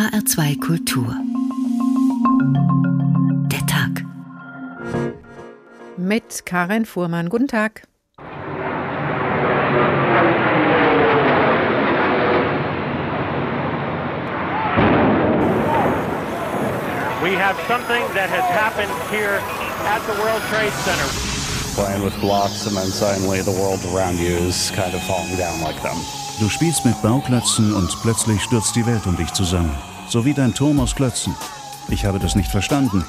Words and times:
HR2 0.00 0.58
Kultur. 0.60 1.14
Der 3.52 3.66
Tag. 3.66 4.02
Mit 5.98 6.46
Karin 6.46 6.86
Fuhrmann. 6.86 7.28
Guten 7.28 7.48
Tag. 7.48 7.82
We 17.22 17.34
have 17.36 17.60
something 17.68 18.02
that 18.14 18.30
has 18.30 18.48
happened 18.56 18.90
here 19.10 19.42
at 19.84 20.00
the 20.06 20.14
World 20.22 20.40
Trade 20.48 20.72
Center. 20.82 21.04
Playing 21.74 22.02
with 22.02 22.18
blocks 22.22 22.66
and 22.66 22.74
then 22.74 22.86
suddenly 22.86 23.42
the 23.42 23.52
world 23.52 23.80
around 23.92 24.18
you 24.18 24.48
is 24.48 24.70
kind 24.70 24.94
of 24.94 25.02
falling 25.02 25.36
down 25.36 25.60
like 25.60 25.78
them. 25.82 25.98
Du 26.40 26.48
spielst 26.48 26.86
mit 26.86 27.02
Bauklötzen 27.02 27.74
und 27.74 27.94
plötzlich 28.00 28.42
stürzt 28.42 28.74
die 28.74 28.86
Welt 28.86 29.06
um 29.06 29.14
dich 29.14 29.30
zusammen. 29.34 29.76
So 30.10 30.24
wie 30.24 30.34
dein 30.34 30.52
Turm 30.52 30.80
aus 30.80 30.96
Klötzen. 30.96 31.36
Ich 31.88 32.04
habe 32.04 32.18
das 32.18 32.34
nicht 32.34 32.50
verstanden. 32.50 33.04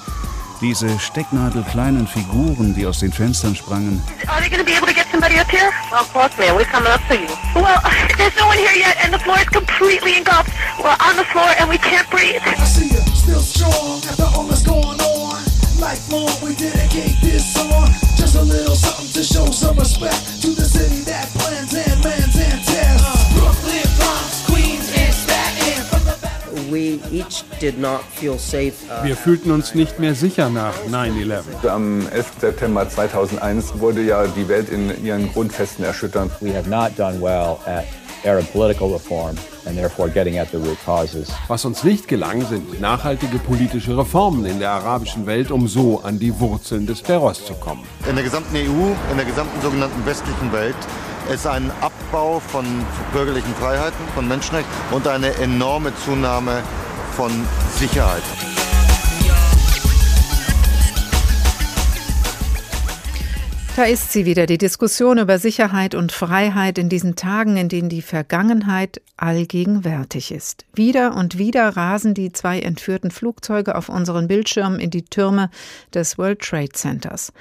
Diese 0.62 1.00
stecknadelkleinen 1.00 2.06
Figuren, 2.06 2.76
die 2.76 2.86
aus 2.86 3.00
den 3.00 3.12
Fenstern 3.12 3.56
sprangen. 3.56 4.00
Are 4.28 4.40
they 4.40 4.48
going 4.48 4.64
to 4.64 4.64
be 4.64 4.78
able 4.78 4.86
to 4.86 4.94
get 4.94 5.08
somebody 5.10 5.40
up 5.40 5.50
here? 5.50 5.72
Well, 5.90 6.02
of 6.02 6.14
course, 6.14 6.38
ma'am. 6.38 6.56
We're 6.56 6.70
coming 6.70 6.92
up 6.94 7.02
to 7.10 7.16
you. 7.16 7.26
Well, 7.56 7.82
there's 8.18 8.38
no 8.38 8.46
one 8.46 8.60
here 8.60 8.78
yet, 8.78 9.04
and 9.04 9.12
the 9.12 9.18
floor 9.18 9.40
is 9.42 9.50
completely 9.50 10.16
engulfed. 10.16 10.54
We're 10.78 10.94
on 11.02 11.18
the 11.18 11.26
floor, 11.34 11.50
and 11.58 11.68
we 11.68 11.80
can't 11.80 12.08
breathe. 12.12 12.38
I 12.46 12.54
see 12.70 12.94
you 12.94 13.02
still 13.18 13.42
strong 13.42 14.06
after 14.06 14.30
all 14.38 14.46
that's 14.46 14.62
going 14.62 15.02
on. 15.02 15.42
Lifelong, 15.82 16.30
we 16.46 16.54
dedicate 16.54 17.18
this 17.26 17.42
song. 17.52 17.90
Just 18.14 18.36
a 18.36 18.44
little 18.46 18.76
something 18.76 19.10
to 19.18 19.24
show 19.26 19.50
some 19.50 19.76
respect 19.76 20.22
to 20.46 20.54
the 20.54 20.66
city 20.70 21.02
that 21.10 21.26
plans 21.34 21.74
and 21.74 21.98
mans 22.06 22.38
and 22.38 22.62
tests. 22.62 23.34
Brooklyn, 23.34 23.91
Wir 29.04 29.16
fühlten 29.16 29.52
uns 29.52 29.76
nicht 29.76 30.00
mehr 30.00 30.16
sicher 30.16 30.50
nach 30.50 30.74
9-11. 30.90 31.68
Am 31.68 32.08
11. 32.10 32.32
September 32.40 32.88
2001 32.88 33.80
wurde 33.80 34.02
ja 34.02 34.26
die 34.28 34.48
Welt 34.48 34.70
in 34.70 35.04
ihren 35.04 35.32
Grundfesten 35.32 35.84
erschüttert. 35.84 36.32
We 36.42 36.56
have 36.56 36.70
not 36.70 36.98
done 36.98 37.22
well 37.22 37.58
at 37.66 37.86
Arab 38.24 38.52
political 38.54 38.94
reform 38.94 39.36
and 39.66 39.76
therefore 39.76 40.10
getting 40.10 40.38
at 40.38 40.52
the 40.52 40.58
root 40.58 40.78
causes. 40.86 41.30
Was 41.48 41.66
uns 41.66 41.84
nicht 41.84 42.08
gelang, 42.08 42.46
sind 42.46 42.80
nachhaltige 42.80 43.40
politische 43.40 43.98
Reformen 43.98 44.46
in 44.46 44.60
der 44.60 44.72
arabischen 44.72 45.26
Welt, 45.26 45.52
um 45.52 45.68
so 45.68 46.02
an 46.02 46.20
die 46.20 46.40
Wurzeln 46.40 46.86
des 46.86 47.02
Terrors 47.02 47.46
zu 47.46 47.54
kommen. 47.56 47.84
In 48.08 48.16
der 48.16 48.24
gesamten 48.24 48.56
EU, 48.56 48.94
in 49.12 49.18
der 49.18 49.26
gesamten 49.26 49.60
sogenannten 49.62 50.06
westlichen 50.06 50.52
Welt 50.52 50.76
ist 51.30 51.48
ein 51.48 51.72
Abbau 51.82 52.40
von 52.40 52.66
bürgerlichen 53.14 53.54
Freiheiten, 53.56 54.06
von 54.16 54.28
Menschenrechten 54.28 54.72
und 54.92 55.08
eine 55.08 55.34
enorme 55.36 55.94
Zunahme 56.06 56.64
von 57.16 57.32
Sicherheit. 57.78 58.24
Da 63.82 63.88
ist 63.88 64.12
sie 64.12 64.28
wieder, 64.28 64.46
die 64.46 64.60
Diskussion 64.60 65.18
über 65.18 65.40
Sicherheit 65.40 65.96
und 65.96 66.12
Freiheit 66.12 66.78
in 66.78 66.88
diesen 66.88 67.16
Tagen, 67.16 67.58
in 67.58 67.68
denen 67.68 67.90
die 67.90 68.04
Vergangenheit 68.04 69.02
allgegenwärtig 69.18 70.32
ist. 70.32 70.66
Wieder 70.76 71.16
und 71.16 71.40
wieder 71.40 71.68
rasen 71.70 72.14
die 72.14 72.32
zwei 72.32 72.60
entführten 72.60 73.10
Flugzeuge 73.10 73.74
auf 73.74 73.90
unseren 73.90 74.28
Bildschirmen 74.28 74.80
in 74.80 74.92
die 74.92 75.02
Türme 75.02 75.50
des 75.96 76.20
World 76.20 76.42
Trade 76.42 76.70
Centers. 76.74 77.34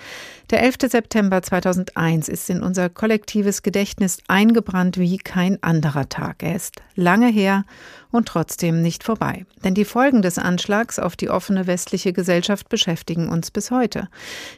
Der 0.49 0.63
11. 0.63 0.77
September 0.89 1.43
2001 1.43 2.31
ist 2.31 2.49
in 2.49 2.63
unser 2.63 2.89
kollektives 2.89 3.63
Gedächtnis 3.63 4.17
eingebrannt 4.27 4.97
wie 4.97 5.19
kein 5.19 5.63
anderer 5.63 6.09
Tag. 6.09 6.43
Er 6.43 6.57
ist 6.57 6.77
lange 6.95 7.29
her 7.29 7.67
und 8.11 8.29
trotzdem 8.29 8.81
nicht 8.81 9.05
vorbei. 9.05 9.45
Denn 9.63 9.75
die 9.75 9.85
Folgen 9.85 10.23
des 10.23 10.39
Anschlags 10.39 10.99
auf 10.99 11.17
die 11.17 11.29
offene 11.29 11.67
westliche 11.67 12.15
Gesellschaft 12.15 12.71
beschäftigen 12.71 13.29
uns 13.29 13.51
bis 13.51 13.71
heute. 13.71 14.09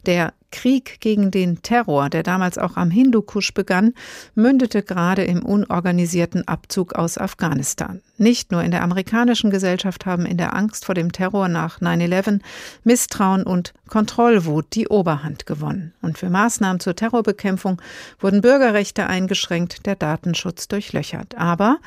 Der 0.07 0.33
Krieg 0.53 1.01
gegen 1.01 1.33
den 1.33 1.63
Terror, 1.63 2.09
der 2.09 2.23
damals 2.23 2.59
auch 2.59 2.77
am 2.77 2.91
Hindukusch 2.91 3.53
begann, 3.53 3.95
mündete 4.37 4.83
gerade 4.83 5.25
im 5.25 5.45
unorganisierten 5.45 6.47
Abzug 6.47 6.95
aus 6.95 7.19
Afghanistan. 7.19 8.01
Nicht 8.19 8.53
nur 8.53 8.63
in 8.63 8.71
der 8.71 8.83
amerikanischen 8.83 9.51
Gesellschaft 9.51 10.05
haben 10.05 10.27
in 10.27 10.37
der 10.37 10.55
Angst 10.55 10.85
vor 10.85 10.95
dem 10.95 11.13
Terror 11.13 11.49
nach 11.49 11.81
9-11 11.81 12.41
Misstrauen 12.85 13.43
und 13.43 13.73
Kontrollwut 13.89 14.67
die 14.75 14.89
Oberhand 14.89 15.47
gewonnen. 15.47 15.95
Und 16.03 16.19
für 16.19 16.29
Maßnahmen 16.29 16.79
zur 16.79 16.95
Terrorbekämpfung 16.95 17.81
wurden 18.21 18.43
Bürgerrechte 18.43 19.07
eingeschränkt, 19.07 19.87
der 19.87 19.97
Datenschutz 19.97 20.69
durchlöchert. 20.69 21.37
Aber 21.39 21.79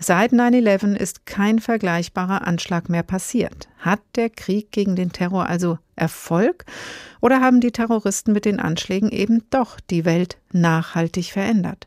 seit 0.00 0.32
9-11 0.32 0.96
ist 0.96 1.26
kein 1.26 1.58
vergleichbarer 1.58 2.46
Anschlag 2.46 2.88
mehr 2.88 3.02
passiert. 3.02 3.68
Hat 3.78 4.00
der 4.16 4.30
Krieg 4.30 4.72
gegen 4.72 4.96
den 4.96 5.12
Terror 5.12 5.46
also 5.46 5.78
Erfolg? 5.94 6.64
Oder 7.20 7.40
haben 7.40 7.60
die 7.60 7.72
Terroristen 7.72 8.32
mit 8.32 8.44
den 8.44 8.60
Anschlägen 8.60 9.10
eben 9.10 9.42
doch 9.50 9.78
die 9.90 10.04
Welt 10.04 10.38
nachhaltig 10.52 11.32
verändert? 11.32 11.86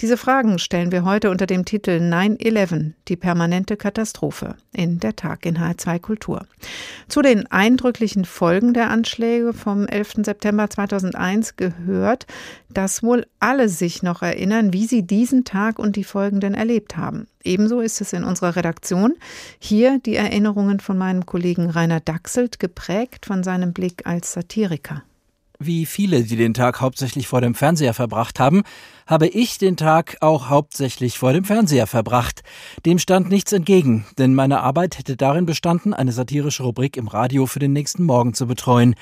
Diese 0.00 0.16
Fragen 0.16 0.58
stellen 0.58 0.92
wir 0.92 1.04
heute 1.04 1.30
unter 1.30 1.46
dem 1.46 1.64
Titel 1.64 1.92
9-11, 1.92 2.92
die 3.08 3.16
permanente 3.16 3.76
Katastrophe, 3.76 4.56
in 4.72 5.00
der 5.00 5.16
Tag 5.16 5.46
in 5.46 5.58
H2 5.58 5.98
Kultur. 6.00 6.46
Zu 7.08 7.22
den 7.22 7.46
eindrücklichen 7.46 8.24
Folgen 8.24 8.74
der 8.74 8.90
Anschläge 8.90 9.52
vom 9.52 9.86
11. 9.86 10.24
September 10.24 10.68
2001 10.68 11.56
gehört, 11.56 12.26
dass 12.68 13.02
wohl 13.02 13.26
alle 13.38 13.68
sich 13.68 14.02
noch 14.02 14.22
erinnern, 14.22 14.72
wie 14.72 14.86
sie 14.86 15.06
diesen 15.06 15.44
Tag 15.44 15.78
und 15.78 15.96
die 15.96 16.04
folgenden 16.04 16.54
erlebt 16.54 16.96
haben. 16.96 17.26
Ebenso 17.42 17.80
ist 17.80 18.00
es 18.00 18.12
in 18.12 18.24
unserer 18.24 18.56
Redaktion. 18.56 19.14
Hier 19.58 19.98
die 19.98 20.16
Erinnerungen 20.16 20.80
von 20.80 20.98
meinem 20.98 21.26
Kollegen 21.26 21.70
Rainer 21.70 22.00
Dachselt, 22.00 22.58
geprägt 22.58 23.26
von 23.26 23.42
seinem 23.42 23.72
Blick 23.72 24.06
als 24.06 24.32
Satiriker. 24.32 25.02
Wie 25.62 25.84
viele, 25.84 26.24
die 26.24 26.36
den 26.36 26.54
Tag 26.54 26.80
hauptsächlich 26.80 27.28
vor 27.28 27.42
dem 27.42 27.54
Fernseher 27.54 27.92
verbracht 27.92 28.40
haben, 28.40 28.62
habe 29.06 29.28
ich 29.28 29.58
den 29.58 29.76
Tag 29.76 30.16
auch 30.22 30.48
hauptsächlich 30.48 31.18
vor 31.18 31.34
dem 31.34 31.44
Fernseher 31.44 31.86
verbracht. 31.86 32.42
Dem 32.86 32.98
stand 32.98 33.28
nichts 33.28 33.52
entgegen, 33.52 34.06
denn 34.16 34.34
meine 34.34 34.62
Arbeit 34.62 34.96
hätte 34.96 35.18
darin 35.18 35.44
bestanden, 35.44 35.92
eine 35.92 36.12
satirische 36.12 36.62
Rubrik 36.62 36.96
im 36.96 37.08
Radio 37.08 37.44
für 37.44 37.58
den 37.58 37.74
nächsten 37.74 38.04
Morgen 38.04 38.32
zu 38.32 38.46
betreuen. 38.46 38.94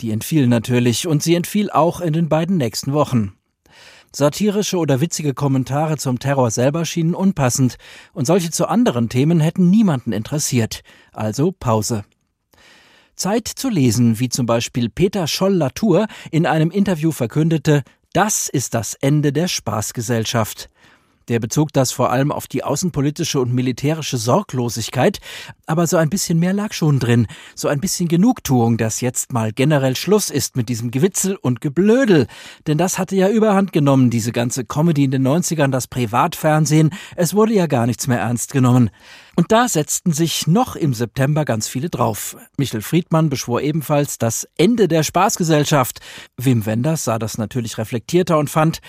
Die 0.00 0.12
entfiel 0.12 0.46
natürlich 0.46 1.08
und 1.08 1.20
sie 1.20 1.34
entfiel 1.34 1.68
auch 1.68 2.00
in 2.00 2.12
den 2.12 2.28
beiden 2.28 2.58
nächsten 2.58 2.92
Wochen. 2.92 3.32
Satirische 4.12 4.76
oder 4.76 5.00
witzige 5.00 5.34
Kommentare 5.34 5.96
zum 5.96 6.20
Terror 6.20 6.52
selber 6.52 6.84
schienen 6.84 7.16
unpassend 7.16 7.76
und 8.12 8.28
solche 8.28 8.52
zu 8.52 8.68
anderen 8.68 9.08
Themen 9.08 9.40
hätten 9.40 9.68
niemanden 9.68 10.12
interessiert. 10.12 10.82
Also 11.12 11.50
Pause. 11.50 12.04
Zeit 13.16 13.48
zu 13.48 13.68
lesen, 13.68 14.18
wie 14.18 14.28
zum 14.28 14.46
Beispiel 14.46 14.88
Peter 14.88 15.26
Scholl-Latour 15.26 16.06
in 16.30 16.46
einem 16.46 16.70
Interview 16.70 17.12
verkündete, 17.12 17.82
das 18.12 18.48
ist 18.48 18.74
das 18.74 18.94
Ende 18.94 19.32
der 19.32 19.48
Spaßgesellschaft. 19.48 20.70
Der 21.28 21.40
bezog 21.40 21.72
das 21.72 21.90
vor 21.90 22.10
allem 22.10 22.30
auf 22.30 22.46
die 22.46 22.62
außenpolitische 22.62 23.40
und 23.40 23.54
militärische 23.54 24.18
Sorglosigkeit, 24.18 25.20
aber 25.66 25.86
so 25.86 25.96
ein 25.96 26.10
bisschen 26.10 26.38
mehr 26.38 26.52
lag 26.52 26.74
schon 26.74 26.98
drin, 26.98 27.26
so 27.54 27.68
ein 27.68 27.80
bisschen 27.80 28.08
Genugtuung, 28.08 28.76
dass 28.76 29.00
jetzt 29.00 29.32
mal 29.32 29.50
generell 29.52 29.96
Schluss 29.96 30.28
ist 30.28 30.54
mit 30.54 30.68
diesem 30.68 30.90
Gewitzel 30.90 31.36
und 31.36 31.62
Geblödel, 31.62 32.26
denn 32.66 32.76
das 32.76 32.98
hatte 32.98 33.16
ja 33.16 33.30
überhand 33.30 33.72
genommen, 33.72 34.10
diese 34.10 34.32
ganze 34.32 34.66
Comedy 34.66 35.04
in 35.04 35.12
den 35.12 35.26
90ern, 35.26 35.70
das 35.70 35.86
Privatfernsehen, 35.88 36.90
es 37.16 37.34
wurde 37.34 37.54
ja 37.54 37.66
gar 37.66 37.86
nichts 37.86 38.06
mehr 38.06 38.20
ernst 38.20 38.52
genommen. 38.52 38.90
Und 39.36 39.50
da 39.50 39.68
setzten 39.68 40.12
sich 40.12 40.46
noch 40.46 40.76
im 40.76 40.94
September 40.94 41.44
ganz 41.44 41.66
viele 41.66 41.90
drauf. 41.90 42.36
Michel 42.56 42.82
Friedmann 42.82 43.30
beschwor 43.30 43.60
ebenfalls 43.60 44.18
das 44.18 44.48
Ende 44.56 44.86
der 44.86 45.02
Spaßgesellschaft. 45.02 46.00
Wim 46.36 46.66
Wenders 46.66 47.04
sah 47.04 47.18
das 47.18 47.36
natürlich 47.36 47.78
reflektierter 47.78 48.38
und 48.38 48.48
fand, 48.48 48.80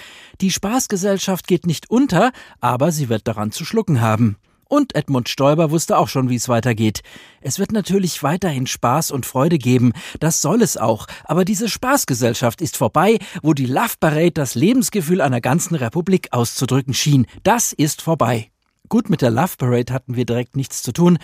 die 0.41 0.51
Spaßgesellschaft 0.51 1.47
geht 1.47 1.65
nicht 1.65 1.89
unter, 1.89 2.31
aber 2.61 2.91
sie 2.91 3.09
wird 3.09 3.27
daran 3.27 3.51
zu 3.51 3.65
schlucken 3.65 4.01
haben. 4.01 4.37
Und 4.67 4.95
Edmund 4.95 5.29
Stoiber 5.29 5.69
wusste 5.69 5.97
auch 5.97 6.07
schon, 6.07 6.29
wie 6.29 6.35
es 6.35 6.49
weitergeht. 6.49 7.01
Es 7.41 7.59
wird 7.59 7.71
natürlich 7.71 8.23
weiterhin 8.23 8.65
Spaß 8.65 9.11
und 9.11 9.25
Freude 9.25 9.57
geben, 9.59 9.93
das 10.19 10.41
soll 10.41 10.61
es 10.61 10.75
auch, 10.75 11.05
aber 11.23 11.45
diese 11.45 11.69
Spaßgesellschaft 11.69 12.61
ist 12.61 12.75
vorbei, 12.75 13.19
wo 13.43 13.53
die 13.53 13.67
Love 13.67 13.95
Parade 13.99 14.31
das 14.31 14.55
Lebensgefühl 14.55 15.21
einer 15.21 15.41
ganzen 15.41 15.75
Republik 15.75 16.29
auszudrücken 16.31 16.95
schien. 16.95 17.27
Das 17.43 17.73
ist 17.73 18.01
vorbei. 18.01 18.49
Gut, 18.89 19.09
mit 19.09 19.21
der 19.21 19.31
Love 19.31 19.53
Parade 19.57 19.93
hatten 19.93 20.15
wir 20.15 20.25
direkt 20.25 20.55
nichts 20.55 20.83
zu 20.83 20.91
tun, 20.91 21.17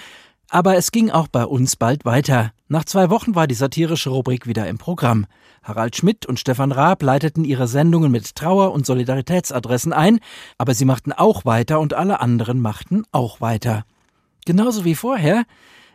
aber 0.50 0.76
es 0.76 0.92
ging 0.92 1.12
auch 1.12 1.28
bei 1.28 1.46
uns 1.46 1.76
bald 1.76 2.06
weiter. 2.06 2.52
Nach 2.68 2.84
zwei 2.86 3.10
Wochen 3.10 3.36
war 3.36 3.48
die 3.48 3.56
satirische 3.56 4.10
Rubrik 4.10 4.48
wieder 4.48 4.68
im 4.68 4.78
Programm. 4.78 5.28
Harald 5.64 5.96
Schmidt 5.96 6.26
und 6.26 6.40
Stefan 6.40 6.72
Raab 6.72 7.04
leiteten 7.04 7.46
ihre 7.46 7.68
Sendungen 7.68 8.12
mit 8.12 8.36
Trauer- 8.36 8.74
und 8.74 8.86
Solidaritätsadressen 8.86 9.94
ein, 9.94 10.20
aber 10.58 10.74
sie 10.74 10.86
machten 10.86 11.14
auch 11.14 11.46
weiter 11.46 11.80
und 11.80 11.94
alle 11.94 12.20
anderen 12.20 12.60
machten 12.60 13.04
auch 13.12 13.42
weiter. 13.42 13.86
Genauso 14.46 14.84
wie 14.86 14.96
vorher? 14.96 15.44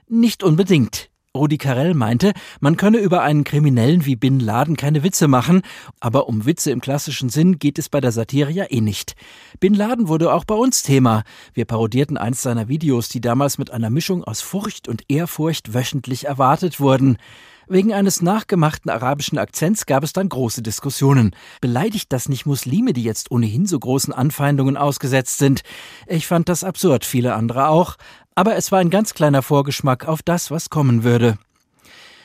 Nicht 0.09 0.43
unbedingt. 0.43 1.11
Rudi 1.37 1.59
Carell 1.59 1.95
meinte, 1.95 2.33
man 2.61 2.77
könne 2.77 2.99
über 2.99 3.23
einen 3.23 3.45
Kriminellen 3.45 4.05
wie 4.07 4.17
Bin 4.17 4.41
Laden 4.41 4.77
keine 4.77 5.03
Witze 5.03 5.29
machen, 5.29 5.63
aber 6.01 6.29
um 6.29 6.47
Witze 6.47 6.71
im 6.71 6.81
klassischen 6.81 7.29
Sinn 7.29 7.59
geht 7.59 7.79
es 7.79 7.89
bei 7.89 8.01
der 8.01 8.13
Satire 8.13 8.51
ja 8.51 8.65
eh 8.69 8.81
nicht. 8.81 9.15
Bin 9.61 9.75
Laden 9.75 10.09
wurde 10.09 10.33
auch 10.33 10.45
bei 10.45 10.55
uns 10.55 10.83
Thema. 10.83 11.23
Wir 11.55 11.65
parodierten 11.65 12.17
eins 12.17 12.43
seiner 12.43 12.69
Videos, 12.69 13.09
die 13.09 13.21
damals 13.21 13.59
mit 13.59 13.71
einer 13.71 13.91
Mischung 13.91 14.25
aus 14.25 14.41
Furcht 14.41 14.89
und 14.89 15.05
Ehrfurcht 15.09 15.75
wöchentlich 15.75 16.27
erwartet 16.27 16.81
wurden. 16.81 17.19
Wegen 17.69 17.93
eines 17.93 18.23
nachgemachten 18.23 18.93
arabischen 18.93 19.39
Akzents 19.39 19.87
gab 19.87 20.05
es 20.05 20.13
dann 20.13 20.29
große 20.29 20.63
Diskussionen. 20.63 21.35
Beleidigt 21.61 22.13
das 22.13 22.29
nicht 22.29 22.47
Muslime, 22.47 22.93
die 22.93 23.03
jetzt 23.03 23.33
ohnehin 23.33 23.67
so 23.67 23.77
großen 23.77 24.15
Anfeindungen 24.15 24.77
ausgesetzt 24.77 25.39
sind? 25.39 25.63
Ich 26.07 26.29
fand 26.29 26.49
das 26.49 26.63
absurd, 26.63 27.05
viele 27.05 27.35
andere 27.35 27.67
auch. 27.67 27.97
Aber 28.37 28.55
es 28.55 28.71
war 28.71 28.81
ein 28.81 28.91
ganz 28.91 29.15
kleiner 29.15 29.43
Vorgeschmack 29.43 30.07
auf 30.07 30.23
das, 30.23 30.51
was 30.51 30.69
kommen 30.69 31.03
würde. 31.05 31.39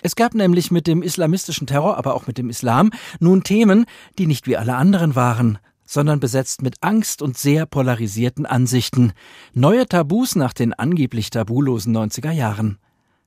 Es 0.04 0.18
gab 0.18 0.34
nämlich 0.34 0.70
mit 0.70 0.86
dem 0.86 1.04
islamistischen 1.04 1.68
Terror, 1.68 1.98
aber 1.98 2.16
auch 2.16 2.28
mit 2.28 2.38
dem 2.38 2.50
Islam, 2.50 2.92
nun 3.20 3.44
Themen, 3.44 3.86
die 4.18 4.28
nicht 4.28 4.46
wie 4.46 4.58
alle 4.58 4.76
anderen 4.76 5.16
waren, 5.16 5.58
sondern 5.86 6.20
besetzt 6.20 6.64
mit 6.64 6.76
Angst 6.82 7.22
und 7.22 7.38
sehr 7.38 7.66
polarisierten 7.66 8.46
Ansichten. 8.46 9.14
Neue 9.54 9.88
Tabus 9.88 10.36
nach 10.36 10.52
den 10.52 10.74
angeblich 10.74 11.30
tabulosen 11.30 11.96
90er 11.96 12.32
Jahren. 12.32 12.78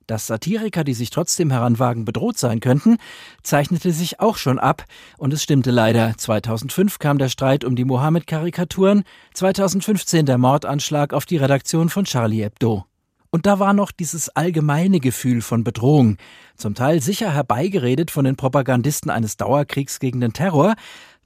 Dass 0.07 0.27
Satiriker, 0.27 0.83
die 0.83 0.93
sich 0.93 1.09
trotzdem 1.09 1.51
heranwagen, 1.51 2.05
bedroht 2.05 2.37
sein 2.37 2.59
könnten, 2.59 2.97
zeichnete 3.41 3.91
sich 3.91 4.19
auch 4.19 4.37
schon 4.37 4.59
ab. 4.59 4.85
Und 5.17 5.33
es 5.33 5.41
stimmte 5.41 5.71
leider. 5.71 6.13
2005 6.15 6.99
kam 6.99 7.17
der 7.17 7.29
Streit 7.29 7.63
um 7.63 7.75
die 7.75 7.85
Mohammed-Karikaturen, 7.85 9.03
2015 9.33 10.25
der 10.25 10.37
Mordanschlag 10.37 11.13
auf 11.13 11.25
die 11.25 11.37
Redaktion 11.37 11.89
von 11.89 12.05
Charlie 12.05 12.43
Hebdo. 12.43 12.85
Und 13.31 13.45
da 13.45 13.59
war 13.59 13.73
noch 13.73 13.91
dieses 13.91 14.29
allgemeine 14.29 14.99
Gefühl 14.99 15.41
von 15.41 15.63
Bedrohung, 15.63 16.17
zum 16.55 16.73
Teil 16.73 17.01
sicher 17.01 17.33
herbeigeredet 17.33 18.09
von 18.09 18.23
den 18.23 18.37
Propagandisten 18.37 19.11
eines 19.11 19.35
Dauerkriegs 19.35 19.99
gegen 19.99 20.21
den 20.21 20.31
Terror, 20.31 20.75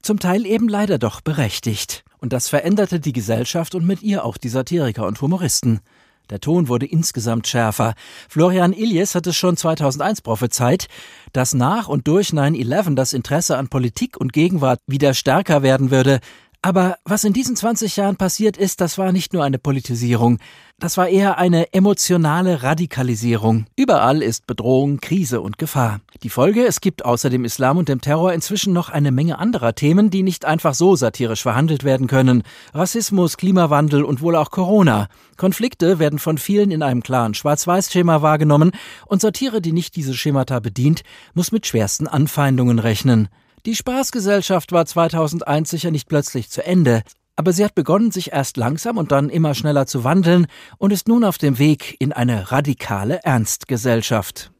zum 0.02 0.20
Teil 0.20 0.46
eben 0.46 0.70
leider 0.70 0.98
doch 0.98 1.22
berechtigt. 1.22 2.04
Und 2.18 2.34
das 2.34 2.50
veränderte 2.50 3.00
die 3.00 3.14
Gesellschaft 3.14 3.76
und 3.76 3.86
mit 3.86 4.02
ihr 4.02 4.26
auch 4.26 4.38
die 4.38 4.50
Satiriker 4.50 5.06
und 5.06 5.22
Humoristen. 5.22 5.82
Der 6.30 6.40
Ton 6.40 6.68
wurde 6.68 6.86
insgesamt 6.86 7.48
schärfer. 7.48 7.94
Florian 8.28 8.74
Iljes 8.74 9.16
hat 9.16 9.28
es 9.28 9.36
schon 9.36 9.58
2001 9.58 10.22
prophezeit, 10.22 10.88
dass 11.34 11.54
nach 11.54 11.88
und 11.88 12.08
durch 12.08 12.30
9-11 12.30 12.96
das 12.96 13.14
Interesse 13.14 13.58
an 13.58 13.70
Politik 13.70 14.18
und 14.18 14.34
Gegenwart 14.34 14.80
wieder 14.88 15.14
stärker 15.14 15.64
werden 15.64 15.92
würde. 15.92 16.20
Aber 16.62 16.98
was 17.06 17.24
in 17.24 17.32
diesen 17.32 17.56
20 17.56 17.96
Jahren 17.96 18.18
passiert 18.18 18.58
ist, 18.58 18.82
das 18.82 18.98
war 18.98 19.14
nicht 19.14 19.32
nur 19.32 19.46
eine 19.46 19.60
Politisierung, 19.60 20.40
das 20.78 20.98
war 20.98 21.08
eher 21.08 21.38
eine 21.38 21.74
emotionale 21.74 22.64
Radikalisierung. 22.64 23.66
Überall 23.78 24.22
ist 24.22 24.46
Bedrohung, 24.46 25.00
Krise 25.00 25.40
und 25.40 25.58
Gefahr. 25.58 26.02
Die 26.22 26.30
Folge, 26.30 26.66
es 26.66 26.82
gibt 26.82 27.06
außer 27.06 27.30
dem 27.30 27.46
Islam 27.46 27.78
und 27.78 27.88
dem 27.88 28.02
Terror 28.02 28.34
inzwischen 28.34 28.74
noch 28.74 28.90
eine 28.90 29.12
Menge 29.12 29.40
anderer 29.40 29.74
Themen, 29.74 30.10
die 30.10 30.22
nicht 30.22 30.44
einfach 30.44 30.74
so 30.74 30.98
satirisch 30.98 31.44
verhandelt 31.44 31.86
werden 31.86 32.08
können. 32.08 32.44
Rassismus, 32.74 33.38
Klimawandel 33.38 34.04
und 34.04 34.22
wohl 34.22 34.36
auch 34.36 34.52
Corona. 34.52 35.08
Konflikte 35.38 35.98
werden 35.98 36.20
von 36.20 36.38
vielen 36.38 36.72
in 36.72 36.84
einem 36.84 37.04
klaren 37.04 37.36
Schwarz-Weiß-Schema 37.36 38.22
wahrgenommen 38.22 38.72
und 39.06 39.22
Satire, 39.22 39.62
die 39.62 39.72
nicht 39.72 39.96
diese 39.96 40.14
Schemata 40.14 40.60
bedient, 40.60 41.04
muss 41.34 41.54
mit 41.54 41.68
schwersten 41.68 42.08
Anfeindungen 42.08 42.80
rechnen. 42.80 43.30
Die 43.66 43.76
Spaßgesellschaft 43.76 44.72
war 44.72 44.86
2001 44.86 45.70
sicher 45.70 45.92
nicht 45.92 46.08
plötzlich 46.08 46.50
zu 46.50 46.66
Ende, 46.66 47.04
aber 47.36 47.52
sie 47.52 47.66
hat 47.66 47.76
begonnen, 47.76 48.12
sich 48.12 48.32
erst 48.32 48.56
langsam 48.56 48.98
und 48.98 49.12
dann 49.12 49.30
immer 49.30 49.54
schneller 49.54 49.86
zu 49.86 50.04
wandeln 50.04 50.48
und 50.78 50.92
ist 50.92 51.08
nun 51.08 51.24
auf 51.26 51.38
dem 51.38 51.60
Weg 51.60 51.96
in 52.00 52.14
eine 52.14 52.52
radikale 52.52 53.20
Ernstgesellschaft. 53.24 54.52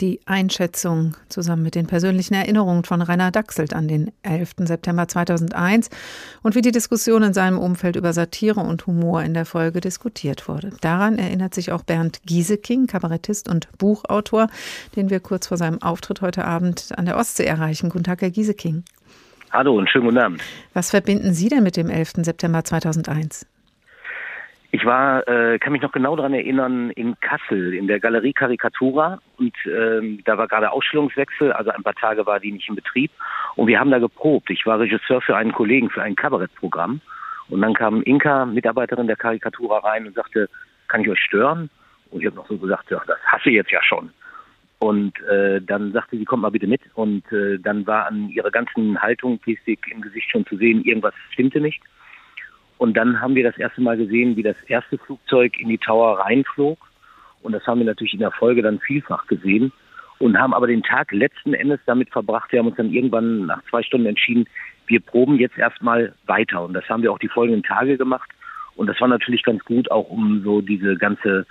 Die 0.00 0.20
Einschätzung 0.26 1.16
zusammen 1.28 1.64
mit 1.64 1.74
den 1.74 1.88
persönlichen 1.88 2.34
Erinnerungen 2.34 2.84
von 2.84 3.02
Rainer 3.02 3.32
Dachselt 3.32 3.74
an 3.74 3.88
den 3.88 4.12
11. 4.22 4.54
September 4.58 5.08
2001 5.08 5.90
und 6.44 6.54
wie 6.54 6.60
die 6.60 6.70
Diskussion 6.70 7.24
in 7.24 7.34
seinem 7.34 7.58
Umfeld 7.58 7.96
über 7.96 8.12
Satire 8.12 8.60
und 8.60 8.86
Humor 8.86 9.24
in 9.24 9.34
der 9.34 9.44
Folge 9.44 9.80
diskutiert 9.80 10.46
wurde. 10.46 10.70
Daran 10.82 11.18
erinnert 11.18 11.52
sich 11.52 11.72
auch 11.72 11.82
Bernd 11.82 12.20
Gieseking, 12.24 12.86
Kabarettist 12.86 13.48
und 13.48 13.68
Buchautor, 13.76 14.46
den 14.94 15.10
wir 15.10 15.18
kurz 15.18 15.48
vor 15.48 15.56
seinem 15.56 15.82
Auftritt 15.82 16.20
heute 16.20 16.44
Abend 16.44 16.90
an 16.96 17.06
der 17.06 17.16
Ostsee 17.16 17.46
erreichen. 17.46 17.88
Guten 17.88 18.04
Tag, 18.04 18.20
Herr 18.20 18.30
Gieseking. 18.30 18.84
Hallo 19.50 19.76
und 19.76 19.90
schönen 19.90 20.04
guten 20.04 20.18
Abend. 20.18 20.42
Was 20.74 20.90
verbinden 20.90 21.34
Sie 21.34 21.48
denn 21.48 21.64
mit 21.64 21.76
dem 21.76 21.90
11. 21.90 22.12
September 22.18 22.62
2001? 22.62 23.46
Ich 24.70 24.84
war, 24.84 25.26
äh, 25.26 25.58
kann 25.58 25.72
mich 25.72 25.80
noch 25.80 25.92
genau 25.92 26.14
daran 26.14 26.34
erinnern, 26.34 26.90
in 26.90 27.18
Kassel 27.20 27.72
in 27.72 27.86
der 27.86 28.00
Galerie 28.00 28.34
Karikatura 28.34 29.18
und 29.38 29.54
ähm, 29.64 30.20
da 30.26 30.36
war 30.36 30.46
gerade 30.46 30.70
Ausstellungswechsel, 30.70 31.52
also 31.52 31.70
ein 31.70 31.82
paar 31.82 31.94
Tage 31.94 32.26
war 32.26 32.38
die 32.38 32.52
nicht 32.52 32.68
in 32.68 32.74
Betrieb 32.74 33.10
und 33.56 33.66
wir 33.66 33.80
haben 33.80 33.90
da 33.90 33.98
geprobt. 33.98 34.50
Ich 34.50 34.66
war 34.66 34.78
Regisseur 34.78 35.22
für 35.22 35.36
einen 35.36 35.52
Kollegen 35.52 35.88
für 35.88 36.02
ein 36.02 36.16
Kabarettprogramm 36.16 37.00
und 37.48 37.62
dann 37.62 37.72
kam 37.72 38.02
Inka, 38.02 38.44
Mitarbeiterin 38.44 39.06
der 39.06 39.16
Karikatura 39.16 39.78
rein 39.78 40.06
und 40.06 40.14
sagte, 40.14 40.50
kann 40.88 41.02
ich 41.02 41.08
euch 41.08 41.20
stören? 41.20 41.70
Und 42.10 42.20
ich 42.20 42.26
habe 42.26 42.36
noch 42.36 42.48
so 42.48 42.56
gesagt, 42.58 42.90
ja, 42.90 43.00
das 43.06 43.18
hasse 43.26 43.48
ich 43.48 43.56
jetzt 43.56 43.70
ja 43.70 43.82
schon. 43.82 44.10
Und 44.78 45.20
äh, 45.22 45.60
dann 45.60 45.92
sagte 45.92 46.16
sie, 46.16 46.24
kommt 46.24 46.42
mal 46.42 46.50
bitte 46.50 46.66
mit. 46.66 46.80
Und 46.94 47.30
äh, 47.32 47.58
dann 47.58 47.86
war 47.86 48.06
an 48.06 48.28
ihrer 48.30 48.50
ganzen 48.50 49.00
Haltung, 49.00 49.40
Gestik 49.44 49.80
im 49.90 50.00
Gesicht 50.00 50.30
schon 50.30 50.46
zu 50.46 50.56
sehen, 50.56 50.84
irgendwas 50.84 51.14
stimmte 51.32 51.60
nicht. 51.60 51.82
Und 52.78 52.96
dann 52.96 53.20
haben 53.20 53.34
wir 53.34 53.42
das 53.42 53.58
erste 53.58 53.80
Mal 53.80 53.96
gesehen, 53.96 54.36
wie 54.36 54.42
das 54.42 54.56
erste 54.66 54.98
Flugzeug 54.98 55.58
in 55.58 55.68
die 55.68 55.78
Tower 55.78 56.20
reinflog. 56.20 56.78
Und 57.42 57.52
das 57.52 57.66
haben 57.66 57.80
wir 57.80 57.86
natürlich 57.86 58.14
in 58.14 58.20
der 58.20 58.30
Folge 58.30 58.62
dann 58.62 58.78
vielfach 58.80 59.26
gesehen 59.26 59.72
und 60.18 60.38
haben 60.38 60.54
aber 60.54 60.66
den 60.66 60.82
Tag 60.82 61.12
letzten 61.12 61.54
Endes 61.54 61.80
damit 61.86 62.10
verbracht. 62.10 62.52
Wir 62.52 62.60
haben 62.60 62.68
uns 62.68 62.76
dann 62.76 62.92
irgendwann 62.92 63.46
nach 63.46 63.62
zwei 63.70 63.82
Stunden 63.82 64.06
entschieden, 64.06 64.46
wir 64.86 65.00
proben 65.00 65.38
jetzt 65.38 65.58
erstmal 65.58 66.14
weiter. 66.26 66.64
Und 66.64 66.74
das 66.74 66.88
haben 66.88 67.02
wir 67.02 67.12
auch 67.12 67.18
die 67.18 67.28
folgenden 67.28 67.62
Tage 67.62 67.98
gemacht. 67.98 68.30
Und 68.74 68.86
das 68.86 69.00
war 69.00 69.08
natürlich 69.08 69.42
ganz 69.42 69.64
gut, 69.64 69.90
auch 69.90 70.08
um 70.08 70.42
so 70.42 70.60
diese 70.60 70.96
ganze 70.96 71.46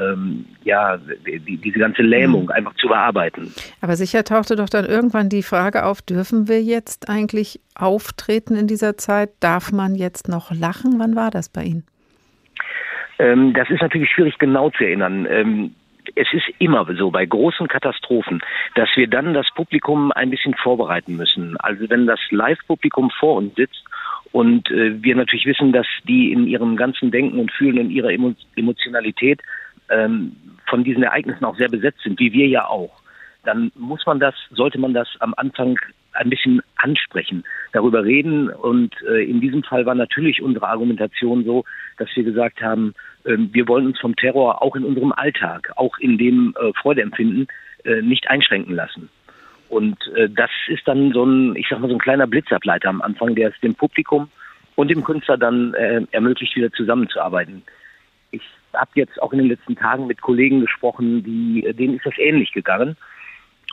ähm, 0.00 0.46
ja, 0.64 0.98
die, 1.26 1.56
diese 1.56 1.78
ganze 1.78 2.02
Lähmung 2.02 2.44
mhm. 2.44 2.50
einfach 2.50 2.74
zu 2.74 2.88
bearbeiten. 2.88 3.52
Aber 3.80 3.96
sicher 3.96 4.24
tauchte 4.24 4.56
doch 4.56 4.68
dann 4.68 4.84
irgendwann 4.84 5.28
die 5.28 5.42
Frage 5.42 5.84
auf, 5.84 6.02
dürfen 6.02 6.48
wir 6.48 6.62
jetzt 6.62 7.08
eigentlich 7.08 7.60
auftreten 7.74 8.56
in 8.56 8.66
dieser 8.66 8.96
Zeit? 8.96 9.30
Darf 9.40 9.72
man 9.72 9.94
jetzt 9.94 10.28
noch 10.28 10.52
lachen? 10.52 10.98
Wann 10.98 11.16
war 11.16 11.30
das 11.30 11.48
bei 11.48 11.64
Ihnen? 11.64 11.84
Ähm, 13.18 13.52
das 13.52 13.68
ist 13.70 13.82
natürlich 13.82 14.10
schwierig 14.10 14.38
genau 14.38 14.70
zu 14.70 14.84
erinnern. 14.84 15.26
Ähm, 15.30 15.74
es 16.14 16.28
ist 16.32 16.48
immer 16.58 16.86
so 16.96 17.10
bei 17.10 17.26
großen 17.26 17.68
Katastrophen, 17.68 18.40
dass 18.74 18.88
wir 18.96 19.06
dann 19.06 19.34
das 19.34 19.46
Publikum 19.54 20.12
ein 20.12 20.30
bisschen 20.30 20.54
vorbereiten 20.54 21.16
müssen. 21.16 21.56
Also 21.58 21.88
wenn 21.88 22.06
das 22.06 22.20
Live-Publikum 22.30 23.10
vor 23.18 23.36
uns 23.36 23.54
sitzt 23.54 23.84
und 24.32 24.70
äh, 24.70 25.02
wir 25.02 25.16
natürlich 25.16 25.46
wissen, 25.46 25.72
dass 25.72 25.86
die 26.06 26.32
in 26.32 26.46
ihrem 26.46 26.76
ganzen 26.76 27.10
Denken 27.10 27.38
und 27.38 27.52
Fühlen 27.52 27.78
und 27.78 27.90
ihrer 27.90 28.10
Emotionalität 28.56 29.40
ähm, 29.90 30.36
von 30.68 30.84
diesen 30.84 31.02
Ereignissen 31.02 31.44
auch 31.44 31.56
sehr 31.56 31.68
besetzt 31.68 32.00
sind, 32.02 32.18
wie 32.18 32.32
wir 32.32 32.46
ja 32.46 32.66
auch, 32.66 33.00
dann 33.44 33.72
muss 33.74 34.04
man 34.06 34.20
das, 34.20 34.34
sollte 34.50 34.78
man 34.78 34.94
das 34.94 35.08
am 35.20 35.34
Anfang 35.36 35.78
ein 36.12 36.30
bisschen 36.30 36.60
ansprechen, 36.76 37.44
darüber 37.72 38.04
reden. 38.04 38.50
Und 38.50 38.94
äh, 39.08 39.24
in 39.24 39.40
diesem 39.40 39.62
Fall 39.62 39.86
war 39.86 39.94
natürlich 39.94 40.42
unsere 40.42 40.68
Argumentation 40.68 41.44
so, 41.44 41.64
dass 41.98 42.08
wir 42.14 42.24
gesagt 42.24 42.60
haben, 42.60 42.94
äh, 43.24 43.36
wir 43.38 43.68
wollen 43.68 43.86
uns 43.86 43.98
vom 43.98 44.16
Terror 44.16 44.62
auch 44.62 44.76
in 44.76 44.84
unserem 44.84 45.12
Alltag, 45.12 45.72
auch 45.76 45.96
in 45.98 46.18
dem 46.18 46.54
äh, 46.60 46.72
Freudeempfinden, 46.74 47.48
äh, 47.84 48.02
nicht 48.02 48.28
einschränken 48.28 48.74
lassen. 48.74 49.08
Und 49.68 49.96
äh, 50.16 50.28
das 50.28 50.50
ist 50.68 50.86
dann 50.86 51.12
so 51.12 51.24
ein, 51.24 51.54
ich 51.56 51.66
sag 51.70 51.80
mal, 51.80 51.88
so 51.88 51.94
ein 51.94 52.00
kleiner 52.00 52.26
Blitzableiter 52.26 52.88
am 52.88 53.02
Anfang, 53.02 53.34
der 53.34 53.50
es 53.50 53.60
dem 53.60 53.74
Publikum 53.74 54.28
und 54.74 54.88
dem 54.88 55.04
Künstler 55.04 55.38
dann 55.38 55.74
äh, 55.74 56.02
ermöglicht, 56.10 56.56
wieder 56.56 56.72
zusammenzuarbeiten. 56.72 57.62
Ich 58.32 58.42
habe 58.74 58.90
jetzt 58.94 59.20
auch 59.22 59.32
in 59.32 59.38
den 59.38 59.48
letzten 59.48 59.76
Tagen 59.76 60.06
mit 60.06 60.20
Kollegen 60.20 60.60
gesprochen, 60.60 61.22
die, 61.22 61.62
denen 61.72 61.96
ist 61.96 62.06
das 62.06 62.18
ähnlich 62.18 62.52
gegangen. 62.52 62.96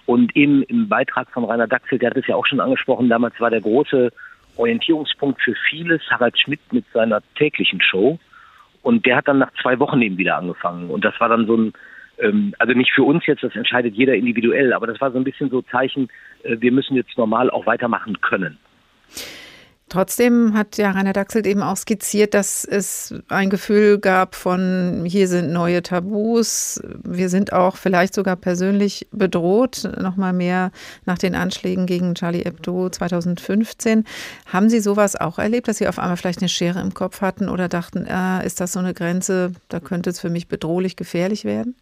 Und 0.05 0.35
eben 0.35 0.63
im 0.63 0.87
Beitrag 0.87 1.29
von 1.31 1.43
Rainer 1.43 1.67
Dachsel, 1.67 1.99
der 1.99 2.11
hat 2.11 2.17
es 2.17 2.27
ja 2.27 2.35
auch 2.35 2.45
schon 2.45 2.61
angesprochen, 2.61 3.09
damals 3.09 3.39
war 3.39 3.49
der 3.49 3.61
große 3.61 4.11
Orientierungspunkt 4.55 5.41
für 5.41 5.53
vieles 5.69 6.01
Harald 6.09 6.39
Schmidt 6.39 6.61
mit 6.71 6.85
seiner 6.93 7.21
täglichen 7.35 7.81
Show. 7.81 8.17
Und 8.81 9.05
der 9.05 9.17
hat 9.17 9.27
dann 9.27 9.39
nach 9.39 9.51
zwei 9.61 9.79
Wochen 9.79 10.01
eben 10.01 10.17
wieder 10.17 10.37
angefangen. 10.37 10.89
Und 10.89 11.03
das 11.03 11.19
war 11.19 11.29
dann 11.29 11.45
so 11.45 11.57
ein, 11.57 11.73
ähm, 12.19 12.53
also 12.57 12.73
nicht 12.73 12.93
für 12.93 13.03
uns 13.03 13.25
jetzt, 13.25 13.43
das 13.43 13.55
entscheidet 13.55 13.95
jeder 13.95 14.15
individuell, 14.15 14.73
aber 14.73 14.87
das 14.87 15.01
war 15.01 15.11
so 15.11 15.17
ein 15.17 15.23
bisschen 15.23 15.49
so 15.49 15.61
Zeichen, 15.61 16.07
äh, 16.43 16.55
wir 16.59 16.71
müssen 16.71 16.95
jetzt 16.95 17.17
normal 17.17 17.49
auch 17.49 17.65
weitermachen 17.65 18.21
können. 18.21 18.57
Trotzdem 19.89 20.53
hat 20.53 20.77
ja 20.77 20.91
Rainer 20.91 21.13
Dachselt 21.13 21.47
eben 21.47 21.61
auch 21.61 21.77
skizziert, 21.77 22.33
dass 22.33 22.65
es 22.65 23.13
ein 23.29 23.49
Gefühl 23.49 23.99
gab 23.99 24.35
von, 24.35 25.03
hier 25.05 25.29
sind 25.29 25.53
neue 25.53 25.81
Tabus, 25.81 26.81
wir 27.03 27.29
sind 27.29 27.53
auch 27.53 27.77
vielleicht 27.77 28.13
sogar 28.13 28.35
persönlich 28.35 29.07
bedroht, 29.11 29.89
nochmal 29.97 30.33
mehr 30.33 30.71
nach 31.05 31.17
den 31.17 31.35
Anschlägen 31.35 31.85
gegen 31.85 32.15
Charlie 32.15 32.43
Hebdo 32.43 32.89
2015. 32.89 34.03
Haben 34.47 34.69
Sie 34.69 34.81
sowas 34.81 35.15
auch 35.15 35.39
erlebt, 35.39 35.69
dass 35.69 35.77
Sie 35.77 35.87
auf 35.87 35.99
einmal 35.99 36.17
vielleicht 36.17 36.39
eine 36.39 36.49
Schere 36.49 36.81
im 36.81 36.93
Kopf 36.93 37.21
hatten 37.21 37.47
oder 37.47 37.69
dachten, 37.69 38.07
ah, 38.09 38.41
ist 38.41 38.59
das 38.59 38.73
so 38.73 38.79
eine 38.79 38.93
Grenze, 38.93 39.53
da 39.69 39.79
könnte 39.79 40.09
es 40.09 40.19
für 40.19 40.29
mich 40.29 40.49
bedrohlich 40.49 40.97
gefährlich 40.97 41.45
werden? 41.45 41.75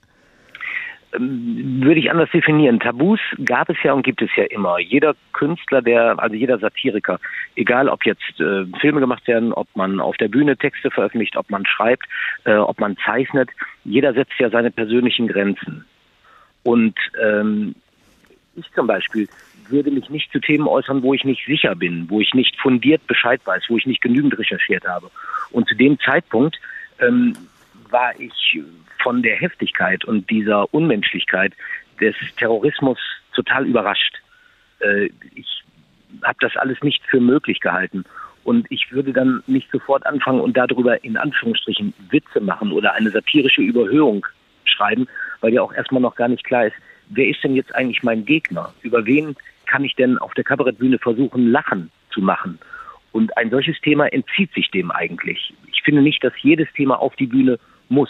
Würde 1.20 2.00
ich 2.00 2.12
anders 2.12 2.30
definieren. 2.32 2.80
Tabus 2.80 3.20
gab 3.44 3.70
es 3.70 3.78
ja 3.84 3.94
und 3.94 4.04
gibt 4.04 4.22
es 4.22 4.30
ja 4.36 4.44
immer. 4.46 4.80
Jeder 4.80 5.16
Künstler, 5.34 5.82
der, 5.82 6.20
also 6.20 6.36
jeder 6.36 6.60
Satiriker, 6.60 7.20
egal 7.56 7.90
ob 7.90 8.06
jetzt 8.06 8.40
äh, 8.40 8.66
Filme 8.80 9.00
gemacht 9.00 9.28
werden, 9.28 9.54
ob 9.54 9.68
man 9.76 10.00
auf 10.00 10.18
der 10.18 10.28
Bühne 10.28 10.58
Texte 10.58 10.92
veröffentlicht, 10.92 11.38
ob 11.38 11.50
man 11.50 11.66
schreibt, 11.66 12.06
äh, 12.46 12.56
ob 12.56 12.80
man 12.80 12.98
zeichnet, 12.98 13.50
jeder 13.84 14.14
setzt 14.14 14.34
ja 14.40 14.50
seine 14.50 14.72
persönlichen 14.72 15.28
Grenzen. 15.28 15.86
Und 16.64 16.98
ähm, 17.22 17.76
ich 18.56 18.72
zum 18.74 18.88
Beispiel 18.88 19.28
würde 19.70 19.92
mich 19.92 20.10
nicht 20.10 20.32
zu 20.32 20.40
Themen 20.40 20.68
äußern, 20.68 21.04
wo 21.04 21.14
ich 21.14 21.24
nicht 21.24 21.46
sicher 21.46 21.76
bin, 21.76 22.10
wo 22.10 22.22
ich 22.22 22.34
nicht 22.34 22.60
fundiert 22.60 23.06
Bescheid 23.08 23.42
weiß, 23.46 23.64
wo 23.70 23.78
ich 23.78 23.86
nicht 23.86 24.02
genügend 24.02 24.38
recherchiert 24.38 24.86
habe. 24.86 25.10
Und 25.52 25.68
zu 25.68 25.76
dem 25.76 26.00
Zeitpunkt 26.00 26.60
ähm, 27.00 27.34
war 27.90 28.20
ich 28.20 28.62
von 29.02 29.22
der 29.22 29.38
Heftigkeit 29.38 30.06
und 30.06 30.30
dieser 30.30 30.74
Unmenschlichkeit 30.74 31.54
des 32.00 32.16
Terrorismus 32.38 32.98
total 33.34 33.66
überrascht. 33.66 34.16
Äh, 34.80 35.10
ich 35.36 35.64
habe 36.24 36.38
das 36.42 36.56
alles 36.58 36.82
nicht 36.82 37.04
für 37.06 37.20
möglich 37.20 37.60
gehalten. 37.60 38.06
Und 38.44 38.68
ich 38.70 38.92
würde 38.92 39.12
dann 39.12 39.44
nicht 39.48 39.72
sofort 39.72 40.06
anfangen 40.06 40.40
und 40.40 40.56
darüber 40.56 41.04
in 41.04 41.18
Anführungsstrichen 41.18 41.94
Witze 42.10 42.40
machen 42.40 42.72
oder 42.72 42.94
eine 42.94 43.10
satirische 43.10 43.62
Überhöhung 43.62 44.26
schreiben, 44.66 45.08
weil 45.42 45.54
ja 45.54 45.62
auch 45.62 45.74
erstmal 45.74 46.02
noch 46.02 46.16
gar 46.16 46.28
nicht 46.28 46.44
klar 46.44 46.68
ist, 46.68 46.76
wer 47.10 47.28
ist 47.28 47.44
denn 47.44 47.56
jetzt 47.56 47.74
eigentlich 47.76 48.04
mein 48.04 48.26
Gegner? 48.26 48.74
Über 48.82 49.06
wen 49.06 49.36
kann 49.66 49.84
ich 49.84 49.96
denn 49.96 50.18
auf 50.20 50.34
der 50.36 50.44
Kabarettbühne 50.44 51.00
versuchen, 51.00 51.52
Lachen 51.52 51.92
zu 52.12 52.22
machen? 52.22 52.60
Und 53.12 53.36
ein 53.38 53.50
solches 53.50 53.80
Thema 53.82 54.08
entzieht 54.08 54.54
sich 54.54 54.70
dem 54.72 54.92
eigentlich. 54.92 55.54
Ich 55.72 55.82
finde 55.84 56.02
nicht, 56.02 56.24
dass 56.24 56.34
jedes 56.42 56.72
Thema 56.74 57.00
auf 57.00 57.16
die 57.16 57.28
Bühne 57.28 57.58
muss. 57.90 58.10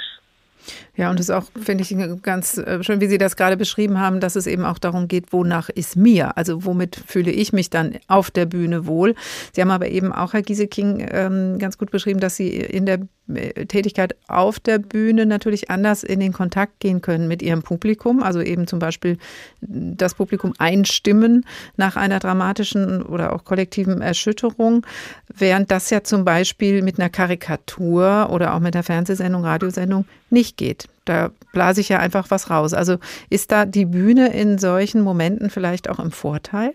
Ja, 0.96 1.12
und 1.12 1.20
es 1.20 1.30
ist 1.30 1.36
auch, 1.36 1.46
finde 1.62 1.84
ich, 1.84 1.96
ganz 2.24 2.58
äh, 2.58 2.84
schön, 2.84 3.02
wie 3.02 3.08
Sie 3.08 3.18
das 3.18 3.36
gerade 3.36 3.58
beschrieben 3.58 4.00
haben, 4.00 4.20
dass 4.20 4.36
es 4.36 4.48
eben 4.48 4.66
auch 4.66 4.80
darum 4.80 5.08
geht, 5.08 5.32
wonach 5.32 5.70
ist 5.70 5.96
mir? 5.96 6.38
Also 6.38 6.66
womit 6.66 6.96
fühle 7.08 7.32
ich 7.32 7.54
mich 7.54 7.70
dann 7.70 7.98
auf 8.08 8.32
der 8.32 8.46
Bühne 8.46 8.88
wohl? 8.88 9.16
Sie 9.54 9.62
haben 9.62 9.72
aber 9.72 9.90
eben 9.90 10.12
auch, 10.12 10.34
Herr 10.34 10.42
Gieseking, 10.42 11.08
ähm, 11.12 11.60
ganz 11.60 11.78
gut 11.78 11.92
beschrieben, 11.92 12.20
dass 12.20 12.36
Sie 12.36 12.50
in 12.50 12.86
der 12.86 13.00
Tätigkeit 13.28 14.16
auf 14.28 14.60
der 14.60 14.78
Bühne 14.78 15.26
natürlich 15.26 15.72
anders 15.72 16.04
in 16.04 16.20
den 16.20 16.32
Kontakt 16.32 16.80
gehen 16.80 17.02
können 17.02 17.28
mit 17.28 17.42
ihrem 17.42 17.64
Publikum, 17.64 18.22
also 18.22 18.40
eben 18.42 18.68
zum 18.68 18.80
Beispiel 18.80 19.18
das 19.62 20.14
Publikum 20.14 20.54
einstimmen 20.60 21.46
nach 21.76 21.96
einer 21.96 22.20
dramatischen 22.20 23.02
oder 23.02 23.34
auch 23.34 23.44
kollektiven 23.44 24.02
Erschütterung, 24.02 24.86
während 25.34 25.72
das 25.72 25.90
ja 25.90 26.04
zum 26.04 26.24
Beispiel 26.24 26.84
mit 26.84 27.00
einer 27.00 27.10
Karikatur 27.10 28.30
oder 28.32 28.54
auch 28.54 28.60
mit 28.60 28.76
einer 28.76 28.84
Fernsehsendung, 28.84 29.44
Radiosendung 29.44 30.06
nicht 30.30 30.58
geht. 30.58 30.88
Da 31.06 31.32
blase 31.52 31.82
ich 31.82 31.90
ja 31.90 32.00
einfach 32.00 32.30
was 32.30 32.50
raus. 32.50 32.74
Also 32.74 32.98
ist 33.30 33.52
da 33.52 33.66
die 33.66 33.86
Bühne 33.86 34.34
in 34.34 34.58
solchen 34.58 35.02
Momenten 35.02 35.50
vielleicht 35.50 35.90
auch 35.90 36.00
im 36.00 36.12
Vorteil? 36.12 36.74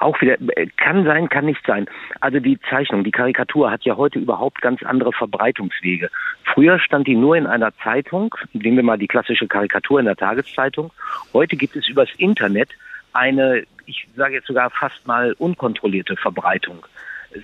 Auch 0.00 0.20
wieder, 0.20 0.36
äh, 0.56 0.66
kann 0.76 1.04
sein, 1.04 1.28
kann 1.28 1.46
nicht 1.46 1.64
sein. 1.66 1.86
Also 2.20 2.40
die 2.40 2.58
Zeichnung, 2.70 3.04
die 3.04 3.10
Karikatur 3.10 3.70
hat 3.70 3.84
ja 3.84 3.96
heute 3.96 4.18
überhaupt 4.18 4.60
ganz 4.60 4.82
andere 4.82 5.12
Verbreitungswege. 5.12 6.10
Früher 6.44 6.78
stand 6.78 7.06
die 7.06 7.16
nur 7.16 7.36
in 7.36 7.46
einer 7.46 7.74
Zeitung, 7.78 8.34
nehmen 8.52 8.76
wir 8.76 8.84
mal 8.84 8.98
die 8.98 9.08
klassische 9.08 9.46
Karikatur 9.46 10.00
in 10.00 10.06
der 10.06 10.16
Tageszeitung. 10.16 10.92
Heute 11.32 11.56
gibt 11.56 11.76
es 11.76 11.88
übers 11.88 12.08
Internet 12.18 12.70
eine, 13.12 13.64
ich 13.86 14.06
sage 14.16 14.34
jetzt 14.34 14.46
sogar 14.46 14.70
fast 14.70 15.06
mal 15.06 15.34
unkontrollierte 15.38 16.16
Verbreitung. 16.16 16.86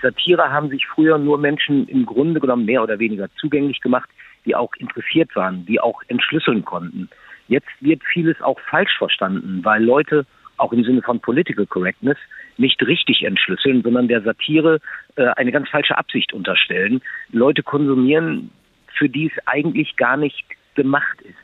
Satire 0.02 0.50
haben 0.50 0.68
sich 0.68 0.86
früher 0.86 1.18
nur 1.18 1.38
Menschen 1.38 1.88
im 1.88 2.06
Grunde 2.06 2.40
genommen 2.40 2.64
mehr 2.64 2.82
oder 2.82 2.98
weniger 2.98 3.28
zugänglich 3.36 3.80
gemacht, 3.80 4.08
die 4.44 4.54
auch 4.54 4.72
interessiert 4.78 5.34
waren, 5.36 5.66
die 5.66 5.80
auch 5.80 6.02
entschlüsseln 6.08 6.64
konnten. 6.64 7.08
Jetzt 7.48 7.68
wird 7.80 8.02
vieles 8.04 8.40
auch 8.40 8.60
falsch 8.60 8.96
verstanden, 8.96 9.60
weil 9.64 9.82
Leute 9.82 10.24
auch 10.60 10.72
im 10.72 10.84
Sinne 10.84 11.02
von 11.02 11.20
Political 11.20 11.66
Correctness, 11.66 12.18
nicht 12.56 12.80
richtig 12.82 13.22
entschlüsseln, 13.22 13.82
sondern 13.82 14.08
der 14.08 14.22
Satire 14.22 14.80
äh, 15.16 15.26
eine 15.36 15.52
ganz 15.52 15.68
falsche 15.68 15.96
Absicht 15.96 16.32
unterstellen. 16.32 17.00
Leute 17.30 17.62
konsumieren, 17.62 18.50
für 18.96 19.08
die 19.08 19.26
es 19.26 19.46
eigentlich 19.46 19.96
gar 19.96 20.16
nicht 20.16 20.44
gemacht 20.74 21.20
ist. 21.22 21.36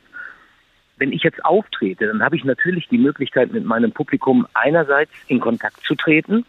Wenn 0.99 1.13
ich 1.13 1.23
jetzt 1.23 1.45
auftrete, 1.45 2.07
dann 2.07 2.23
habe 2.23 2.37
ich 2.37 2.45
natürlich 2.45 2.89
die 2.89 2.99
Möglichkeit, 2.99 3.53
mit 3.53 3.65
meinem 3.65 3.93
Publikum 3.93 4.47
einerseits 4.55 5.13
in 5.29 5.41
Kontakt 5.41 5.81
zu 5.85 5.95
treten, 5.95 6.45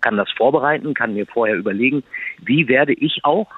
kann 0.00 0.16
das 0.16 0.30
vorbereiten, 0.30 0.94
kann 0.94 1.14
mir 1.14 1.26
vorher 1.26 1.56
überlegen, 1.56 2.04
wie 2.38 2.68
werde 2.68 2.92
ich 2.92 3.24
auch 3.24 3.50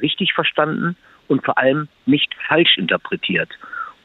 richtig 0.00 0.32
verstanden 0.32 0.96
und 1.28 1.44
vor 1.44 1.58
allem 1.58 1.88
nicht 2.04 2.34
falsch 2.46 2.78
interpretiert. 2.78 3.50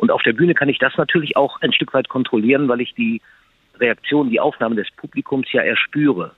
Und 0.02 0.10
auf 0.10 0.24
der 0.24 0.34
Bühne 0.34 0.56
kann 0.56 0.68
ich 0.68 0.80
das 0.80 0.98
natürlich 0.98 1.38
auch 1.38 1.62
ein 1.62 1.74
Stück 1.74 1.94
weit 1.94 2.10
kontrollieren, 2.10 2.68
weil 2.68 2.82
ich 2.82 2.96
die 2.96 3.22
Reaktion, 3.80 4.32
die 4.32 4.40
Aufnahme 4.40 4.74
des 4.74 4.90
Publikums 4.98 5.46
ja 5.52 5.62
erspüre. 5.62 6.32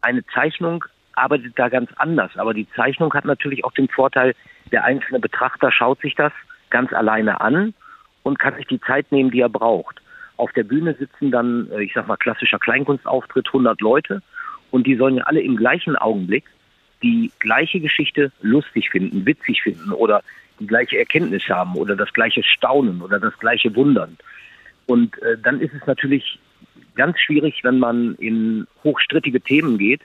Eine 0.00 0.24
Zeichnung 0.28 0.82
arbeitet 1.12 1.58
da 1.58 1.68
ganz 1.68 1.90
anders, 1.96 2.38
aber 2.38 2.54
die 2.54 2.66
Zeichnung 2.70 3.12
hat 3.12 3.26
natürlich 3.26 3.66
auch 3.66 3.72
den 3.72 3.88
Vorteil, 3.88 4.34
der 4.72 4.84
einzelne 4.84 5.20
Betrachter 5.20 5.70
schaut 5.70 6.00
sich 6.00 6.14
das 6.14 6.32
ganz 6.70 6.90
alleine 6.94 7.42
an 7.42 7.74
und 8.22 8.38
kann 8.38 8.56
sich 8.56 8.66
die 8.66 8.80
Zeit 8.80 9.12
nehmen, 9.12 9.30
die 9.30 9.40
er 9.40 9.50
braucht. 9.50 10.00
Auf 10.38 10.50
der 10.52 10.64
Bühne 10.64 10.94
sitzen 10.94 11.30
dann, 11.30 11.70
äh, 11.70 11.82
ich 11.82 11.92
sag 11.92 12.08
mal, 12.08 12.16
klassischer 12.16 12.58
Kleinkunstauftritt 12.58 13.48
100 13.48 13.78
Leute 13.82 14.22
und 14.70 14.86
die 14.86 14.96
sollen 14.96 15.16
ja 15.16 15.24
alle 15.24 15.42
im 15.42 15.56
gleichen 15.56 15.96
Augenblick 15.96 16.44
die 17.02 17.30
gleiche 17.40 17.80
Geschichte 17.80 18.32
lustig 18.40 18.88
finden, 18.88 19.26
witzig 19.26 19.62
finden 19.62 19.92
oder 19.92 20.22
die 20.60 20.66
gleiche 20.66 20.98
Erkenntnis 20.98 21.48
haben 21.48 21.76
oder 21.76 21.96
das 21.96 22.12
gleiche 22.12 22.42
Staunen 22.42 23.02
oder 23.02 23.18
das 23.18 23.36
gleiche 23.38 23.74
Wundern. 23.74 24.16
Und 24.86 25.20
äh, 25.22 25.36
dann 25.42 25.60
ist 25.60 25.72
es 25.74 25.86
natürlich 25.86 26.38
ganz 26.94 27.18
schwierig, 27.18 27.60
wenn 27.62 27.78
man 27.78 28.14
in 28.16 28.66
hochstrittige 28.82 29.40
Themen 29.40 29.78
geht. 29.78 30.02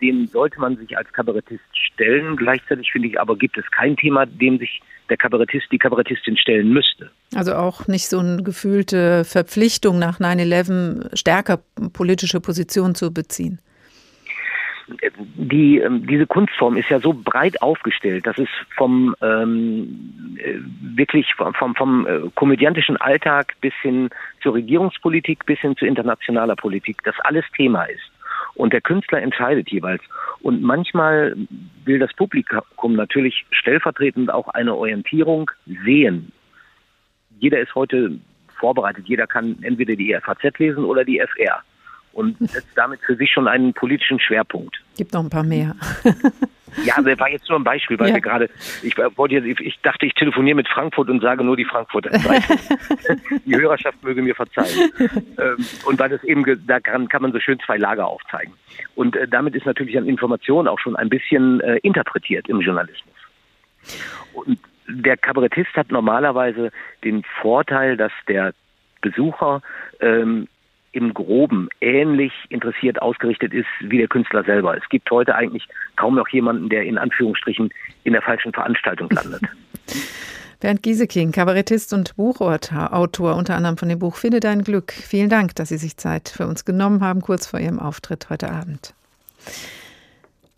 Dem 0.00 0.26
sollte 0.26 0.60
man 0.60 0.76
sich 0.76 0.96
als 0.96 1.10
Kabarettist 1.12 1.64
stellen. 1.72 2.36
Gleichzeitig 2.36 2.92
finde 2.92 3.08
ich 3.08 3.18
aber, 3.18 3.36
gibt 3.36 3.56
es 3.56 3.64
kein 3.70 3.96
Thema, 3.96 4.26
dem 4.26 4.58
sich 4.58 4.82
der 5.08 5.16
Kabarettist, 5.16 5.66
die 5.70 5.78
Kabarettistin 5.78 6.36
stellen 6.36 6.70
müsste. 6.70 7.10
Also 7.34 7.54
auch 7.54 7.86
nicht 7.86 8.08
so 8.08 8.18
eine 8.18 8.42
gefühlte 8.42 9.24
Verpflichtung 9.24 9.98
nach 9.98 10.20
9-11 10.20 11.16
stärker 11.16 11.60
politische 11.92 12.40
Position 12.40 12.94
zu 12.94 13.12
beziehen 13.12 13.60
die, 15.34 15.78
ähm, 15.78 16.06
diese 16.06 16.26
Kunstform 16.26 16.76
ist 16.76 16.88
ja 16.90 17.00
so 17.00 17.12
breit 17.12 17.60
aufgestellt, 17.60 18.26
dass 18.26 18.38
es 18.38 18.48
vom 18.76 19.16
ähm, 19.20 20.36
äh, 20.38 20.58
wirklich 20.96 21.34
vom, 21.34 21.54
vom, 21.54 21.74
vom 21.74 22.06
äh, 22.06 22.30
komödiantischen 22.34 22.96
Alltag 22.96 23.54
bis 23.60 23.74
hin 23.82 24.10
zur 24.42 24.54
Regierungspolitik, 24.54 25.44
bis 25.44 25.58
hin 25.58 25.76
zu 25.76 25.86
internationaler 25.86 26.54
Politik, 26.54 27.02
das 27.02 27.16
alles 27.20 27.44
Thema 27.56 27.84
ist. 27.84 28.12
Und 28.54 28.72
der 28.72 28.80
Künstler 28.80 29.20
entscheidet 29.20 29.70
jeweils. 29.70 30.02
Und 30.40 30.62
manchmal 30.62 31.36
will 31.84 31.98
das 31.98 32.12
Publikum 32.14 32.94
natürlich 32.94 33.44
stellvertretend 33.50 34.32
auch 34.32 34.48
eine 34.48 34.74
Orientierung 34.74 35.50
sehen. 35.84 36.32
Jeder 37.38 37.60
ist 37.60 37.74
heute 37.74 38.18
vorbereitet. 38.58 39.06
Jeder 39.06 39.26
kann 39.26 39.58
entweder 39.62 39.96
die 39.96 40.16
FAZ 40.22 40.58
lesen 40.58 40.84
oder 40.84 41.04
die 41.04 41.18
FR 41.18 41.62
und 42.16 42.38
setzt 42.38 42.76
damit 42.76 43.00
für 43.02 43.14
sich 43.14 43.30
schon 43.30 43.46
einen 43.46 43.74
politischen 43.74 44.18
Schwerpunkt. 44.18 44.82
Gibt 44.96 45.12
noch 45.12 45.22
ein 45.22 45.28
paar 45.28 45.42
mehr. 45.42 45.76
ja, 46.84 46.94
das 47.02 47.18
war 47.20 47.28
jetzt 47.28 47.46
nur 47.50 47.58
ein 47.58 47.64
Beispiel, 47.64 47.98
weil 47.98 48.08
ja. 48.08 48.14
wir 48.14 48.22
gerade, 48.22 48.48
ich 48.82 48.96
wollte 48.96 49.34
jetzt, 49.34 49.60
ich 49.60 49.78
dachte, 49.82 50.06
ich 50.06 50.14
telefoniere 50.14 50.56
mit 50.56 50.66
Frankfurt 50.66 51.10
und 51.10 51.20
sage 51.20 51.44
nur 51.44 51.58
die 51.58 51.66
Frankfurter 51.66 52.10
Die 53.44 53.54
Hörerschaft 53.54 54.02
möge 54.02 54.22
mir 54.22 54.34
verzeihen. 54.34 54.90
Ähm, 55.38 55.66
und 55.84 55.98
weil 55.98 56.08
das 56.08 56.24
eben, 56.24 56.42
da 56.66 56.80
kann, 56.80 57.08
kann 57.08 57.20
man 57.20 57.32
so 57.32 57.40
schön 57.40 57.60
zwei 57.60 57.76
Lager 57.76 58.06
aufzeigen. 58.06 58.54
Und 58.94 59.14
äh, 59.14 59.28
damit 59.28 59.54
ist 59.54 59.66
natürlich 59.66 59.98
an 59.98 60.08
Information 60.08 60.68
auch 60.68 60.78
schon 60.78 60.96
ein 60.96 61.10
bisschen 61.10 61.60
äh, 61.60 61.76
interpretiert 61.82 62.48
im 62.48 62.60
Journalismus. 62.62 63.14
Und 64.32 64.58
der 64.88 65.18
Kabarettist 65.18 65.74
hat 65.74 65.90
normalerweise 65.92 66.70
den 67.04 67.24
Vorteil, 67.42 67.98
dass 67.98 68.12
der 68.26 68.54
Besucher 69.02 69.60
ähm, 70.00 70.48
im 70.96 71.12
Groben 71.12 71.68
ähnlich 71.82 72.32
interessiert 72.48 73.02
ausgerichtet 73.02 73.52
ist 73.52 73.66
wie 73.80 73.98
der 73.98 74.08
Künstler 74.08 74.42
selber. 74.44 74.74
Es 74.74 74.88
gibt 74.88 75.10
heute 75.10 75.34
eigentlich 75.34 75.68
kaum 75.96 76.14
noch 76.14 76.28
jemanden, 76.28 76.70
der 76.70 76.84
in 76.84 76.96
Anführungsstrichen 76.96 77.68
in 78.04 78.14
der 78.14 78.22
falschen 78.22 78.52
Veranstaltung 78.54 79.10
landet. 79.10 79.42
Bernd 80.60 80.82
Gieseking, 80.82 81.32
Kabarettist 81.32 81.92
und 81.92 82.16
Buchautor, 82.16 83.36
unter 83.36 83.56
anderem 83.56 83.76
von 83.76 83.90
dem 83.90 83.98
Buch 83.98 84.16
Finde 84.16 84.40
dein 84.40 84.64
Glück. 84.64 84.90
Vielen 84.90 85.28
Dank, 85.28 85.54
dass 85.54 85.68
Sie 85.68 85.76
sich 85.76 85.98
Zeit 85.98 86.30
für 86.30 86.46
uns 86.46 86.64
genommen 86.64 87.02
haben, 87.02 87.20
kurz 87.20 87.46
vor 87.46 87.60
Ihrem 87.60 87.78
Auftritt 87.78 88.30
heute 88.30 88.50
Abend. 88.50 88.94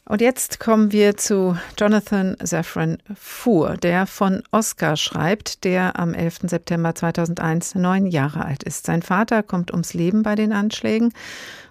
Und 0.08 0.22
jetzt 0.22 0.58
kommen 0.58 0.90
wir 0.90 1.18
zu 1.18 1.58
Jonathan 1.78 2.34
Safran 2.42 2.96
Foer, 3.14 3.76
der 3.76 4.06
von 4.06 4.42
Oscar 4.52 4.96
schreibt, 4.96 5.64
der 5.64 5.98
am 6.00 6.14
11. 6.14 6.38
September 6.44 6.94
2001 6.94 7.74
neun 7.74 8.06
Jahre 8.06 8.42
alt 8.46 8.62
ist. 8.62 8.86
Sein 8.86 9.02
Vater 9.02 9.42
kommt 9.42 9.70
ums 9.70 9.92
Leben 9.92 10.22
bei 10.22 10.34
den 10.34 10.54
Anschlägen 10.54 11.12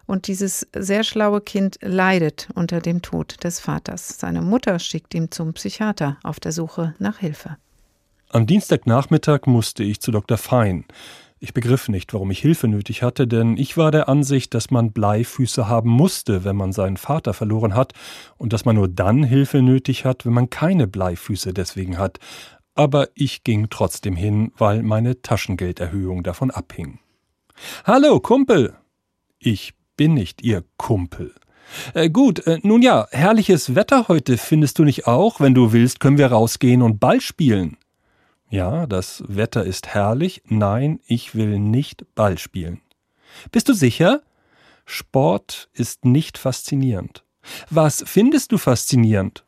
und 0.06 0.28
dieses 0.28 0.68
sehr 0.76 1.04
schlaue 1.04 1.42
Kind 1.42 1.80
leidet 1.82 2.48
unter 2.54 2.80
dem 2.80 3.02
Tod 3.02 3.44
des 3.44 3.60
Vaters. 3.60 4.20
Seine 4.20 4.44
Mutter 4.44 4.78
schickt 4.78 5.16
ihn 5.16 5.32
zum 5.32 5.54
Psychiater 5.54 6.18
auf 6.22 6.40
der 6.40 6.52
Suche 6.52 6.94
nach 7.00 7.18
Hilfe. 7.18 7.58
Am 8.30 8.46
Dienstagnachmittag 8.46 9.48
musste 9.48 9.82
ich 9.82 10.00
zu 10.00 10.12
Dr. 10.12 10.38
Fein. 10.38 10.86
Ich 11.40 11.54
begriff 11.54 11.88
nicht, 11.88 12.14
warum 12.14 12.32
ich 12.32 12.40
Hilfe 12.40 12.68
nötig 12.68 13.04
hatte, 13.04 13.28
denn 13.28 13.58
ich 13.58 13.78
war 13.78 13.92
der 13.92 14.10
Ansicht, 14.10 14.56
dass 14.56 14.72
man 14.72 14.92
Bleifüße 14.92 15.68
haben 15.68 15.92
musste, 15.92 16.44
wenn 16.44 16.56
man 16.56 16.74
seinen 16.74 16.98
Vater 16.98 17.36
verloren 17.36 17.76
hat, 17.76 17.94
und 18.38 18.54
dass 18.54 18.66
man 18.66 18.76
nur 18.76 18.88
dann 18.88 19.24
Hilfe 19.24 19.62
nötig 19.62 20.04
hat, 20.04 20.26
wenn 20.26 20.34
man 20.34 20.50
keine 20.50 20.88
Bleifüße 20.88 21.54
deswegen 21.54 22.00
hat. 22.00 22.18
Aber 22.74 23.10
ich 23.14 23.44
ging 23.44 23.68
trotzdem 23.70 24.16
hin, 24.16 24.52
weil 24.58 24.82
meine 24.82 25.22
Taschengelderhöhung 25.22 26.24
davon 26.24 26.50
abhing. 26.50 27.00
Hallo, 27.84 28.20
Kumpel! 28.20 28.76
Ich 29.38 29.74
bin 29.96 30.16
nicht 30.16 30.42
Ihr 30.42 30.64
Kumpel. 30.78 31.34
Äh, 31.94 32.10
gut, 32.10 32.48
äh, 32.48 32.60
nun 32.64 32.82
ja, 32.82 33.08
herrliches 33.12 33.76
Wetter 33.76 34.08
heute 34.08 34.38
findest 34.38 34.80
du 34.80 34.84
nicht 34.84 35.06
auch? 35.06 35.40
Wenn 35.40 35.54
du 35.54 35.72
willst, 35.72 36.00
können 36.00 36.18
wir 36.18 36.28
rausgehen 36.28 36.82
und 36.82 37.00
Ball 37.00 37.22
spielen. 37.22 37.78
Ja, 38.50 38.88
das 38.88 39.24
Wetter 39.28 39.66
ist 39.66 39.88
herrlich. 39.88 40.42
Nein, 40.46 41.00
ich 41.06 41.36
will 41.36 41.60
nicht 41.60 42.06
Ball 42.16 42.38
spielen. 42.38 42.82
Bist 43.52 43.68
du 43.68 43.74
sicher? 43.74 44.22
Sport 44.86 45.70
ist 45.74 46.06
nicht 46.06 46.38
faszinierend. 46.38 47.26
Was 47.70 48.04
findest 48.06 48.52
du 48.52 48.58
faszinierend? 48.58 49.46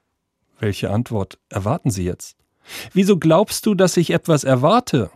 Welche 0.60 0.89
Antwort 0.91 1.39
erwarten 1.50 1.91
Sie 1.91 2.03
jetzt? 2.03 2.36
Wieso 2.94 3.18
glaubst 3.18 3.65
du, 3.65 3.74
dass 3.74 3.96
ich 3.96 4.12
etwas 4.12 4.44
erwarte? 4.44 5.12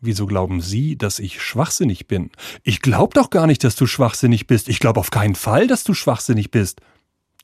Wieso 0.00 0.26
glauben 0.26 0.60
Sie, 0.60 0.96
dass 0.96 1.18
ich 1.18 1.40
schwachsinnig 1.40 2.08
bin? 2.08 2.30
Ich 2.64 2.80
glaub 2.80 3.14
doch 3.14 3.30
gar 3.30 3.46
nicht, 3.46 3.62
dass 3.62 3.76
du 3.76 3.86
schwachsinnig 3.86 4.46
bist. 4.46 4.68
Ich 4.68 4.80
glaube 4.80 4.98
auf 4.98 5.10
keinen 5.10 5.34
Fall, 5.36 5.66
dass 5.66 5.84
du 5.84 5.94
schwachsinnig 5.94 6.50
bist. 6.50 6.80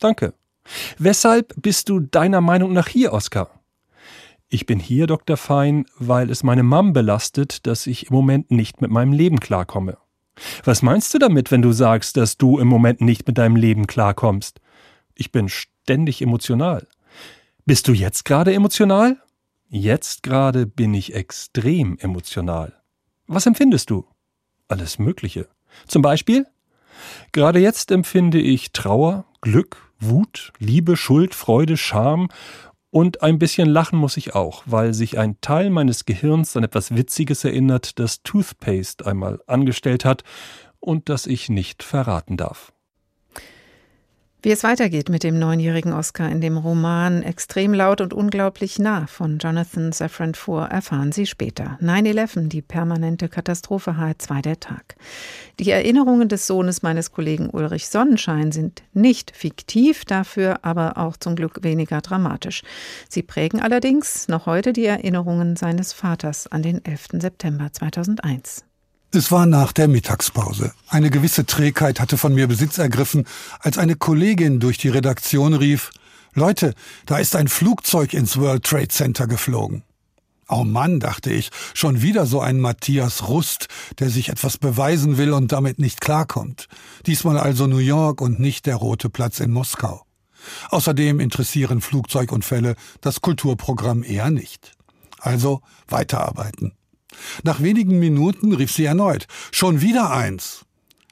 Danke. 0.00 0.34
Weshalb 0.98 1.54
bist 1.62 1.88
du 1.88 2.00
deiner 2.00 2.40
Meinung 2.40 2.72
nach 2.72 2.88
hier, 2.88 3.12
Oskar? 3.12 3.55
Ich 4.48 4.64
bin 4.64 4.78
hier, 4.78 5.08
Dr. 5.08 5.36
Fein, 5.36 5.86
weil 5.98 6.30
es 6.30 6.44
meine 6.44 6.62
Mom 6.62 6.92
belastet, 6.92 7.66
dass 7.66 7.86
ich 7.88 8.08
im 8.10 8.14
Moment 8.14 8.52
nicht 8.52 8.80
mit 8.80 8.92
meinem 8.92 9.12
Leben 9.12 9.40
klarkomme. 9.40 9.98
Was 10.64 10.82
meinst 10.82 11.12
du 11.12 11.18
damit, 11.18 11.50
wenn 11.50 11.62
du 11.62 11.72
sagst, 11.72 12.16
dass 12.16 12.36
du 12.36 12.58
im 12.58 12.68
Moment 12.68 13.00
nicht 13.00 13.26
mit 13.26 13.38
deinem 13.38 13.56
Leben 13.56 13.88
klarkommst? 13.88 14.60
Ich 15.14 15.32
bin 15.32 15.48
ständig 15.48 16.22
emotional. 16.22 16.86
Bist 17.64 17.88
du 17.88 17.92
jetzt 17.92 18.24
gerade 18.24 18.54
emotional? 18.54 19.20
Jetzt 19.68 20.22
gerade 20.22 20.66
bin 20.66 20.94
ich 20.94 21.14
extrem 21.14 21.98
emotional. 21.98 22.74
Was 23.26 23.46
empfindest 23.46 23.90
du? 23.90 24.06
Alles 24.68 25.00
Mögliche. 25.00 25.48
Zum 25.88 26.02
Beispiel? 26.02 26.46
Gerade 27.32 27.58
jetzt 27.58 27.90
empfinde 27.90 28.38
ich 28.38 28.70
Trauer, 28.70 29.24
Glück, 29.40 29.92
Wut, 29.98 30.52
Liebe, 30.58 30.96
Schuld, 30.96 31.34
Freude, 31.34 31.76
Scham 31.76 32.28
und 32.96 33.20
ein 33.20 33.38
bisschen 33.38 33.68
lachen 33.68 33.98
muss 33.98 34.16
ich 34.16 34.34
auch, 34.34 34.62
weil 34.64 34.94
sich 34.94 35.18
ein 35.18 35.38
Teil 35.42 35.68
meines 35.68 36.06
Gehirns 36.06 36.56
an 36.56 36.64
etwas 36.64 36.96
Witziges 36.96 37.44
erinnert, 37.44 37.98
das 37.98 38.22
Toothpaste 38.22 39.04
einmal 39.04 39.42
angestellt 39.46 40.06
hat 40.06 40.24
und 40.80 41.10
das 41.10 41.26
ich 41.26 41.50
nicht 41.50 41.82
verraten 41.82 42.38
darf. 42.38 42.72
Wie 44.46 44.52
es 44.52 44.62
weitergeht 44.62 45.08
mit 45.08 45.24
dem 45.24 45.40
neunjährigen 45.40 45.92
Oscar 45.92 46.30
in 46.30 46.40
dem 46.40 46.56
Roman 46.56 47.24
Extrem 47.24 47.74
laut 47.74 48.00
und 48.00 48.14
unglaublich 48.14 48.78
nah 48.78 49.08
von 49.08 49.38
Jonathan 49.38 49.90
Safran 49.90 50.34
Foer 50.34 50.66
erfahren 50.66 51.10
Sie 51.10 51.26
später. 51.26 51.76
9-11, 51.82 52.46
die 52.46 52.62
permanente 52.62 53.28
Katastrophe 53.28 53.96
H2 53.98 54.42
der 54.42 54.60
Tag. 54.60 54.94
Die 55.58 55.72
Erinnerungen 55.72 56.28
des 56.28 56.46
Sohnes 56.46 56.84
meines 56.84 57.10
Kollegen 57.10 57.50
Ulrich 57.50 57.88
Sonnenschein 57.88 58.52
sind 58.52 58.84
nicht 58.92 59.32
fiktiv, 59.34 60.04
dafür 60.04 60.60
aber 60.62 60.96
auch 60.96 61.16
zum 61.16 61.34
Glück 61.34 61.64
weniger 61.64 62.00
dramatisch. 62.00 62.62
Sie 63.08 63.24
prägen 63.24 63.60
allerdings 63.60 64.28
noch 64.28 64.46
heute 64.46 64.72
die 64.72 64.86
Erinnerungen 64.86 65.56
seines 65.56 65.92
Vaters 65.92 66.46
an 66.46 66.62
den 66.62 66.84
11. 66.84 67.20
September 67.20 67.72
2001. 67.72 68.65
Es 69.16 69.32
war 69.32 69.46
nach 69.46 69.72
der 69.72 69.88
Mittagspause. 69.88 70.74
Eine 70.88 71.08
gewisse 71.08 71.46
Trägheit 71.46 72.00
hatte 72.00 72.18
von 72.18 72.34
mir 72.34 72.48
Besitz 72.48 72.76
ergriffen, 72.76 73.24
als 73.60 73.78
eine 73.78 73.96
Kollegin 73.96 74.60
durch 74.60 74.76
die 74.76 74.90
Redaktion 74.90 75.54
rief, 75.54 75.90
Leute, 76.34 76.74
da 77.06 77.16
ist 77.16 77.34
ein 77.34 77.48
Flugzeug 77.48 78.12
ins 78.12 78.36
World 78.36 78.64
Trade 78.64 78.88
Center 78.88 79.26
geflogen. 79.26 79.84
Oh 80.50 80.64
Mann, 80.64 81.00
dachte 81.00 81.32
ich, 81.32 81.48
schon 81.72 82.02
wieder 82.02 82.26
so 82.26 82.42
ein 82.42 82.60
Matthias 82.60 83.26
Rust, 83.26 83.68
der 84.00 84.10
sich 84.10 84.28
etwas 84.28 84.58
beweisen 84.58 85.16
will 85.16 85.32
und 85.32 85.50
damit 85.50 85.78
nicht 85.78 86.02
klarkommt. 86.02 86.68
Diesmal 87.06 87.38
also 87.38 87.66
New 87.66 87.78
York 87.78 88.20
und 88.20 88.38
nicht 88.38 88.66
der 88.66 88.76
Rote 88.76 89.08
Platz 89.08 89.40
in 89.40 89.50
Moskau. 89.50 90.04
Außerdem 90.68 91.20
interessieren 91.20 91.80
Flugzeugunfälle 91.80 92.76
das 93.00 93.22
Kulturprogramm 93.22 94.02
eher 94.02 94.28
nicht. 94.28 94.72
Also 95.20 95.62
weiterarbeiten. 95.88 96.76
Nach 97.42 97.62
wenigen 97.62 97.98
Minuten 97.98 98.52
rief 98.52 98.72
sie 98.72 98.84
erneut. 98.84 99.26
Schon 99.52 99.80
wieder 99.80 100.10
eins. 100.10 100.64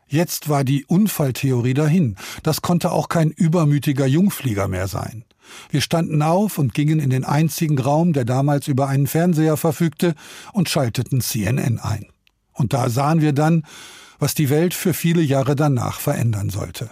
Jetzt 0.06 0.48
war 0.48 0.64
die 0.64 0.84
Unfalltheorie 0.84 1.74
dahin. 1.74 2.16
Das 2.42 2.62
konnte 2.62 2.92
auch 2.92 3.08
kein 3.08 3.30
übermütiger 3.30 4.06
Jungflieger 4.06 4.68
mehr 4.68 4.86
sein. 4.86 5.24
Wir 5.70 5.80
standen 5.80 6.22
auf 6.22 6.58
und 6.58 6.74
gingen 6.74 7.00
in 7.00 7.10
den 7.10 7.24
einzigen 7.24 7.78
Raum, 7.78 8.12
der 8.12 8.24
damals 8.24 8.68
über 8.68 8.88
einen 8.88 9.06
Fernseher 9.06 9.56
verfügte, 9.56 10.14
und 10.52 10.68
schalteten 10.68 11.20
CNN 11.20 11.78
ein. 11.78 12.06
Und 12.52 12.72
da 12.72 12.88
sahen 12.88 13.20
wir 13.20 13.32
dann, 13.32 13.64
was 14.18 14.34
die 14.34 14.50
Welt 14.50 14.74
für 14.74 14.94
viele 14.94 15.22
Jahre 15.22 15.56
danach 15.56 16.00
verändern 16.00 16.50
sollte. 16.50 16.90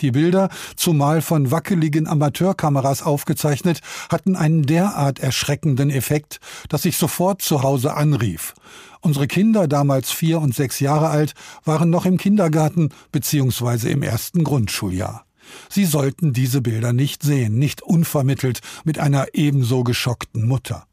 Die 0.00 0.12
Bilder, 0.12 0.48
zumal 0.76 1.22
von 1.22 1.50
wackeligen 1.50 2.06
Amateurkameras 2.06 3.02
aufgezeichnet, 3.02 3.80
hatten 4.10 4.36
einen 4.36 4.62
derart 4.62 5.18
erschreckenden 5.18 5.90
Effekt, 5.90 6.38
dass 6.68 6.84
ich 6.84 6.96
sofort 6.96 7.42
zu 7.42 7.62
Hause 7.62 7.94
anrief. 7.94 8.54
Unsere 9.00 9.26
Kinder, 9.26 9.68
damals 9.68 10.10
vier 10.10 10.40
und 10.40 10.54
sechs 10.54 10.80
Jahre 10.80 11.08
alt, 11.08 11.34
waren 11.64 11.90
noch 11.90 12.06
im 12.06 12.16
Kindergarten 12.16 12.90
bzw. 13.12 13.90
im 13.90 14.02
ersten 14.02 14.44
Grundschuljahr. 14.44 15.24
Sie 15.68 15.84
sollten 15.84 16.32
diese 16.32 16.60
Bilder 16.60 16.92
nicht 16.92 17.22
sehen, 17.22 17.58
nicht 17.58 17.82
unvermittelt 17.82 18.60
mit 18.84 18.98
einer 18.98 19.28
ebenso 19.32 19.82
geschockten 19.82 20.46
Mutter. 20.46 20.86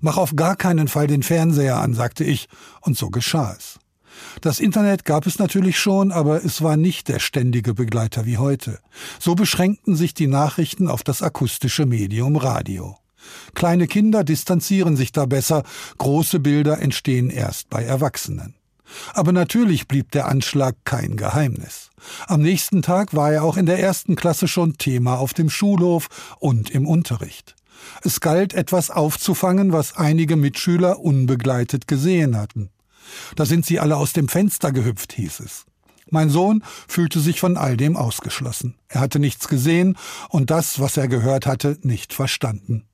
Mach 0.00 0.16
auf 0.16 0.36
gar 0.36 0.56
keinen 0.56 0.88
Fall 0.88 1.06
den 1.06 1.22
Fernseher 1.22 1.78
an, 1.78 1.94
sagte 1.94 2.24
ich, 2.24 2.48
und 2.80 2.98
so 2.98 3.10
geschah 3.10 3.54
es. 3.56 3.78
Das 4.40 4.60
Internet 4.60 5.04
gab 5.04 5.26
es 5.26 5.38
natürlich 5.38 5.78
schon, 5.78 6.12
aber 6.12 6.44
es 6.44 6.62
war 6.62 6.76
nicht 6.76 7.08
der 7.08 7.18
ständige 7.18 7.74
Begleiter 7.74 8.26
wie 8.26 8.38
heute. 8.38 8.78
So 9.18 9.34
beschränkten 9.34 9.96
sich 9.96 10.14
die 10.14 10.26
Nachrichten 10.26 10.88
auf 10.88 11.02
das 11.02 11.22
akustische 11.22 11.86
Medium 11.86 12.36
Radio. 12.36 12.96
Kleine 13.54 13.86
Kinder 13.86 14.24
distanzieren 14.24 14.96
sich 14.96 15.12
da 15.12 15.26
besser, 15.26 15.62
große 15.98 16.38
Bilder 16.38 16.80
entstehen 16.80 17.30
erst 17.30 17.70
bei 17.70 17.82
Erwachsenen. 17.82 18.54
Aber 19.14 19.32
natürlich 19.32 19.88
blieb 19.88 20.12
der 20.12 20.28
Anschlag 20.28 20.76
kein 20.84 21.16
Geheimnis. 21.16 21.90
Am 22.26 22.40
nächsten 22.40 22.82
Tag 22.82 23.14
war 23.14 23.32
er 23.32 23.42
auch 23.42 23.56
in 23.56 23.66
der 23.66 23.80
ersten 23.80 24.14
Klasse 24.14 24.46
schon 24.46 24.78
Thema 24.78 25.18
auf 25.18 25.34
dem 25.34 25.50
Schulhof 25.50 26.08
und 26.38 26.70
im 26.70 26.86
Unterricht. 26.86 27.56
Es 28.02 28.20
galt 28.20 28.54
etwas 28.54 28.90
aufzufangen, 28.90 29.72
was 29.72 29.96
einige 29.96 30.36
Mitschüler 30.36 31.00
unbegleitet 31.00 31.88
gesehen 31.88 32.36
hatten. 32.36 32.70
Da 33.34 33.46
sind 33.46 33.66
sie 33.66 33.80
alle 33.80 33.96
aus 33.96 34.12
dem 34.12 34.28
Fenster 34.28 34.72
gehüpft, 34.72 35.12
hieß 35.12 35.40
es. 35.40 35.66
Mein 36.10 36.30
Sohn 36.30 36.62
fühlte 36.86 37.18
sich 37.18 37.40
von 37.40 37.56
all 37.56 37.76
dem 37.76 37.96
ausgeschlossen. 37.96 38.76
Er 38.88 39.00
hatte 39.00 39.18
nichts 39.18 39.48
gesehen 39.48 39.96
und 40.28 40.50
das, 40.50 40.78
was 40.78 40.96
er 40.96 41.08
gehört 41.08 41.46
hatte, 41.46 41.78
nicht 41.82 42.14
verstanden. 42.14 42.84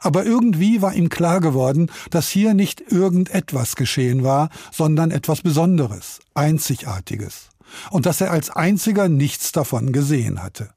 Aber 0.00 0.26
irgendwie 0.26 0.82
war 0.82 0.94
ihm 0.94 1.08
klar 1.08 1.40
geworden, 1.40 1.90
dass 2.10 2.28
hier 2.28 2.52
nicht 2.52 2.92
irgendetwas 2.92 3.76
geschehen 3.76 4.24
war, 4.24 4.50
sondern 4.72 5.10
etwas 5.10 5.40
Besonderes, 5.40 6.20
Einzigartiges, 6.34 7.48
und 7.90 8.04
dass 8.04 8.20
er 8.20 8.30
als 8.30 8.50
einziger 8.50 9.08
nichts 9.08 9.52
davon 9.52 9.92
gesehen 9.92 10.42
hatte. 10.42 10.70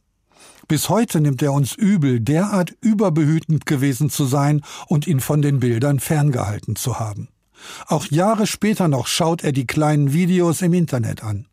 Bis 0.69 0.87
heute 0.87 1.19
nimmt 1.19 1.41
er 1.41 1.51
uns 1.51 1.73
übel, 1.73 2.21
derart 2.21 2.73
überbehütend 2.79 3.65
gewesen 3.65 4.09
zu 4.09 4.25
sein 4.25 4.61
und 4.87 5.05
ihn 5.05 5.19
von 5.19 5.41
den 5.41 5.59
Bildern 5.59 5.99
ferngehalten 5.99 6.77
zu 6.77 6.99
haben. 6.99 7.27
Auch 7.87 8.05
Jahre 8.07 8.47
später 8.47 8.87
noch 8.87 9.07
schaut 9.07 9.43
er 9.43 9.51
die 9.51 9.67
kleinen 9.67 10.13
Videos 10.13 10.61
im 10.61 10.73
Internet 10.73 11.23
an. 11.23 11.47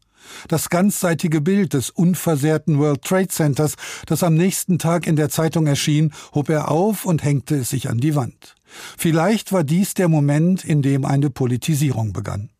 Das 0.48 0.70
ganzseitige 0.70 1.40
Bild 1.40 1.74
des 1.74 1.90
unversehrten 1.90 2.78
World 2.78 3.02
Trade 3.02 3.28
Centers, 3.28 3.74
das 4.06 4.22
am 4.22 4.34
nächsten 4.34 4.78
Tag 4.78 5.06
in 5.06 5.16
der 5.16 5.28
Zeitung 5.28 5.66
erschien, 5.66 6.12
hob 6.34 6.48
er 6.48 6.70
auf 6.70 7.04
und 7.04 7.24
hängte 7.24 7.56
es 7.56 7.70
sich 7.70 7.88
an 7.88 7.98
die 7.98 8.14
Wand. 8.14 8.54
Vielleicht 8.96 9.52
war 9.52 9.64
dies 9.64 9.94
der 9.94 10.08
Moment, 10.08 10.64
in 10.64 10.82
dem 10.82 11.04
eine 11.04 11.30
Politisierung 11.30 12.12
begann. 12.12 12.50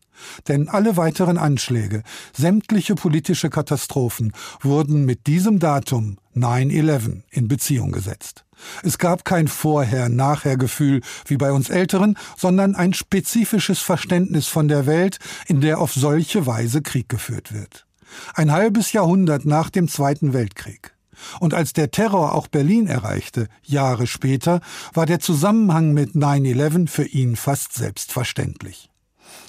Denn 0.47 0.69
alle 0.69 0.97
weiteren 0.97 1.37
Anschläge, 1.37 2.03
sämtliche 2.33 2.93
politische 2.93 3.49
Katastrophen 3.49 4.33
wurden 4.59 5.05
mit 5.05 5.25
diesem 5.25 5.57
Datum 5.59 6.17
9-11 6.35 7.21
in 7.31 7.47
Beziehung 7.47 7.91
gesetzt. 7.91 8.45
Es 8.83 8.97
gab 8.97 9.25
kein 9.25 9.47
Vorher-Nachher-Gefühl 9.47 11.01
wie 11.25 11.37
bei 11.37 11.51
uns 11.51 11.69
Älteren, 11.69 12.17
sondern 12.37 12.75
ein 12.75 12.93
spezifisches 12.93 13.79
Verständnis 13.79 14.47
von 14.47 14.67
der 14.67 14.85
Welt, 14.85 15.19
in 15.47 15.61
der 15.61 15.79
auf 15.79 15.93
solche 15.93 16.45
Weise 16.45 16.81
Krieg 16.81 17.09
geführt 17.09 17.53
wird. 17.53 17.85
Ein 18.33 18.51
halbes 18.51 18.91
Jahrhundert 18.93 19.45
nach 19.45 19.69
dem 19.69 19.87
Zweiten 19.87 20.33
Weltkrieg. 20.33 20.93
Und 21.39 21.53
als 21.53 21.73
der 21.73 21.91
Terror 21.91 22.33
auch 22.33 22.47
Berlin 22.47 22.87
erreichte, 22.87 23.47
Jahre 23.63 24.07
später, 24.07 24.61
war 24.93 25.05
der 25.05 25.19
Zusammenhang 25.19 25.93
mit 25.93 26.15
9-11 26.15 26.87
für 26.87 27.05
ihn 27.05 27.35
fast 27.35 27.73
selbstverständlich. 27.73 28.89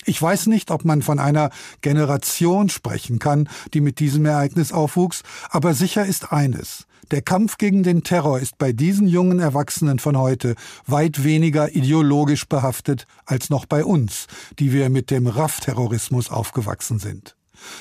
Ich 0.05 0.21
weiß 0.21 0.47
nicht, 0.47 0.71
ob 0.71 0.85
man 0.85 1.03
von 1.03 1.19
einer 1.19 1.51
Generation 1.81 2.69
sprechen 2.69 3.19
kann, 3.19 3.49
die 3.73 3.81
mit 3.81 4.01
diesem 4.01 4.27
Ereignis 4.27 4.73
aufwuchs, 4.73 5.23
aber 5.49 5.75
sicher 5.75 6.05
ist 6.05 6.33
eines. 6.33 6.87
Der 7.11 7.23
Kampf 7.23 7.59
gegen 7.59 7.83
den 7.83 8.05
Terror 8.05 8.39
ist 8.39 8.59
bei 8.59 8.73
diesen 8.73 9.07
jungen 9.07 9.41
Erwachsenen 9.41 9.99
von 9.99 10.17
heute 10.17 10.55
weit 10.87 11.25
weniger 11.25 11.75
ideologisch 11.75 12.47
behaftet 12.47 13.07
als 13.27 13.51
noch 13.51 13.67
bei 13.67 13.85
uns, 13.85 14.27
die 14.59 14.73
wir 14.73 14.89
mit 14.89 15.11
dem 15.11 15.27
RAF-Terrorismus 15.27 16.31
aufgewachsen 16.31 16.99
sind. 16.99 17.37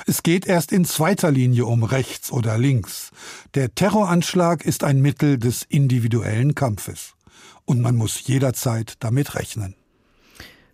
Es 0.06 0.24
geht 0.24 0.46
erst 0.46 0.72
in 0.72 0.86
zweiter 0.86 1.32
Linie 1.32 1.66
um 1.66 1.84
rechts 1.84 2.32
oder 2.32 2.58
links. 2.58 3.12
Der 3.56 3.74
Terroranschlag 3.74 4.64
ist 4.66 4.84
ein 4.84 5.02
Mittel 5.02 5.38
des 5.38 5.64
individuellen 5.64 6.56
Kampfes. 6.56 7.14
Und 7.66 7.82
man 7.82 7.96
muss 7.96 8.28
jederzeit 8.28 8.96
damit 9.00 9.36
rechnen. 9.36 9.76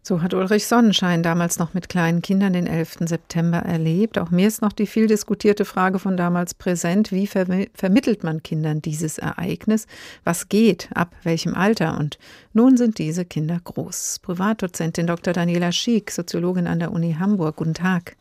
So 0.08 0.22
hat 0.22 0.34
Ulrich 0.34 0.67
Sonnenschein 0.67 1.22
damals 1.22 1.60
noch 1.60 1.74
mit 1.74 1.89
kleinen 1.89 2.22
Kindern 2.22 2.54
den 2.54 2.65
11. 2.65 3.00
September 3.02 3.58
erlebt. 3.58 4.17
Auch 4.17 4.32
mir 4.32 4.48
ist 4.48 4.62
noch 4.62 4.72
die 4.72 4.88
viel 4.88 5.06
diskutierte 5.06 5.65
Frage 5.65 6.00
von 6.00 6.15
damals 6.15 6.54
präsent. 6.54 7.12
Wie 7.12 7.28
ver 7.28 7.46
vermittelt 7.74 8.24
man 8.24 8.41
Kindern 8.41 8.82
dieses 8.82 9.17
Ereignis? 9.17 9.86
Was 10.24 10.48
geht? 10.48 10.88
Ab 10.93 11.13
welchem 11.24 11.56
Alter? 11.56 11.98
Und 12.00 12.20
nun 12.54 12.78
sind 12.78 13.00
diese 13.00 13.26
Kinder 13.26 13.60
groß. 13.62 14.20
Privatdozentin 14.22 15.08
Dr. 15.08 15.34
Daniela 15.34 15.74
Schiek, 15.74 16.10
Soziologin 16.10 16.67
an 16.67 16.80
der 16.80 16.93
Uni 16.93 17.17
Hamburg. 17.20 17.58
Guten 17.58 17.74
Tag. 17.74 18.15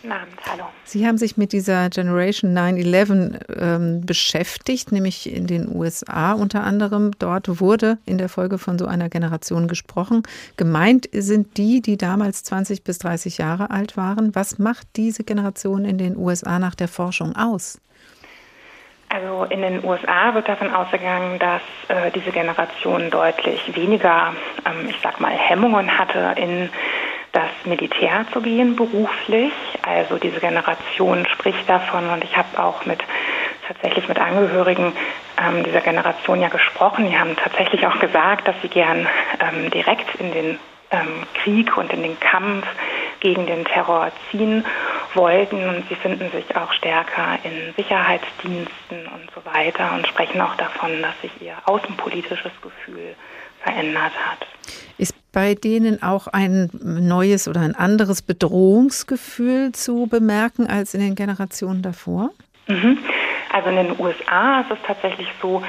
Guten 0.00 0.12
Abend, 0.12 0.34
hallo. 0.48 0.64
Sie 0.84 1.04
haben 1.04 1.18
sich 1.18 1.36
mit 1.36 1.52
dieser 1.52 1.90
Generation 1.90 2.56
9-11 2.56 3.60
ähm, 3.60 4.06
beschäftigt, 4.06 4.92
nämlich 4.92 5.34
in 5.34 5.48
den 5.48 5.74
USA 5.74 6.34
unter 6.34 6.62
anderem. 6.62 7.10
Dort 7.18 7.60
wurde 7.60 7.98
in 8.06 8.16
der 8.16 8.28
Folge 8.28 8.58
von 8.58 8.78
so 8.78 8.86
einer 8.86 9.08
Generation 9.08 9.66
gesprochen. 9.66 10.22
Gemeint 10.56 11.08
sind 11.12 11.56
die, 11.56 11.82
die 11.82 11.96
damals 11.96 12.44
20 12.44 12.84
bis 12.84 12.98
30 12.98 13.38
Jahre 13.38 13.70
alt 13.70 13.96
waren. 13.96 14.36
Was 14.36 14.60
macht 14.60 14.86
diese 14.94 15.24
Generation 15.24 15.84
in 15.84 15.98
den 15.98 16.16
USA 16.16 16.60
nach 16.60 16.76
der 16.76 16.86
Forschung 16.86 17.34
aus? 17.34 17.80
Also 19.08 19.44
in 19.44 19.62
den 19.62 19.84
USA 19.84 20.32
wird 20.34 20.48
davon 20.48 20.72
ausgegangen, 20.72 21.40
dass 21.40 21.62
äh, 21.88 22.12
diese 22.12 22.30
Generation 22.30 23.10
deutlich 23.10 23.74
weniger, 23.74 24.34
ähm, 24.64 24.88
ich 24.88 25.00
sag 25.02 25.18
mal, 25.18 25.32
Hemmungen 25.32 25.98
hatte 25.98 26.34
in 26.36 26.68
das 27.38 27.50
Militär 27.64 28.26
zu 28.32 28.40
gehen 28.40 28.74
beruflich. 28.74 29.52
Also 29.82 30.18
diese 30.18 30.40
Generation 30.40 31.24
spricht 31.26 31.68
davon 31.70 32.10
und 32.10 32.24
ich 32.24 32.36
habe 32.36 32.60
auch 32.60 32.84
mit 32.84 32.98
tatsächlich 33.68 34.08
mit 34.08 34.18
Angehörigen 34.18 34.92
ähm, 35.40 35.62
dieser 35.62 35.80
Generation 35.80 36.40
ja 36.40 36.48
gesprochen. 36.48 37.08
Die 37.08 37.16
haben 37.16 37.36
tatsächlich 37.36 37.86
auch 37.86 38.00
gesagt, 38.00 38.48
dass 38.48 38.56
sie 38.60 38.68
gern 38.68 39.06
ähm, 39.40 39.70
direkt 39.70 40.16
in 40.16 40.32
den 40.32 40.58
ähm, 40.90 41.26
Krieg 41.34 41.76
und 41.76 41.92
in 41.92 42.02
den 42.02 42.18
Kampf 42.18 42.66
gegen 43.20 43.46
den 43.46 43.64
Terror 43.64 44.10
ziehen 44.30 44.64
wollten 45.14 45.68
und 45.68 45.88
sie 45.88 45.94
finden 45.94 46.30
sich 46.32 46.56
auch 46.56 46.72
stärker 46.72 47.38
in 47.44 47.74
Sicherheitsdiensten 47.76 49.06
und 49.14 49.30
so 49.34 49.44
weiter 49.44 49.92
und 49.94 50.08
sprechen 50.08 50.40
auch 50.40 50.56
davon, 50.56 51.02
dass 51.02 51.20
sich 51.20 51.30
ihr 51.40 51.54
außenpolitisches 51.66 52.52
Gefühl 52.62 53.14
verändert 53.62 54.12
hat. 54.26 54.46
Ist 54.98 55.14
bei 55.38 55.54
denen 55.54 56.02
auch 56.02 56.26
ein 56.26 56.68
neues 56.82 57.46
oder 57.46 57.60
ein 57.60 57.76
anderes 57.76 58.22
Bedrohungsgefühl 58.22 59.70
zu 59.70 60.08
bemerken 60.08 60.66
als 60.66 60.94
in 60.94 61.00
den 61.00 61.14
Generationen 61.14 61.80
davor? 61.80 62.30
Mhm. 62.66 62.98
Also 63.52 63.70
in 63.70 63.76
den 63.76 64.00
USA 64.00 64.62
ist 64.62 64.72
es 64.72 64.78
tatsächlich 64.84 65.28
so, 65.40 65.62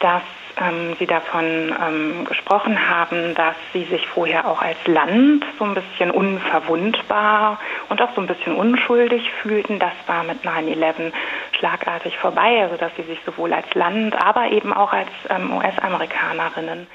dass 0.00 0.20
ähm, 0.58 0.94
Sie 0.98 1.06
davon 1.06 1.42
ähm, 1.42 2.26
gesprochen 2.26 2.90
haben, 2.90 3.34
dass 3.34 3.54
Sie 3.72 3.84
sich 3.84 4.06
vorher 4.08 4.46
auch 4.46 4.60
als 4.60 4.76
Land 4.84 5.42
so 5.58 5.64
ein 5.64 5.72
bisschen 5.72 6.10
unverwundbar 6.10 7.58
und 7.88 8.02
auch 8.02 8.14
so 8.14 8.20
ein 8.20 8.26
bisschen 8.26 8.54
unschuldig 8.54 9.30
fühlten. 9.40 9.78
Das 9.78 9.94
war 10.06 10.22
mit 10.24 10.44
9-11 10.44 11.12
schlagartig 11.58 12.18
vorbei, 12.18 12.60
also 12.60 12.76
dass 12.76 12.94
Sie 12.96 13.04
sich 13.04 13.20
sowohl 13.24 13.54
als 13.54 13.72
Land, 13.72 14.14
aber 14.20 14.50
eben 14.50 14.74
auch 14.74 14.92
als 14.92 15.08
ähm, 15.30 15.50
US-Amerikanerinnen 15.56 16.86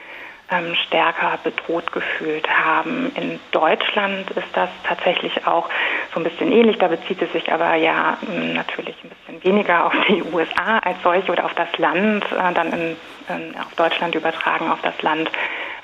ähm, 0.52 0.76
stärker 0.88 1.38
bedroht 1.44 1.92
gefühlt 1.92 2.48
haben. 2.50 3.12
In 3.16 3.40
Deutschland 3.52 4.30
ist 4.32 4.48
das 4.54 4.70
tatsächlich 4.84 5.46
auch 5.46 5.70
so 6.14 6.20
ein 6.20 6.24
bisschen 6.24 6.52
ähnlich. 6.52 6.78
Da 6.78 6.88
bezieht 6.88 7.22
es 7.22 7.32
sich 7.32 7.52
aber 7.52 7.76
ja 7.76 8.18
ähm, 8.28 8.54
natürlich 8.54 8.96
ein 9.04 9.10
bisschen 9.10 9.44
weniger 9.44 9.86
auf 9.86 9.94
die 10.08 10.24
USA 10.24 10.80
als 10.80 10.98
solche 11.04 11.32
oder 11.32 11.46
auf 11.46 11.54
das 11.54 11.78
Land, 11.78 12.26
äh, 12.32 12.54
dann 12.54 12.74
in, 12.74 12.98
in, 13.30 13.56
auf 13.60 13.74
Deutschland 13.76 14.16
übertragen 14.16 14.72
auf 14.72 14.82
das 14.82 15.00
Land 15.02 15.30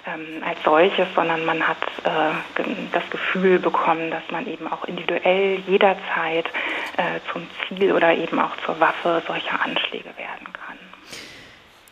ähm, 0.07 0.43
als 0.47 0.61
solches, 0.63 1.07
sondern 1.15 1.45
man 1.45 1.67
hat 1.67 1.77
äh, 2.03 2.63
das 2.91 3.09
Gefühl 3.09 3.59
bekommen, 3.59 4.11
dass 4.11 4.23
man 4.31 4.47
eben 4.47 4.71
auch 4.71 4.85
individuell 4.85 5.59
jederzeit 5.67 6.45
äh, 6.97 7.19
zum 7.31 7.47
Ziel 7.67 7.91
oder 7.91 8.13
eben 8.13 8.39
auch 8.39 8.55
zur 8.65 8.79
Waffe 8.79 9.21
solcher 9.27 9.61
Anschläge 9.63 10.09
werden 10.17 10.53
kann. 10.53 10.77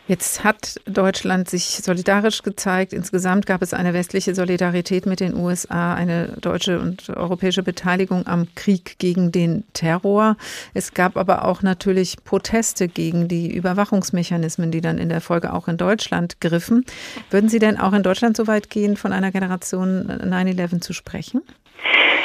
Jetzt 0.06 0.44
hat 0.44 0.80
Deutschland 0.84 1.48
sich 1.48 1.80
solidarisch 1.82 2.42
gezeigt. 2.42 2.92
Insgesamt 2.92 3.46
gab 3.46 3.62
es 3.62 3.72
eine 3.72 3.94
westliche 3.94 4.34
Solidarität 4.34 5.06
mit 5.06 5.20
den 5.20 5.34
USA, 5.34 5.94
eine 5.94 6.28
deutsche 6.42 6.78
und 6.78 7.08
europäische 7.08 7.62
Beteiligung 7.62 8.26
am 8.26 8.54
Krieg 8.54 8.98
gegen 8.98 9.32
den 9.32 9.64
Terror. 9.72 10.36
Es 10.74 10.92
gab 10.92 11.16
aber 11.16 11.46
auch 11.46 11.62
natürlich 11.62 12.22
Proteste 12.22 12.86
gegen 12.86 13.28
die 13.28 13.54
Überwachungsmechanismen, 13.54 14.70
die 14.70 14.82
dann 14.82 14.98
in 14.98 15.08
der 15.08 15.22
Folge 15.22 15.54
auch 15.54 15.68
in 15.68 15.78
Deutschland 15.78 16.38
griffen. 16.38 16.84
Würden 17.30 17.48
Sie 17.48 17.58
denn 17.58 17.78
auch 17.78 17.94
in 17.94 18.02
Deutschland 18.02 18.36
so 18.36 18.46
weit 18.46 18.68
gehen, 18.68 18.98
von 18.98 19.10
einer 19.10 19.32
Generation 19.32 20.06
9-11 20.06 20.82
zu 20.82 20.92
sprechen? 20.92 21.40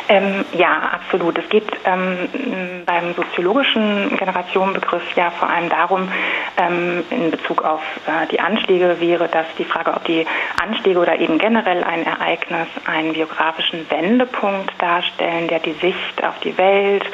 Ähm, 0.08 0.46
ja, 0.54 0.90
absolut. 0.94 1.38
Es 1.38 1.48
geht 1.50 1.68
ähm, 1.86 2.84
beim 2.86 3.14
soziologischen 3.14 4.18
Generationenbegriff 4.18 5.04
ja 5.16 5.30
vor 5.32 5.50
allem 5.50 5.70
darum, 5.70 6.12
ähm, 6.58 7.04
in 7.10 7.32
Bezug 7.32 7.64
auf 7.64 7.82
äh, 8.08 8.28
die 8.32 8.40
Anschläge 8.40 9.00
wäre 9.00 9.28
das 9.28 9.46
die 9.58 9.66
Frage, 9.66 9.94
ob 9.94 10.04
die 10.06 10.26
Anschläge 10.62 11.00
oder 11.00 11.20
eben 11.20 11.38
generell 11.38 11.84
ein 11.84 12.06
Ereignis 12.06 12.68
einen 12.86 13.14
biografischen 13.14 13.90
Wendepunkt 13.92 14.72
darstellen, 14.80 15.48
der 15.48 15.60
die 15.60 15.74
Sicht 15.74 16.24
auf 16.24 16.40
die 16.40 16.58
Welt 16.58 17.06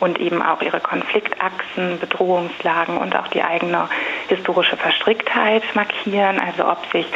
und 0.00 0.18
eben 0.18 0.42
auch 0.42 0.60
ihre 0.62 0.80
Konfliktachsen, 0.80 1.98
Bedrohungslagen 2.00 2.98
und 2.98 3.16
auch 3.16 3.28
die 3.28 3.42
eigene 3.42 3.88
historische 4.28 4.76
Verstricktheit 4.76 5.62
markieren. 5.74 6.38
Also 6.38 6.68
ob 6.68 6.84
sich 6.92 7.06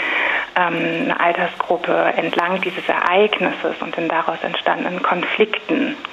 ähm, 0.57 1.11
eine 1.11 1.21
Altersgruppe 1.21 1.93
entlang 2.17 2.61
dieses 2.63 2.89
Ereignisses 2.89 3.75
und 3.81 3.97
den 3.97 4.09
daraus 4.09 4.39
entstandenen 4.43 5.03
Konflikten 5.03 5.16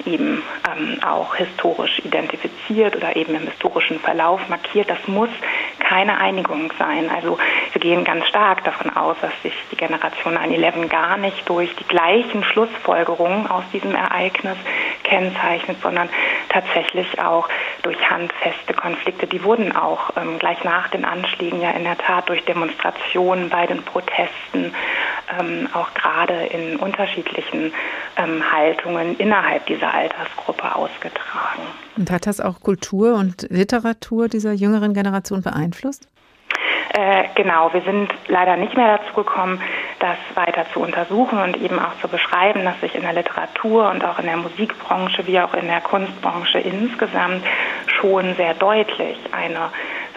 eben 0.05 0.43
ähm, 0.69 0.99
auch 1.03 1.35
historisch 1.35 1.99
identifiziert 2.03 2.95
oder 2.95 3.15
eben 3.15 3.35
im 3.35 3.47
historischen 3.47 3.99
Verlauf 3.99 4.47
markiert. 4.49 4.89
Das 4.89 5.07
muss 5.07 5.29
keine 5.79 6.17
Einigung 6.17 6.71
sein. 6.79 7.09
Also 7.09 7.37
wir 7.71 7.81
gehen 7.81 8.03
ganz 8.03 8.27
stark 8.27 8.63
davon 8.63 8.95
aus, 8.95 9.17
dass 9.21 9.31
sich 9.41 9.53
die 9.71 9.75
Generation 9.75 10.37
9-11 10.37 10.87
gar 10.87 11.17
nicht 11.17 11.47
durch 11.47 11.75
die 11.75 11.87
gleichen 11.87 12.43
Schlussfolgerungen 12.43 13.47
aus 13.47 13.63
diesem 13.71 13.95
Ereignis 13.95 14.57
kennzeichnet, 15.03 15.77
sondern 15.81 16.09
tatsächlich 16.49 17.19
auch 17.19 17.49
durch 17.81 17.97
handfeste 18.09 18.73
Konflikte. 18.73 19.27
Die 19.27 19.43
wurden 19.43 19.75
auch 19.75 20.11
ähm, 20.15 20.39
gleich 20.39 20.63
nach 20.63 20.87
den 20.89 21.05
Anschlägen 21.05 21.61
ja 21.61 21.71
in 21.71 21.83
der 21.83 21.97
Tat 21.97 22.29
durch 22.29 22.43
Demonstrationen 22.45 23.49
bei 23.49 23.65
den 23.67 23.83
Protesten, 23.83 24.73
ähm, 25.39 25.69
auch 25.73 25.93
gerade 25.93 26.45
in 26.47 26.77
unterschiedlichen 26.77 27.73
ähm, 28.17 28.43
Haltungen 28.93 29.17
innerhalb 29.17 29.65
dieser 29.65 29.93
Altersgruppe 29.93 30.75
ausgetragen. 30.75 31.63
Und 31.97 32.12
hat 32.12 32.27
das 32.27 32.39
auch 32.39 32.62
Kultur 32.62 33.15
und 33.15 33.47
Literatur 33.49 34.27
dieser 34.27 34.53
jüngeren 34.53 34.93
Generation 34.93 35.41
beeinflusst? 35.41 36.08
Äh, 36.95 37.25
genau, 37.34 37.73
wir 37.73 37.82
sind 37.82 38.10
leider 38.27 38.56
nicht 38.56 38.75
mehr 38.75 38.99
dazu 38.99 39.15
gekommen, 39.15 39.60
das 39.99 40.17
weiter 40.36 40.65
zu 40.73 40.79
untersuchen 40.79 41.39
und 41.39 41.58
eben 41.58 41.79
auch 41.79 41.97
zu 42.01 42.08
beschreiben, 42.08 42.63
dass 42.65 42.79
sich 42.82 42.93
in 42.93 43.01
der 43.01 43.13
Literatur 43.13 43.89
und 43.89 44.06
auch 44.06 44.19
in 44.19 44.25
der 44.25 44.38
Musikbranche 44.38 45.25
wie 45.25 45.39
auch 45.39 45.56
in 45.56 45.67
der 45.67 45.82
Kunstbranche 45.82 46.60
insgesamt 46.60 47.43
schon 47.88 48.36
sehr 48.36 48.53
deutlich 48.53 49.17
eine 49.32 49.69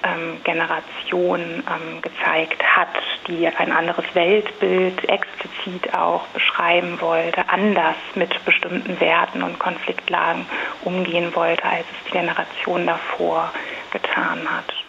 ähm, 0.02 0.40
Generation 0.44 1.40
ähm, 1.40 2.02
gezeigt 2.02 2.62
hat, 2.62 2.88
die 3.26 3.46
ein 3.48 3.72
anderes 3.72 4.04
Weltbild 4.14 5.08
explizit 5.08 5.92
auch 5.94 6.26
beschreiben 6.28 7.00
wollte, 7.00 7.48
anders 7.48 7.96
mit 8.14 8.44
bestimmten 8.44 8.98
Werten 9.00 9.42
und 9.42 9.58
Konfliktlagen 9.58 10.46
umgehen 10.84 11.34
wollte, 11.34 11.64
als 11.64 11.86
es 11.90 12.04
die 12.06 12.12
Generation 12.12 12.86
davor 12.86 13.52
getan 13.90 14.40
hat. 14.48 14.85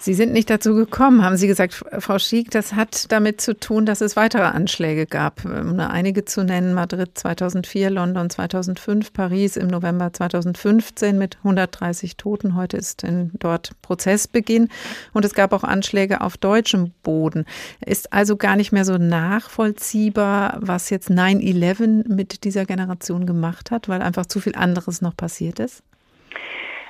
Sie 0.00 0.14
sind 0.14 0.32
nicht 0.32 0.48
dazu 0.48 0.76
gekommen, 0.76 1.24
haben 1.24 1.36
Sie 1.36 1.48
gesagt, 1.48 1.84
Frau 1.98 2.20
Schiek. 2.20 2.52
Das 2.52 2.74
hat 2.74 3.10
damit 3.10 3.40
zu 3.40 3.58
tun, 3.58 3.84
dass 3.84 4.00
es 4.00 4.14
weitere 4.14 4.44
Anschläge 4.44 5.06
gab. 5.06 5.44
Um 5.44 5.74
nur 5.74 5.90
einige 5.90 6.24
zu 6.24 6.44
nennen, 6.44 6.72
Madrid 6.72 7.10
2004, 7.14 7.90
London 7.90 8.30
2005, 8.30 9.12
Paris 9.12 9.56
im 9.56 9.66
November 9.66 10.12
2015 10.12 11.18
mit 11.18 11.38
130 11.38 12.16
Toten. 12.16 12.54
Heute 12.54 12.76
ist 12.76 13.04
dort 13.32 13.72
Prozessbeginn. 13.82 14.68
Und 15.14 15.24
es 15.24 15.34
gab 15.34 15.52
auch 15.52 15.64
Anschläge 15.64 16.20
auf 16.20 16.36
deutschem 16.36 16.92
Boden. 17.02 17.44
Ist 17.84 18.12
also 18.12 18.36
gar 18.36 18.54
nicht 18.54 18.70
mehr 18.70 18.84
so 18.84 18.98
nachvollziehbar, 18.98 20.58
was 20.60 20.90
jetzt 20.90 21.10
9-11 21.10 22.08
mit 22.08 22.44
dieser 22.44 22.66
Generation 22.66 23.26
gemacht 23.26 23.72
hat, 23.72 23.88
weil 23.88 24.00
einfach 24.00 24.26
zu 24.26 24.38
viel 24.38 24.54
anderes 24.54 25.02
noch 25.02 25.16
passiert 25.16 25.58
ist? 25.58 25.82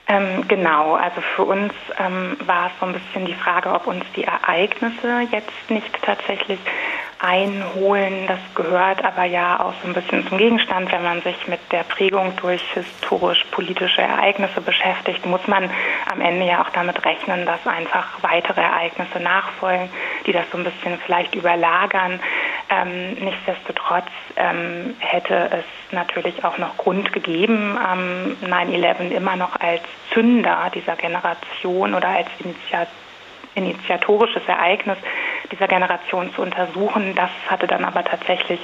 Ähm, 0.09 0.49
genau, 0.49 0.95
also 0.95 1.21
für 1.37 1.45
uns 1.45 1.73
ähm, 1.99 2.37
war 2.47 2.69
es 2.69 2.73
so 2.81 2.87
ein 2.87 2.95
bisschen 2.95 3.27
die 3.27 3.35
Frage, 3.35 3.71
ob 3.71 3.87
uns 3.87 4.05
die 4.17 4.25
Ereignisse 4.25 5.21
jetzt 5.31 5.71
nicht 5.71 5.91
tatsächlich 6.03 6.59
einholen. 7.21 8.27
Das 8.27 8.39
gehört 8.55 9.05
aber 9.05 9.25
ja 9.25 9.61
auch 9.61 9.73
so 9.83 9.89
ein 9.89 9.95
bisschen 9.95 10.27
zum 10.29 10.39
Gegenstand. 10.39 10.93
Wenn 10.93 11.03
man 11.03 11.21
sich 11.23 11.49
mit 11.49 11.61
der 11.73 11.83
Prägung 11.83 12.35
durch 12.37 12.63
historisch-politische 12.73 14.03
Ereignisse 14.03 14.61
beschäftigt, 14.61 15.27
muss 15.27 15.47
man 15.47 15.71
am 16.11 16.21
Ende 16.21 16.47
ja 16.47 16.63
auch 16.63 16.71
damit 16.71 17.05
rechnen, 17.05 17.45
dass 17.47 17.67
einfach 17.67 18.23
weitere 18.23 18.61
Ereignisse 18.61 19.21
nachfolgen, 19.21 19.89
die 20.27 20.33
das 20.33 20.45
so 20.51 20.59
ein 20.59 20.65
bisschen 20.65 20.99
vielleicht 21.05 21.35
überlagern. 21.35 22.21
Ähm, 22.71 23.15
nichtsdestotrotz 23.15 24.09
ähm, 24.37 24.95
hätte 24.99 25.51
es 25.53 25.65
natürlich 25.93 26.45
auch 26.45 26.59
noch 26.59 26.77
Grund 26.77 27.13
gegeben, 27.13 27.79
ähm, 27.93 28.37
9-11 28.43 29.11
immer 29.11 29.37
noch 29.37 29.59
als 29.59 29.83
Zünder 30.13 30.71
dieser 30.75 30.97
Generation 30.97 31.95
oder 31.95 32.09
als 32.09 32.29
Initiative 32.39 33.08
initiatorisches 33.59 34.43
Ereignis 34.47 34.99
dieser 35.53 35.69
Generation 35.69 36.33
zu 36.35 36.43
untersuchen. 36.43 37.15
Das 37.15 37.31
hatte 37.49 37.67
dann 37.67 37.85
aber 37.85 38.05
tatsächlich 38.05 38.61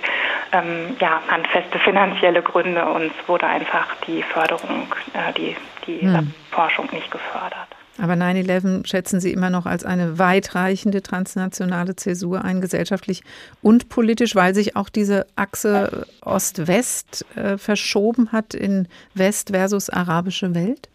ähm, 0.52 0.96
ja, 1.00 1.20
handfeste 1.28 1.78
finanzielle 1.78 2.42
Gründe 2.42 2.84
und 2.86 3.04
es 3.04 3.28
wurde 3.28 3.46
einfach 3.46 3.86
die 4.06 4.22
Förderung, 4.22 4.86
äh, 5.12 5.32
die, 5.34 5.56
die 5.86 6.00
hm. 6.02 6.32
Forschung 6.50 6.88
nicht 6.92 7.10
gefördert. 7.10 7.68
Aber 8.00 8.14
9-11 8.14 8.86
schätzen 8.86 9.20
Sie 9.20 9.32
immer 9.32 9.50
noch 9.50 9.66
als 9.66 9.84
eine 9.84 10.18
weitreichende 10.18 11.00
transnationale 11.00 11.94
Zäsur 11.94 12.44
ein, 12.44 12.60
gesellschaftlich 12.60 13.22
und 13.62 13.88
politisch, 13.88 14.34
weil 14.34 14.54
sich 14.54 14.74
auch 14.74 14.88
diese 14.88 15.26
Achse 15.36 16.06
Ost-West 16.20 17.24
äh, 17.36 17.56
verschoben 17.56 18.32
hat 18.32 18.54
in 18.54 18.88
West 19.14 19.50
versus 19.50 19.90
arabische 19.90 20.54
Welt? 20.56 20.88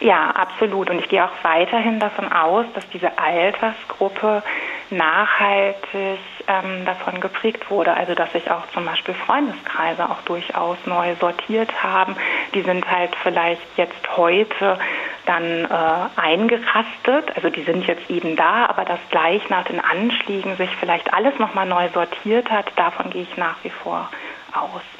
Ja, 0.00 0.30
absolut. 0.30 0.88
Und 0.88 0.98
ich 0.98 1.08
gehe 1.08 1.22
auch 1.22 1.32
weiterhin 1.42 2.00
davon 2.00 2.32
aus, 2.32 2.64
dass 2.74 2.88
diese 2.88 3.18
Altersgruppe 3.18 4.42
nachhaltig 4.88 6.18
ähm, 6.48 6.84
davon 6.86 7.20
geprägt 7.20 7.70
wurde. 7.70 7.92
Also 7.92 8.14
dass 8.14 8.32
sich 8.32 8.50
auch 8.50 8.66
zum 8.72 8.86
Beispiel 8.86 9.14
Freundeskreise 9.14 10.08
auch 10.08 10.22
durchaus 10.22 10.78
neu 10.86 11.14
sortiert 11.16 11.82
haben. 11.82 12.16
Die 12.54 12.62
sind 12.62 12.90
halt 12.90 13.14
vielleicht 13.22 13.62
jetzt 13.76 14.16
heute 14.16 14.78
dann 15.26 15.66
äh, 15.66 16.20
eingerastet. 16.20 17.36
Also 17.36 17.50
die 17.50 17.62
sind 17.62 17.86
jetzt 17.86 18.08
eben 18.10 18.36
da, 18.36 18.66
aber 18.66 18.86
dass 18.86 19.00
gleich 19.10 19.48
nach 19.50 19.64
den 19.64 19.80
Anschlägen 19.80 20.56
sich 20.56 20.70
vielleicht 20.76 21.12
alles 21.12 21.38
nochmal 21.38 21.66
neu 21.66 21.88
sortiert 21.92 22.50
hat, 22.50 22.66
davon 22.76 23.10
gehe 23.10 23.22
ich 23.22 23.36
nach 23.36 23.56
wie 23.62 23.70
vor 23.70 24.08
aus. 24.54 24.99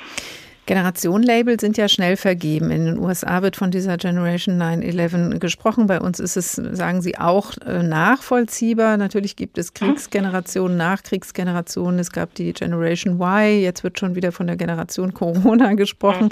Generationenlabel 0.71 1.59
sind 1.59 1.77
ja 1.79 1.89
schnell 1.89 2.17
vergeben. 2.17 2.71
In 2.71 2.85
den 2.85 2.99
USA 3.01 3.43
wird 3.43 3.57
von 3.57 3.73
dieser 3.73 3.97
Generation 3.97 4.63
9-11 4.63 5.41
gesprochen. 5.41 5.89
Bei 5.89 5.99
uns 5.99 6.21
ist 6.21 6.37
es, 6.37 6.53
sagen 6.53 7.03
Sie, 7.03 7.19
auch 7.19 7.59
äh, 7.67 7.83
nachvollziehbar. 7.83 8.97
Natürlich 8.97 9.35
gibt 9.35 9.59
es 9.59 9.75
Kriegsgenerationen, 9.75 10.77
Nachkriegsgenerationen. 10.77 11.99
Es 11.99 12.13
gab 12.13 12.35
die 12.35 12.53
Generation 12.53 13.21
Y. 13.21 13.61
Jetzt 13.61 13.83
wird 13.83 13.99
schon 13.99 14.15
wieder 14.15 14.31
von 14.31 14.47
der 14.47 14.55
Generation 14.55 15.13
Corona 15.13 15.73
gesprochen. 15.75 16.29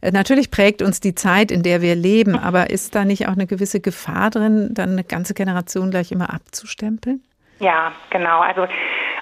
Äh, 0.00 0.10
natürlich 0.10 0.50
prägt 0.50 0.80
uns 0.80 1.00
die 1.00 1.14
Zeit, 1.14 1.50
in 1.50 1.62
der 1.62 1.82
wir 1.82 1.94
leben. 1.94 2.34
Aber 2.34 2.70
ist 2.70 2.94
da 2.94 3.04
nicht 3.04 3.28
auch 3.28 3.32
eine 3.32 3.46
gewisse 3.46 3.80
Gefahr 3.80 4.30
drin, 4.30 4.70
dann 4.72 4.92
eine 4.92 5.04
ganze 5.04 5.34
Generation 5.34 5.90
gleich 5.90 6.12
immer 6.12 6.32
abzustempeln? 6.32 7.22
Ja, 7.58 7.92
genau. 8.08 8.40
Also 8.40 8.66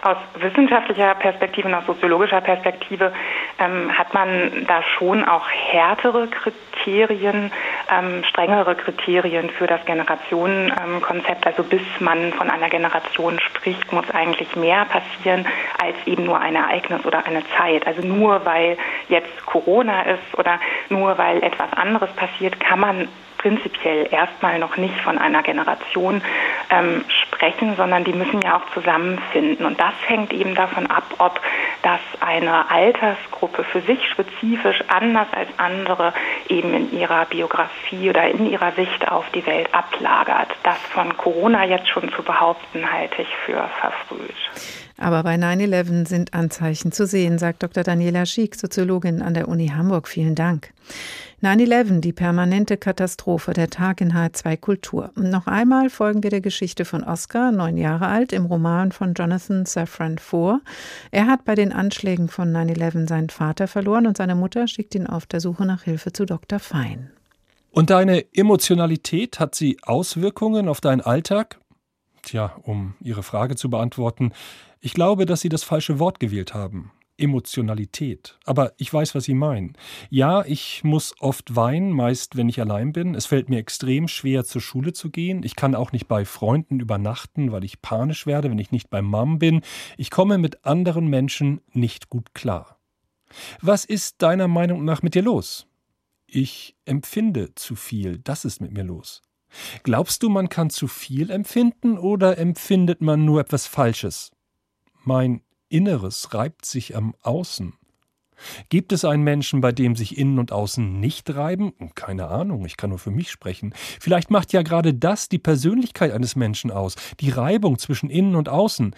aus 0.02 0.16
wissenschaftlicher 0.34 1.14
Perspektive 1.14 1.68
und 1.68 1.74
aus 1.74 1.86
soziologischer 1.86 2.40
Perspektive 2.40 3.12
ähm, 3.58 3.96
hat 3.96 4.14
man 4.14 4.66
da 4.66 4.82
schon 4.82 5.24
auch 5.24 5.48
härtere 5.48 6.28
Kriterien, 6.28 7.52
ähm, 7.90 8.24
strengere 8.24 8.74
Kriterien 8.74 9.50
für 9.50 9.66
das 9.66 9.84
Generationenkonzept. 9.84 11.46
Also 11.46 11.62
bis 11.64 11.82
man 12.00 12.32
von 12.32 12.50
einer 12.50 12.68
Generation 12.68 13.38
spricht, 13.40 13.92
muss 13.92 14.10
eigentlich 14.10 14.56
mehr 14.56 14.86
passieren 14.86 15.46
als 15.82 15.96
eben 16.06 16.24
nur 16.24 16.40
ein 16.40 16.56
Ereignis 16.56 17.04
oder 17.04 17.26
eine 17.26 17.42
Zeit. 17.56 17.86
Also 17.86 18.02
nur 18.06 18.44
weil 18.46 18.76
jetzt 19.08 19.44
Corona 19.46 20.02
ist 20.02 20.38
oder 20.38 20.58
nur 20.88 21.18
weil 21.18 21.42
etwas 21.42 21.72
anderes 21.74 22.10
passiert, 22.12 22.58
kann 22.60 22.80
man 22.80 23.08
prinzipiell 23.40 24.06
erstmal 24.10 24.58
noch 24.58 24.76
nicht 24.76 25.00
von 25.00 25.16
einer 25.16 25.42
Generation 25.42 26.20
ähm, 26.68 27.04
sprechen, 27.08 27.74
sondern 27.76 28.04
die 28.04 28.12
müssen 28.12 28.42
ja 28.42 28.58
auch 28.58 28.74
zusammenfinden. 28.74 29.64
Und 29.64 29.80
das 29.80 29.94
hängt 30.06 30.32
eben 30.32 30.54
davon 30.54 30.86
ab, 30.86 31.04
ob 31.18 31.40
das 31.82 32.00
eine 32.20 32.70
Altersgruppe 32.70 33.64
für 33.64 33.80
sich 33.80 33.98
spezifisch 34.10 34.82
anders 34.88 35.28
als 35.32 35.48
andere 35.56 36.12
eben 36.48 36.74
in 36.74 36.92
ihrer 36.92 37.24
Biografie 37.24 38.10
oder 38.10 38.28
in 38.28 38.50
ihrer 38.50 38.72
Sicht 38.72 39.10
auf 39.10 39.24
die 39.30 39.46
Welt 39.46 39.72
ablagert. 39.74 40.48
Das 40.62 40.78
von 40.92 41.16
Corona 41.16 41.64
jetzt 41.64 41.88
schon 41.88 42.12
zu 42.12 42.22
behaupten, 42.22 42.92
halte 42.92 43.22
ich 43.22 43.34
für 43.46 43.68
verfrüht. 43.80 44.89
Aber 45.00 45.22
bei 45.22 45.36
9-11 45.36 46.06
sind 46.06 46.34
Anzeichen 46.34 46.92
zu 46.92 47.06
sehen, 47.06 47.38
sagt 47.38 47.62
Dr. 47.62 47.82
Daniela 47.82 48.26
Schick, 48.26 48.54
Soziologin 48.54 49.22
an 49.22 49.32
der 49.32 49.48
Uni 49.48 49.68
Hamburg. 49.68 50.06
Vielen 50.06 50.34
Dank. 50.34 50.74
9-11, 51.42 52.00
die 52.00 52.12
permanente 52.12 52.76
Katastrophe, 52.76 53.54
der 53.54 53.70
Tag 53.70 54.02
in 54.02 54.12
H2 54.12 54.58
Kultur. 54.58 55.10
noch 55.16 55.46
einmal 55.46 55.88
folgen 55.88 56.22
wir 56.22 56.28
der 56.28 56.42
Geschichte 56.42 56.84
von 56.84 57.02
Oscar, 57.02 57.50
neun 57.50 57.78
Jahre 57.78 58.08
alt, 58.08 58.34
im 58.34 58.44
Roman 58.44 58.92
von 58.92 59.14
Jonathan 59.14 59.64
Safran 59.64 60.18
vor. 60.18 60.60
Er 61.10 61.26
hat 61.26 61.46
bei 61.46 61.54
den 61.54 61.72
Anschlägen 61.72 62.28
von 62.28 62.54
9-11 62.54 63.08
seinen 63.08 63.30
Vater 63.30 63.68
verloren 63.68 64.06
und 64.06 64.18
seine 64.18 64.34
Mutter 64.34 64.68
schickt 64.68 64.94
ihn 64.94 65.06
auf 65.06 65.24
der 65.24 65.40
Suche 65.40 65.64
nach 65.64 65.84
Hilfe 65.84 66.12
zu 66.12 66.26
Dr. 66.26 66.58
Fein. 66.58 67.10
Und 67.70 67.88
deine 67.88 68.26
Emotionalität, 68.34 69.40
hat 69.40 69.54
sie 69.54 69.78
Auswirkungen 69.82 70.68
auf 70.68 70.82
deinen 70.82 71.00
Alltag? 71.00 71.58
Tja, 72.22 72.56
um 72.62 72.94
Ihre 73.00 73.22
Frage 73.22 73.56
zu 73.56 73.70
beantworten, 73.70 74.32
ich 74.80 74.94
glaube, 74.94 75.26
dass 75.26 75.40
Sie 75.40 75.48
das 75.48 75.62
falsche 75.62 75.98
Wort 75.98 76.20
gewählt 76.20 76.54
haben. 76.54 76.92
Emotionalität. 77.20 78.38
Aber 78.44 78.72
ich 78.78 78.92
weiß, 78.92 79.14
was 79.14 79.24
Sie 79.24 79.34
meinen. 79.34 79.74
Ja, 80.08 80.42
ich 80.44 80.82
muss 80.84 81.14
oft 81.20 81.54
weinen, 81.54 81.92
meist 81.92 82.36
wenn 82.36 82.48
ich 82.48 82.60
allein 82.60 82.92
bin. 82.92 83.14
Es 83.14 83.26
fällt 83.26 83.50
mir 83.50 83.58
extrem 83.58 84.08
schwer, 84.08 84.44
zur 84.44 84.62
Schule 84.62 84.92
zu 84.92 85.10
gehen. 85.10 85.42
Ich 85.42 85.54
kann 85.54 85.74
auch 85.74 85.92
nicht 85.92 86.08
bei 86.08 86.24
Freunden 86.24 86.80
übernachten, 86.80 87.52
weil 87.52 87.64
ich 87.64 87.82
panisch 87.82 88.26
werde, 88.26 88.50
wenn 88.50 88.58
ich 88.58 88.72
nicht 88.72 88.90
bei 88.90 89.02
Mom 89.02 89.38
bin. 89.38 89.60
Ich 89.98 90.10
komme 90.10 90.38
mit 90.38 90.64
anderen 90.64 91.08
Menschen 91.08 91.60
nicht 91.72 92.08
gut 92.08 92.34
klar. 92.34 92.78
Was 93.60 93.84
ist 93.84 94.22
deiner 94.22 94.48
Meinung 94.48 94.84
nach 94.84 95.02
mit 95.02 95.14
dir 95.14 95.22
los? 95.22 95.66
Ich 96.26 96.76
empfinde 96.84 97.54
zu 97.54 97.76
viel, 97.76 98.18
das 98.18 98.44
ist 98.44 98.60
mit 98.60 98.72
mir 98.72 98.84
los. 98.84 99.22
Glaubst 99.82 100.22
du, 100.22 100.28
man 100.28 100.48
kann 100.48 100.70
zu 100.70 100.88
viel 100.88 101.30
empfinden 101.30 101.98
oder 101.98 102.38
empfindet 102.38 103.00
man 103.00 103.24
nur 103.24 103.40
etwas 103.40 103.66
Falsches? 103.66 104.30
Mein 105.04 105.42
Inneres 105.68 106.34
reibt 106.34 106.64
sich 106.64 106.96
am 106.96 107.14
Außen. 107.22 107.74
Gibt 108.68 108.92
es 108.92 109.04
einen 109.04 109.22
Menschen, 109.22 109.60
bei 109.60 109.72
dem 109.72 109.96
sich 109.96 110.16
Innen 110.16 110.38
und 110.38 110.52
Außen 110.52 110.98
nicht 110.98 111.34
reiben? 111.34 111.72
Keine 111.94 112.28
Ahnung, 112.28 112.64
ich 112.64 112.76
kann 112.76 112.90
nur 112.90 112.98
für 112.98 113.10
mich 113.10 113.30
sprechen. 113.30 113.74
Vielleicht 114.00 114.30
macht 114.30 114.52
ja 114.52 114.62
gerade 114.62 114.94
das 114.94 115.28
die 115.28 115.38
Persönlichkeit 115.38 116.12
eines 116.12 116.36
Menschen 116.36 116.70
aus, 116.70 116.96
die 117.20 117.30
Reibung 117.30 117.78
zwischen 117.78 118.10
Innen 118.10 118.36
und 118.36 118.48
Außen. 118.48 118.94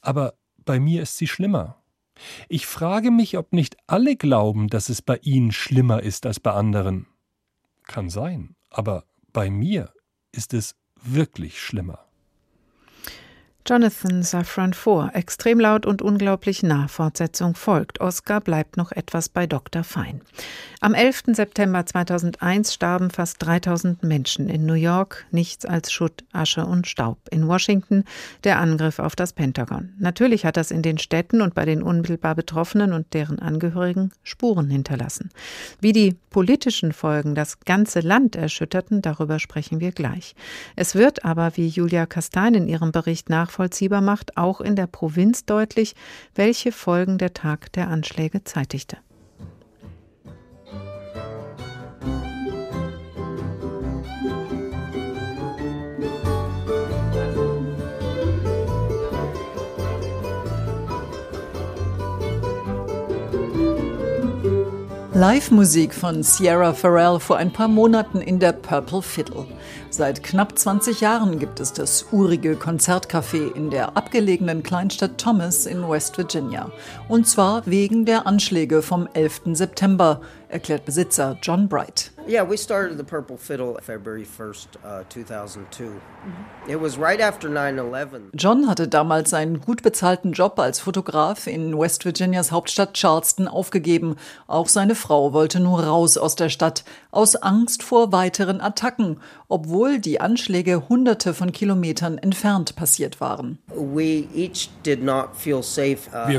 Aber 0.00 0.34
bei 0.64 0.80
mir 0.80 1.02
ist 1.02 1.16
sie 1.18 1.26
schlimmer. 1.26 1.82
Ich 2.48 2.66
frage 2.66 3.10
mich, 3.10 3.36
ob 3.36 3.52
nicht 3.52 3.76
alle 3.86 4.16
glauben, 4.16 4.68
dass 4.68 4.88
es 4.88 5.02
bei 5.02 5.18
ihnen 5.18 5.52
schlimmer 5.52 6.02
ist 6.02 6.24
als 6.24 6.40
bei 6.40 6.52
anderen. 6.52 7.06
Kann 7.84 8.08
sein, 8.08 8.56
aber 8.70 9.04
bei 9.32 9.50
mir 9.50 9.92
ist 10.36 10.54
es 10.54 10.76
wirklich 11.02 11.60
schlimmer. 11.60 12.05
Jonathan 13.68 14.22
Safran 14.22 14.74
Foer, 14.74 15.10
extrem 15.14 15.58
laut 15.58 15.86
und 15.86 16.00
unglaublich 16.00 16.62
nah. 16.62 16.86
Fortsetzung 16.86 17.56
folgt. 17.56 18.00
Oscar 18.00 18.40
bleibt 18.40 18.76
noch 18.76 18.92
etwas 18.92 19.28
bei 19.28 19.48
Dr. 19.48 19.82
Fein. 19.82 20.20
Am 20.80 20.94
11. 20.94 21.24
September 21.32 21.84
2001 21.84 22.72
starben 22.72 23.10
fast 23.10 23.44
3000 23.44 24.04
Menschen 24.04 24.48
in 24.48 24.66
New 24.66 24.74
York. 24.74 25.26
Nichts 25.32 25.66
als 25.66 25.90
Schutt, 25.90 26.22
Asche 26.32 26.64
und 26.64 26.86
Staub. 26.86 27.18
In 27.32 27.48
Washington 27.48 28.04
der 28.44 28.60
Angriff 28.60 29.00
auf 29.00 29.16
das 29.16 29.32
Pentagon. 29.32 29.94
Natürlich 29.98 30.44
hat 30.44 30.56
das 30.56 30.70
in 30.70 30.82
den 30.82 30.98
Städten 30.98 31.42
und 31.42 31.54
bei 31.56 31.64
den 31.64 31.82
unmittelbar 31.82 32.36
Betroffenen 32.36 32.92
und 32.92 33.14
deren 33.14 33.40
Angehörigen 33.40 34.12
Spuren 34.22 34.70
hinterlassen. 34.70 35.30
Wie 35.80 35.92
die 35.92 36.14
politischen 36.30 36.92
Folgen 36.92 37.34
das 37.34 37.58
ganze 37.60 37.98
Land 37.98 38.36
erschütterten, 38.36 39.02
darüber 39.02 39.40
sprechen 39.40 39.80
wir 39.80 39.90
gleich. 39.90 40.36
Es 40.76 40.94
wird 40.94 41.24
aber, 41.24 41.56
wie 41.56 41.66
Julia 41.66 42.06
Kastein 42.06 42.54
in 42.54 42.68
ihrem 42.68 42.92
Bericht 42.92 43.28
nach 43.28 43.55
nachvollziehbar 43.56 44.00
macht, 44.00 44.36
auch 44.36 44.60
in 44.60 44.76
der 44.76 44.86
Provinz 44.86 45.46
deutlich, 45.46 45.94
welche 46.34 46.72
Folgen 46.72 47.18
der 47.18 47.32
Tag 47.32 47.72
der 47.72 47.88
Anschläge 47.88 48.44
zeitigte. 48.44 48.98
Live-Musik 65.14 65.94
von 65.94 66.22
Sierra 66.22 66.74
Farrell 66.74 67.18
vor 67.18 67.38
ein 67.38 67.50
paar 67.50 67.68
Monaten 67.68 68.20
in 68.20 68.38
der 68.38 68.52
Purple 68.52 69.00
Fiddle. 69.00 69.46
Seit 69.96 70.22
knapp 70.22 70.58
20 70.58 71.00
Jahren 71.00 71.38
gibt 71.38 71.58
es 71.58 71.72
das 71.72 72.08
urige 72.12 72.56
Konzertcafé 72.56 73.50
in 73.54 73.70
der 73.70 73.96
abgelegenen 73.96 74.62
Kleinstadt 74.62 75.16
Thomas 75.16 75.64
in 75.64 75.88
West 75.88 76.18
Virginia. 76.18 76.70
Und 77.08 77.26
zwar 77.26 77.62
wegen 77.64 78.04
der 78.04 78.26
Anschläge 78.26 78.82
vom 78.82 79.08
11. 79.14 79.54
September, 79.54 80.20
erklärt 80.48 80.84
Besitzer 80.84 81.36
John 81.42 81.68
Bright. 81.68 82.12
Yeah, 82.28 82.48
we 82.48 82.56
started 82.56 82.98
the 82.98 83.04
Purple 83.04 83.36
Fiddle 83.38 83.76
February 83.80 84.24
1st, 84.24 84.66
uh, 84.84 85.04
2002. 85.08 85.84
Mm-hmm. 85.84 86.70
It 86.70 86.80
was 86.80 86.98
right 86.98 87.20
after 87.20 87.48
9/11. 87.48 88.30
John 88.34 88.68
hatte 88.68 88.88
damals 88.88 89.30
seinen 89.30 89.60
gut 89.60 89.82
bezahlten 89.82 90.32
Job 90.32 90.58
als 90.58 90.80
Fotograf 90.80 91.46
in 91.46 91.78
West 91.78 92.04
Virginias 92.04 92.50
Hauptstadt 92.50 92.94
Charleston 92.94 93.46
aufgegeben. 93.46 94.16
Auch 94.48 94.68
seine 94.68 94.96
Frau 94.96 95.32
wollte 95.32 95.60
nur 95.60 95.84
raus 95.84 96.18
aus 96.18 96.34
der 96.34 96.48
Stadt 96.48 96.84
aus 97.12 97.36
Angst 97.36 97.84
vor 97.84 98.10
weiteren 98.10 98.60
Attacken, 98.60 99.20
obwohl 99.48 99.85
die 99.98 100.20
Anschläge 100.20 100.88
hunderte 100.88 101.34
von 101.34 101.52
Kilometern 101.52 102.18
entfernt 102.18 102.76
passiert 102.76 103.20
waren. 103.20 103.58
Uh, 103.74 103.96
Wir 103.96 104.60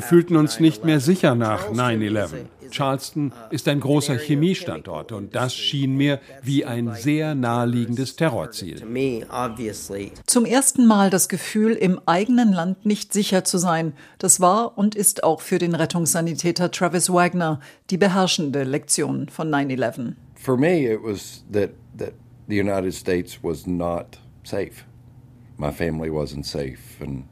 fühlten 0.02 0.36
uns 0.36 0.60
nicht 0.60 0.86
mehr 0.86 1.00
sicher 1.00 1.36
nach 1.36 1.72
9/11. 1.72 2.46
Charleston 2.72 3.34
ist 3.50 3.68
ein 3.68 3.80
großer 3.80 4.18
Chemiestandort 4.18 5.12
und 5.12 5.36
das 5.36 5.56
schien 5.56 5.96
mir 5.96 6.20
wie 6.44 6.66
ein 6.66 6.94
sehr 6.94 7.36
naheliegendes 7.36 8.16
Terrorziel. 8.16 8.84
Zum 10.26 10.46
ersten 10.46 10.86
Mal 10.86 11.10
das 11.10 11.30
Gefühl, 11.30 11.74
im 11.74 12.00
eigenen 12.06 12.54
Land 12.54 12.86
nicht 12.86 13.14
sicher 13.14 13.44
zu 13.44 13.58
sein, 13.58 13.94
das 14.20 14.40
war 14.40 14.78
und 14.78 14.96
ist 14.96 15.24
auch 15.24 15.42
für 15.42 15.60
den 15.60 15.76
Rettungssanitäter 15.76 16.72
Travis 16.72 17.12
Wagner 17.12 17.60
die 17.90 17.98
beherrschende 17.98 18.64
Lektion 18.64 19.30
von 19.30 19.50
9/11. 19.50 20.16
For 20.36 20.58
me 20.58 20.94
it 20.94 21.00
was 21.04 21.44
that 21.52 21.72
that 21.98 22.14
the 22.48 22.60
United 22.60 22.94
States 22.94 23.40
was 23.44 23.68
not 23.68 24.20
safe. 24.44 24.86
My 25.58 25.72
family 25.72 26.10
wasn't 26.10 26.46
safe 26.46 27.02
and 27.02 27.26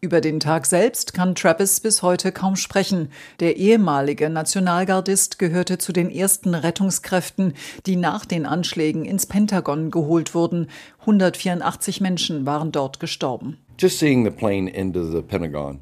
über 0.00 0.22
den 0.22 0.40
Tag 0.40 0.64
selbst 0.64 1.12
kann 1.12 1.34
Travis 1.34 1.80
bis 1.80 2.02
heute 2.02 2.32
kaum 2.32 2.56
sprechen. 2.56 3.08
Der 3.40 3.56
ehemalige 3.56 4.30
Nationalgardist 4.30 5.38
gehörte 5.38 5.76
zu 5.76 5.92
den 5.92 6.10
ersten 6.10 6.54
Rettungskräften, 6.54 7.52
die 7.84 7.96
nach 7.96 8.24
den 8.24 8.46
Anschlägen 8.46 9.04
ins 9.04 9.26
Pentagon 9.26 9.90
geholt 9.90 10.34
wurden. 10.34 10.68
184 11.00 12.00
Menschen 12.00 12.46
waren 12.46 12.72
dort 12.72 13.00
gestorben. 13.00 13.58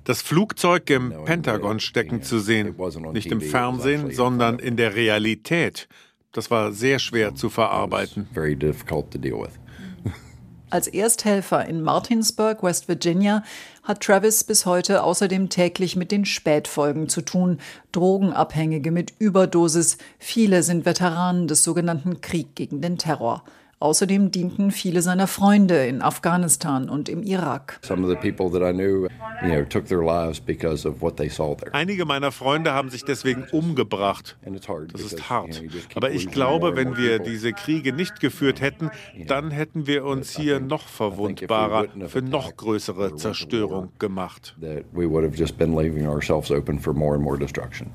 Das 0.04 0.22
Flugzeug 0.22 0.90
im 0.90 1.14
Pentagon 1.24 1.80
stecken 1.80 2.22
zu 2.22 2.40
sehen, 2.40 2.74
nicht 3.12 3.30
im 3.30 3.40
Fernsehen, 3.40 4.10
sondern 4.10 4.58
in 4.58 4.76
der 4.76 4.96
Realität, 4.96 5.88
das 6.32 6.50
war 6.50 6.72
sehr 6.72 6.98
schwer 6.98 7.34
zu 7.34 7.50
verarbeiten. 7.50 8.28
Als 10.70 10.86
Ersthelfer 10.86 11.66
in 11.66 11.82
Martinsburg, 11.82 12.62
West 12.62 12.88
Virginia, 12.88 13.42
hat 13.82 14.02
Travis 14.02 14.44
bis 14.44 14.66
heute 14.66 15.02
außerdem 15.02 15.48
täglich 15.48 15.96
mit 15.96 16.12
den 16.12 16.24
Spätfolgen 16.24 17.08
zu 17.08 17.22
tun. 17.22 17.58
Drogenabhängige 17.90 18.92
mit 18.92 19.12
Überdosis. 19.18 19.98
Viele 20.18 20.62
sind 20.62 20.86
Veteranen 20.86 21.48
des 21.48 21.64
sogenannten 21.64 22.20
Krieg 22.20 22.54
gegen 22.54 22.80
den 22.80 22.98
Terror. 22.98 23.42
Außerdem 23.82 24.30
dienten 24.30 24.72
viele 24.72 25.00
seiner 25.00 25.26
Freunde 25.26 25.86
in 25.86 26.02
Afghanistan 26.02 26.90
und 26.90 27.08
im 27.08 27.22
Irak. 27.22 27.80
Einige 31.72 32.04
meiner 32.04 32.30
Freunde 32.30 32.74
haben 32.74 32.90
sich 32.90 33.04
deswegen 33.06 33.44
umgebracht. 33.52 34.36
Das 34.92 35.00
ist 35.00 35.30
hart. 35.30 35.62
Aber 35.94 36.10
ich 36.10 36.30
glaube, 36.30 36.76
wenn 36.76 36.98
wir 36.98 37.20
diese 37.20 37.54
Kriege 37.54 37.94
nicht 37.94 38.20
geführt 38.20 38.60
hätten, 38.60 38.90
dann 39.26 39.50
hätten 39.50 39.86
wir 39.86 40.04
uns 40.04 40.36
hier 40.36 40.60
noch 40.60 40.86
verwundbarer 40.86 41.86
für 42.08 42.20
noch 42.20 42.54
größere 42.58 43.16
Zerstörung 43.16 43.92
gemacht. 43.98 44.56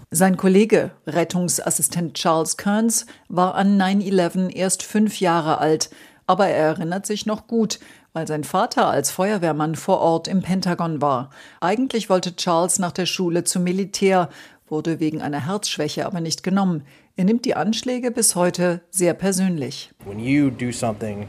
Sein 0.10 0.36
Kollege, 0.36 0.92
Rettungsassistent 1.06 2.16
Charles 2.16 2.58
Kearns, 2.58 3.06
war 3.30 3.54
an 3.54 3.80
9-11 3.80 4.50
erst 4.50 4.82
fünf 4.82 5.20
Jahre 5.20 5.60
alt 5.60 5.75
alt, 5.76 5.90
aber 6.28 6.48
er 6.48 6.68
erinnert 6.68 7.06
sich 7.06 7.26
noch 7.26 7.48
gut, 7.48 7.80
weil 8.14 8.28
sein 8.28 8.44
Vater 8.44 8.88
als 8.88 9.12
Feuerwehrmann 9.12 9.76
vor 9.76 10.00
Ort 10.00 10.28
im 10.28 10.42
Pentagon 10.42 11.02
war. 11.02 11.30
Eigentlich 11.60 12.10
wollte 12.10 12.36
Charles 12.36 12.80
nach 12.80 12.94
der 12.94 13.06
Schule 13.06 13.44
zum 13.44 13.64
Militär, 13.64 14.30
wurde 14.68 15.00
wegen 15.00 15.22
einer 15.22 15.46
Herzschwäche 15.46 16.06
aber 16.06 16.22
nicht 16.22 16.42
genommen. 16.42 16.84
Er 17.18 17.26
nimmt 17.26 17.46
die 17.46 17.56
Anschläge 17.56 18.10
bis 18.10 18.36
heute 18.36 18.82
sehr 18.90 19.14
persönlich. 19.14 19.92
When 20.06 20.20
you 20.20 20.50
do 20.50 20.72
something 20.72 21.28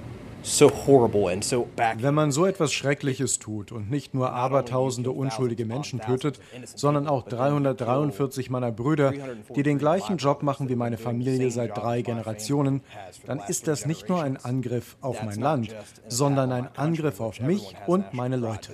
wenn 1.98 2.14
man 2.14 2.30
so 2.30 2.46
etwas 2.46 2.72
Schreckliches 2.72 3.40
tut 3.40 3.72
und 3.72 3.90
nicht 3.90 4.14
nur 4.14 4.32
abertausende 4.32 5.10
unschuldige 5.10 5.64
Menschen 5.64 6.00
tötet, 6.00 6.38
sondern 6.74 7.08
auch 7.08 7.24
343 7.24 8.48
meiner 8.48 8.70
Brüder, 8.70 9.12
die 9.54 9.62
den 9.64 9.78
gleichen 9.78 10.18
Job 10.18 10.44
machen 10.44 10.68
wie 10.68 10.76
meine 10.76 10.98
Familie 10.98 11.50
seit 11.50 11.76
drei 11.76 12.02
Generationen, 12.02 12.82
dann 13.26 13.40
ist 13.48 13.66
das 13.66 13.86
nicht 13.86 14.08
nur 14.08 14.22
ein 14.22 14.36
Angriff 14.36 14.96
auf 15.00 15.22
mein 15.22 15.40
Land, 15.40 15.74
sondern 16.08 16.52
ein 16.52 16.68
Angriff 16.76 17.20
auf 17.20 17.40
mich 17.40 17.74
und 17.86 18.14
meine 18.14 18.36
Leute. 18.36 18.72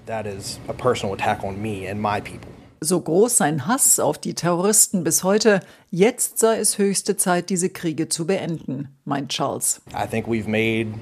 So 2.85 3.01
groß 3.01 3.37
sein 3.37 3.69
Hass 3.69 4.01
auf 4.01 4.19
die 4.19 4.35
Terroristen 4.35 5.05
bis 5.05 5.23
heute, 5.23 5.61
jetzt 5.91 6.41
sei 6.41 6.59
es 6.59 6.79
höchste 6.79 7.17
Zeit, 7.17 7.49
diese 7.49 7.71
Kriege 7.71 8.09
zu 8.09 8.27
beenden, 8.27 8.89
meint 9.05 9.31
Charles. 9.31 9.81
I 9.95 10.07
think 10.07 10.27
we've 10.27 10.49
made 10.49 10.99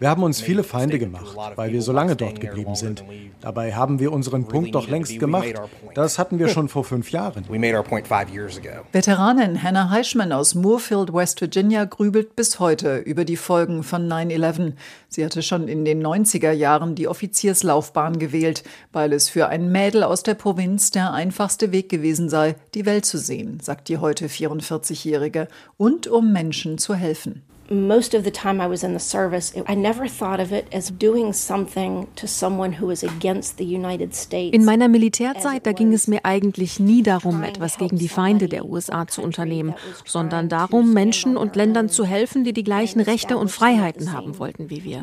wir 0.00 0.08
haben 0.08 0.22
uns 0.22 0.40
viele 0.40 0.64
Feinde 0.64 0.98
gemacht, 0.98 1.36
weil 1.54 1.70
wir 1.72 1.80
so 1.80 1.92
lange 1.92 2.16
dort 2.16 2.40
geblieben 2.40 2.74
sind. 2.74 3.04
Dabei 3.40 3.74
haben 3.74 4.00
wir 4.00 4.10
unseren 4.10 4.46
Punkt 4.46 4.74
doch 4.74 4.88
längst 4.88 5.16
gemacht. 5.20 5.54
Das 5.94 6.18
hatten 6.18 6.40
wir 6.40 6.48
schon 6.48 6.68
vor 6.68 6.82
fünf 6.82 7.12
Jahren. 7.12 7.44
Veteranin 7.48 9.62
Hannah 9.62 9.90
Heischmann 9.90 10.32
aus 10.32 10.56
Moorfield, 10.56 11.14
West 11.14 11.40
Virginia, 11.40 11.84
grübelt 11.84 12.34
bis 12.34 12.58
heute 12.58 12.96
über 12.96 13.24
die 13.24 13.36
Folgen 13.36 13.84
von 13.84 14.08
9-11. 14.08 14.72
Sie 15.08 15.24
hatte 15.24 15.42
schon 15.42 15.68
in 15.68 15.84
den 15.84 16.04
90er 16.04 16.50
Jahren 16.50 16.96
die 16.96 17.06
Offizierslaufbahn 17.06 18.18
gewählt, 18.18 18.64
weil 18.92 19.12
es 19.12 19.28
für 19.28 19.46
ein 19.48 19.70
Mädel 19.70 20.02
aus 20.02 20.24
der 20.24 20.34
Provinz 20.34 20.90
der 20.90 21.12
einfachste 21.12 21.70
Weg 21.70 21.88
gewesen 21.88 22.28
sei, 22.28 22.56
die 22.74 22.86
Welt 22.86 23.06
zu 23.06 23.18
sehen, 23.18 23.60
sagt 23.60 23.88
die 23.88 23.98
heute 23.98 24.26
44-Jährige, 24.26 25.46
und 25.78 26.06
um 26.06 26.32
Menschen 26.32 26.76
zu 26.76 26.94
helfen 26.94 27.42
most 27.70 28.14
of 28.14 28.24
the 28.24 28.30
time 28.30 28.60
I 28.60 28.66
was 28.66 28.82
in 28.82 28.92
the 28.92 29.00
service, 29.00 29.52
I 29.68 29.74
never 29.74 30.06
thought 30.06 30.40
of 30.40 30.52
it 30.52 30.66
as 30.72 30.90
doing 30.90 31.32
something 31.32 32.08
to 32.16 32.26
someone 32.26 32.72
who 32.80 32.90
is 32.90 33.04
against 33.04 33.58
the 33.58 33.64
United 33.64 34.14
States. 34.14 34.54
In 34.54 34.64
meiner 34.64 34.88
Militärzeit, 34.88 35.66
da 35.66 35.72
ging 35.72 35.92
es 35.92 36.08
mir 36.08 36.24
eigentlich 36.24 36.80
nie 36.80 37.02
darum, 37.02 37.42
etwas 37.42 37.78
gegen 37.78 37.98
die 37.98 38.08
Feinde 38.08 38.48
der 38.48 38.64
USA 38.64 39.06
zu 39.06 39.22
unternehmen, 39.22 39.74
sondern 40.04 40.48
darum, 40.48 40.92
Menschen 40.94 41.36
und 41.36 41.56
Ländern 41.56 41.88
zu 41.88 42.04
helfen, 42.04 42.44
die 42.44 42.52
die 42.52 42.64
gleichen 42.64 43.00
Rechte 43.00 43.36
und 43.36 43.50
Freiheiten 43.50 44.12
haben 44.12 44.38
wollten 44.38 44.70
wie 44.70 44.84
wir. 44.84 45.02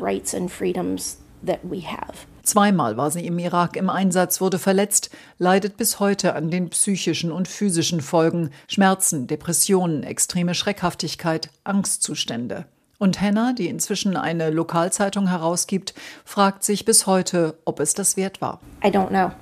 Zweimal 2.46 2.96
war 2.96 3.10
sie 3.10 3.26
im 3.26 3.40
Irak 3.40 3.76
im 3.76 3.90
Einsatz, 3.90 4.40
wurde 4.40 4.60
verletzt, 4.60 5.10
leidet 5.36 5.76
bis 5.76 5.98
heute 5.98 6.36
an 6.36 6.48
den 6.48 6.70
psychischen 6.70 7.32
und 7.32 7.48
physischen 7.48 8.00
Folgen, 8.00 8.50
Schmerzen, 8.68 9.26
Depressionen, 9.26 10.04
extreme 10.04 10.54
Schreckhaftigkeit, 10.54 11.50
Angstzustände. 11.64 12.66
Und 12.98 13.20
Hannah, 13.20 13.52
die 13.52 13.66
inzwischen 13.66 14.16
eine 14.16 14.50
Lokalzeitung 14.50 15.26
herausgibt, 15.26 15.92
fragt 16.24 16.62
sich 16.62 16.84
bis 16.84 17.08
heute, 17.08 17.58
ob 17.64 17.80
es 17.80 17.94
das 17.94 18.16
wert 18.16 18.40
war. 18.40 18.60
I 18.84 18.88
don't 18.88 19.08
know. 19.08 19.32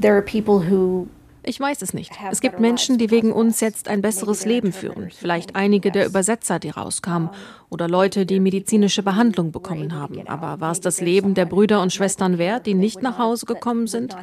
There 0.00 0.14
are 0.14 0.22
people 0.22 0.66
who 0.66 1.08
ich 1.42 1.58
weiß 1.58 1.82
es 1.82 1.94
nicht. 1.94 2.12
Es 2.30 2.40
gibt 2.40 2.60
Menschen, 2.60 2.98
die 2.98 3.10
wegen 3.10 3.32
uns 3.32 3.60
jetzt 3.60 3.88
ein 3.88 4.02
besseres 4.02 4.44
Leben 4.44 4.72
führen. 4.72 5.10
Vielleicht 5.10 5.56
einige 5.56 5.90
der 5.90 6.06
Übersetzer, 6.06 6.58
die 6.58 6.70
rauskamen. 6.70 7.30
Oder 7.70 7.88
Leute, 7.88 8.26
die 8.26 8.40
medizinische 8.40 9.02
Behandlung 9.02 9.52
bekommen 9.52 9.94
haben. 9.94 10.26
Aber 10.26 10.60
war 10.60 10.72
es 10.72 10.80
das 10.80 11.00
Leben 11.00 11.34
der 11.34 11.46
Brüder 11.46 11.80
und 11.80 11.92
Schwestern 11.92 12.38
wert, 12.38 12.66
die 12.66 12.74
nicht 12.74 13.02
nach 13.02 13.18
Hause 13.18 13.46
gekommen 13.46 13.86
sind? 13.86 14.16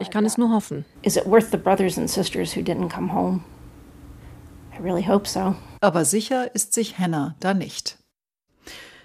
Ich 0.00 0.10
kann 0.10 0.24
es 0.24 0.38
nur 0.38 0.50
hoffen. 0.50 0.84
Is 1.02 1.16
it 1.16 1.26
worth 1.26 1.50
the 1.50 1.56
brothers 1.56 1.98
and 1.98 2.08
sisters 2.08 2.56
who 2.56 2.60
didn't 2.60 2.88
come 2.88 3.12
home? 3.12 3.40
I 4.78 4.82
really 4.82 5.04
hope 5.06 5.28
so. 5.28 5.54
Aber 5.80 6.04
sicher 6.04 6.54
ist 6.54 6.72
sich 6.72 6.98
Hannah 6.98 7.34
da 7.40 7.54
nicht. 7.54 7.98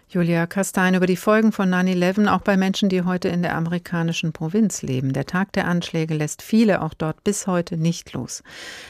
Julia 0.09 0.47
Kastein 0.47 0.95
über 0.95 1.05
die 1.05 1.17
Folgen 1.17 1.51
von 1.51 1.69
9-11 1.69 2.29
auch 2.29 2.39
bei 2.39 2.55
Menschen, 2.55 2.87
die 2.87 3.01
heute 3.01 3.27
in 3.27 3.41
der 3.41 3.55
amerikanischen 3.55 4.31
Provinz 4.31 4.81
leben. 4.81 5.11
Der 5.11 5.25
Tag 5.25 5.51
der 5.51 5.67
Anschläge 5.67 6.13
lässt 6.13 6.41
viele 6.41 6.81
auch 6.81 6.93
dort 6.93 7.25
bis 7.25 7.45
heute 7.45 7.75
nicht 7.75 8.13
los. 8.13 8.41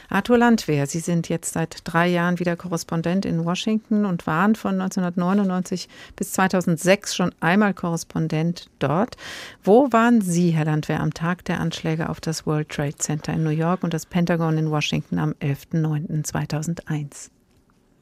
Arthur 0.08 0.38
Landwehr, 0.38 0.86
Sie 0.86 1.00
sind 1.00 1.28
jetzt 1.28 1.54
seit 1.54 1.78
drei 1.82 2.06
Jahren 2.06 2.38
wieder 2.38 2.54
Korrespondent 2.54 3.26
in 3.26 3.44
Washington 3.44 4.04
und 4.04 4.28
waren 4.28 4.54
von 4.54 4.80
1999 4.80 5.88
bis 6.14 6.30
2006 6.34 7.16
schon 7.16 7.34
einmal 7.40 7.74
Korrespondent 7.74 8.70
dort. 8.78 9.16
Wo 9.64 9.90
waren 9.90 10.20
Sie, 10.20 10.50
Herr 10.50 10.66
Landwehr, 10.66 11.00
am 11.00 11.12
Tag 11.14 11.44
der 11.46 11.58
Anschläge 11.58 12.10
auf 12.10 12.20
das 12.20 12.46
World 12.46 12.68
Trade 12.68 12.96
Center 12.96 13.32
in 13.32 13.42
New 13.42 13.50
York 13.50 13.82
und 13.82 13.92
das 13.92 14.06
Pentagon 14.06 14.56
in 14.56 14.70
Washington 14.70 15.18
am 15.18 15.32
11.09.2001? 15.40 17.30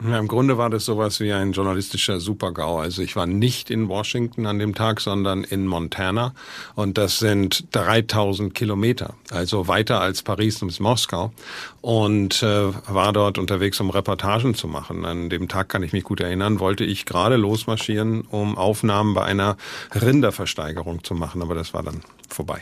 Ja, 0.04 0.18
Im 0.18 0.28
Grunde 0.28 0.58
war 0.58 0.68
das 0.68 0.84
sowas 0.84 1.20
wie 1.20 1.32
ein 1.32 1.52
journalistischer 1.52 2.20
Supergau. 2.20 2.78
Also 2.78 3.00
ich 3.00 3.16
war 3.16 3.26
nicht 3.26 3.70
in 3.70 3.88
Washington 3.88 4.44
an 4.44 4.58
dem 4.58 4.74
Tag, 4.74 5.00
sondern 5.00 5.42
in 5.42 5.66
Montana. 5.66 6.34
Und 6.74 6.98
das 6.98 7.18
sind 7.18 7.64
3000 7.74 8.54
Kilometer, 8.54 9.14
also 9.30 9.68
weiter 9.68 10.00
als 10.02 10.22
Paris 10.22 10.60
und 10.60 10.78
Moskau. 10.80 11.32
Und 11.80 12.42
äh, 12.42 12.72
war 12.88 13.14
dort 13.14 13.38
unterwegs, 13.38 13.80
um 13.80 13.88
Reportagen 13.88 14.54
zu 14.54 14.68
machen. 14.68 15.06
An 15.06 15.30
dem 15.30 15.48
Tag 15.48 15.70
kann 15.70 15.82
ich 15.82 15.94
mich 15.94 16.04
gut 16.04 16.20
erinnern, 16.20 16.60
wollte 16.60 16.84
ich 16.84 17.06
gerade 17.06 17.36
losmarschieren, 17.36 18.20
um 18.22 18.58
Aufnahmen 18.58 19.14
bei 19.14 19.24
einer 19.24 19.56
Rinderversteigerung 19.94 21.04
zu 21.04 21.14
machen. 21.14 21.40
Aber 21.40 21.54
das 21.54 21.72
war 21.72 21.82
dann 21.82 22.02
vorbei. 22.28 22.60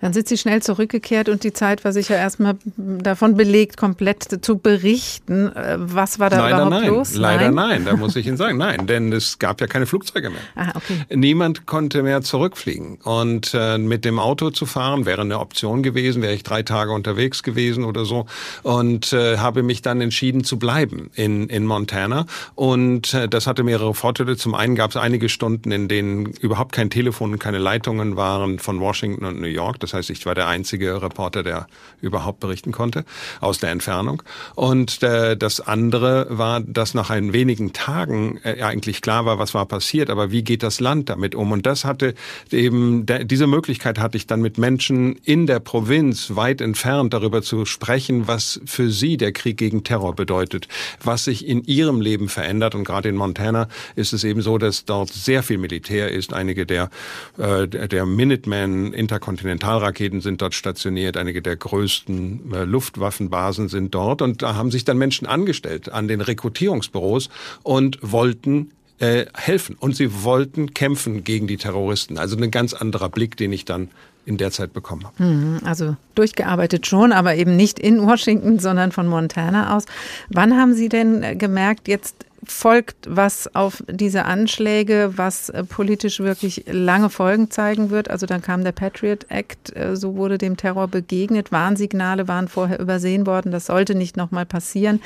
Dann 0.00 0.12
sind 0.12 0.28
Sie 0.28 0.38
schnell 0.38 0.62
zurückgekehrt 0.62 1.28
und 1.28 1.44
die 1.44 1.52
Zeit 1.52 1.84
war 1.84 1.92
sicher 1.92 2.16
erstmal 2.16 2.56
davon 2.76 3.36
belegt, 3.36 3.76
komplett 3.76 4.44
zu 4.44 4.58
berichten. 4.58 5.54
Äh, 5.54 5.76
was 5.78 6.18
war 6.18 6.30
da 6.30 6.38
Leider 6.38 6.56
überhaupt 6.56 6.70
nein. 6.70 6.86
los? 6.88 7.14
Leider 7.14 7.50
nein? 7.50 7.54
nein, 7.54 7.84
da 7.84 7.96
muss 7.96 8.16
ich 8.20 8.26
Ihnen 8.26 8.36
sagen, 8.36 8.56
nein, 8.56 8.86
denn 8.86 9.12
es 9.12 9.38
gab 9.38 9.60
ja 9.60 9.66
keine 9.66 9.86
Flugzeuge 9.86 10.30
mehr. 10.30 10.40
Ah, 10.54 10.72
okay. 10.74 11.04
Niemand 11.14 11.66
konnte 11.66 12.02
mehr 12.02 12.22
zurückfliegen. 12.22 12.96
Und 13.02 13.52
äh, 13.54 13.78
mit 13.78 14.04
dem 14.04 14.18
Auto 14.18 14.50
zu 14.50 14.66
fahren 14.66 15.04
wäre 15.04 15.20
eine 15.20 15.38
Option 15.38 15.82
gewesen, 15.82 16.22
wäre 16.22 16.34
ich 16.34 16.42
drei 16.42 16.62
Tage 16.62 16.92
unterwegs 16.92 17.42
gewesen 17.42 17.84
oder 17.84 18.04
so. 18.04 18.26
Und 18.62 19.12
äh, 19.12 19.36
habe 19.38 19.62
mich 19.62 19.82
dann 19.82 20.00
entschieden 20.00 20.44
zu 20.44 20.58
bleiben 20.58 21.10
in, 21.14 21.48
in 21.48 21.66
Montana. 21.66 22.26
Und 22.54 23.12
äh, 23.12 23.28
das 23.28 23.46
hatte 23.46 23.62
mehrere 23.62 23.94
Vorteile. 23.94 24.36
Zum 24.36 24.54
einen 24.54 24.74
gab 24.76 24.90
es 24.90 24.96
einige 24.96 25.28
Stunden, 25.28 25.72
in 25.72 25.88
denen 25.88 26.26
überhaupt 26.26 26.72
kein 26.72 26.88
Telefon 26.88 27.32
und 27.32 27.38
keine 27.38 27.58
Leitungen 27.58 28.16
waren 28.16 28.58
von 28.58 28.80
Washington 28.80 29.26
und 29.26 29.40
New 29.40 29.46
York. 29.46 29.78
Das 29.80 29.89
das 29.90 29.98
heißt, 29.98 30.10
ich 30.10 30.24
war 30.24 30.34
der 30.34 30.46
einzige 30.46 31.02
Reporter, 31.02 31.42
der 31.42 31.66
überhaupt 32.00 32.38
berichten 32.38 32.70
konnte 32.70 33.04
aus 33.40 33.58
der 33.58 33.70
Entfernung. 33.70 34.22
Und 34.54 35.02
äh, 35.02 35.36
das 35.36 35.60
andere 35.60 36.26
war, 36.30 36.60
dass 36.60 36.94
nach 36.94 37.10
ein 37.10 37.32
wenigen 37.32 37.72
Tagen 37.72 38.38
äh, 38.44 38.62
eigentlich 38.62 39.02
klar 39.02 39.24
war, 39.24 39.38
was 39.38 39.52
war 39.52 39.66
passiert, 39.66 40.10
aber 40.10 40.30
wie 40.30 40.44
geht 40.44 40.62
das 40.62 40.78
Land 40.78 41.08
damit 41.08 41.34
um? 41.34 41.50
Und 41.50 41.66
das 41.66 41.84
hatte 41.84 42.14
eben, 42.52 43.04
diese 43.24 43.48
Möglichkeit 43.48 43.98
hatte 43.98 44.16
ich 44.16 44.26
dann 44.26 44.40
mit 44.40 44.58
Menschen 44.58 45.16
in 45.24 45.46
der 45.46 45.58
Provinz 45.58 46.36
weit 46.36 46.60
entfernt 46.60 47.12
darüber 47.12 47.42
zu 47.42 47.64
sprechen, 47.64 48.28
was 48.28 48.60
für 48.64 48.90
sie 48.90 49.16
der 49.16 49.32
Krieg 49.32 49.56
gegen 49.56 49.82
Terror 49.82 50.14
bedeutet, 50.14 50.68
was 51.02 51.24
sich 51.24 51.46
in 51.46 51.64
ihrem 51.64 52.00
Leben 52.00 52.28
verändert. 52.28 52.76
Und 52.76 52.84
gerade 52.84 53.08
in 53.08 53.16
Montana 53.16 53.68
ist 53.96 54.12
es 54.12 54.22
eben 54.22 54.40
so, 54.40 54.56
dass 54.56 54.84
dort 54.84 55.10
sehr 55.10 55.42
viel 55.42 55.58
Militär 55.58 56.12
ist. 56.12 56.32
Einige 56.32 56.64
der, 56.64 56.90
äh, 57.38 57.66
der 57.66 58.06
Minuteman 58.06 58.92
Interkontinental 58.92 59.79
Raketen 59.80 60.20
sind 60.20 60.42
dort 60.42 60.54
stationiert, 60.54 61.16
einige 61.16 61.42
der 61.42 61.56
größten 61.56 62.52
äh, 62.52 62.64
Luftwaffenbasen 62.64 63.68
sind 63.68 63.94
dort 63.94 64.22
und 64.22 64.42
da 64.42 64.54
haben 64.54 64.70
sich 64.70 64.84
dann 64.84 64.98
Menschen 64.98 65.26
angestellt 65.26 65.90
an 65.90 66.08
den 66.08 66.20
Rekrutierungsbüros 66.20 67.28
und 67.62 67.98
wollten 68.02 68.70
äh, 69.00 69.26
helfen 69.34 69.76
und 69.80 69.96
sie 69.96 70.24
wollten 70.24 70.74
kämpfen 70.74 71.24
gegen 71.24 71.46
die 71.46 71.56
Terroristen. 71.56 72.18
Also 72.18 72.36
ein 72.36 72.50
ganz 72.50 72.74
anderer 72.74 73.08
Blick, 73.08 73.36
den 73.36 73.52
ich 73.52 73.64
dann 73.64 73.88
in 74.26 74.36
der 74.36 74.50
Zeit 74.50 74.72
bekommen 74.72 75.04
habe. 75.04 75.22
Mhm, 75.22 75.60
also 75.64 75.96
durchgearbeitet 76.14 76.86
schon, 76.86 77.12
aber 77.12 77.34
eben 77.34 77.56
nicht 77.56 77.78
in 77.78 78.06
Washington, 78.06 78.58
sondern 78.58 78.92
von 78.92 79.08
Montana 79.08 79.76
aus. 79.76 79.86
Wann 80.28 80.56
haben 80.56 80.74
Sie 80.74 80.88
denn 80.88 81.22
äh, 81.22 81.36
gemerkt, 81.36 81.88
jetzt 81.88 82.26
folgt 82.44 83.06
was 83.08 83.54
auf 83.54 83.82
diese 83.88 84.24
Anschläge, 84.24 85.12
was 85.16 85.50
äh, 85.50 85.64
politisch 85.64 86.20
wirklich 86.20 86.64
lange 86.70 87.10
Folgen 87.10 87.50
zeigen 87.50 87.90
wird. 87.90 88.10
Also 88.10 88.26
dann 88.26 88.40
kam 88.42 88.64
der 88.64 88.72
Patriot 88.72 89.26
Act, 89.28 89.76
äh, 89.76 89.96
so 89.96 90.16
wurde 90.16 90.38
dem 90.38 90.56
Terror 90.56 90.88
begegnet. 90.88 91.52
Warnsignale 91.52 92.28
waren 92.28 92.48
vorher 92.48 92.80
übersehen 92.80 93.26
worden. 93.26 93.52
Das 93.52 93.66
sollte 93.66 93.94
nicht 93.94 94.16
nochmal 94.16 94.46
passieren. 94.46 95.00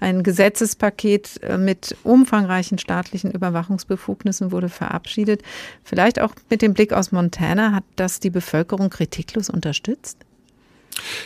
Ein 0.00 0.22
Gesetzespaket 0.22 1.42
äh, 1.42 1.58
mit 1.58 1.96
umfangreichen 2.04 2.78
staatlichen 2.78 3.30
Überwachungsbefugnissen 3.30 4.50
wurde 4.52 4.68
verabschiedet. 4.68 5.42
Vielleicht 5.84 6.20
auch 6.20 6.34
mit 6.48 6.62
dem 6.62 6.74
Blick 6.74 6.92
aus 6.92 7.12
Montana 7.12 7.72
hat 7.72 7.84
das 7.96 8.20
die 8.20 8.30
Bevölkerung 8.30 8.90
kritiklos 8.90 9.50
unterstützt? 9.50 10.27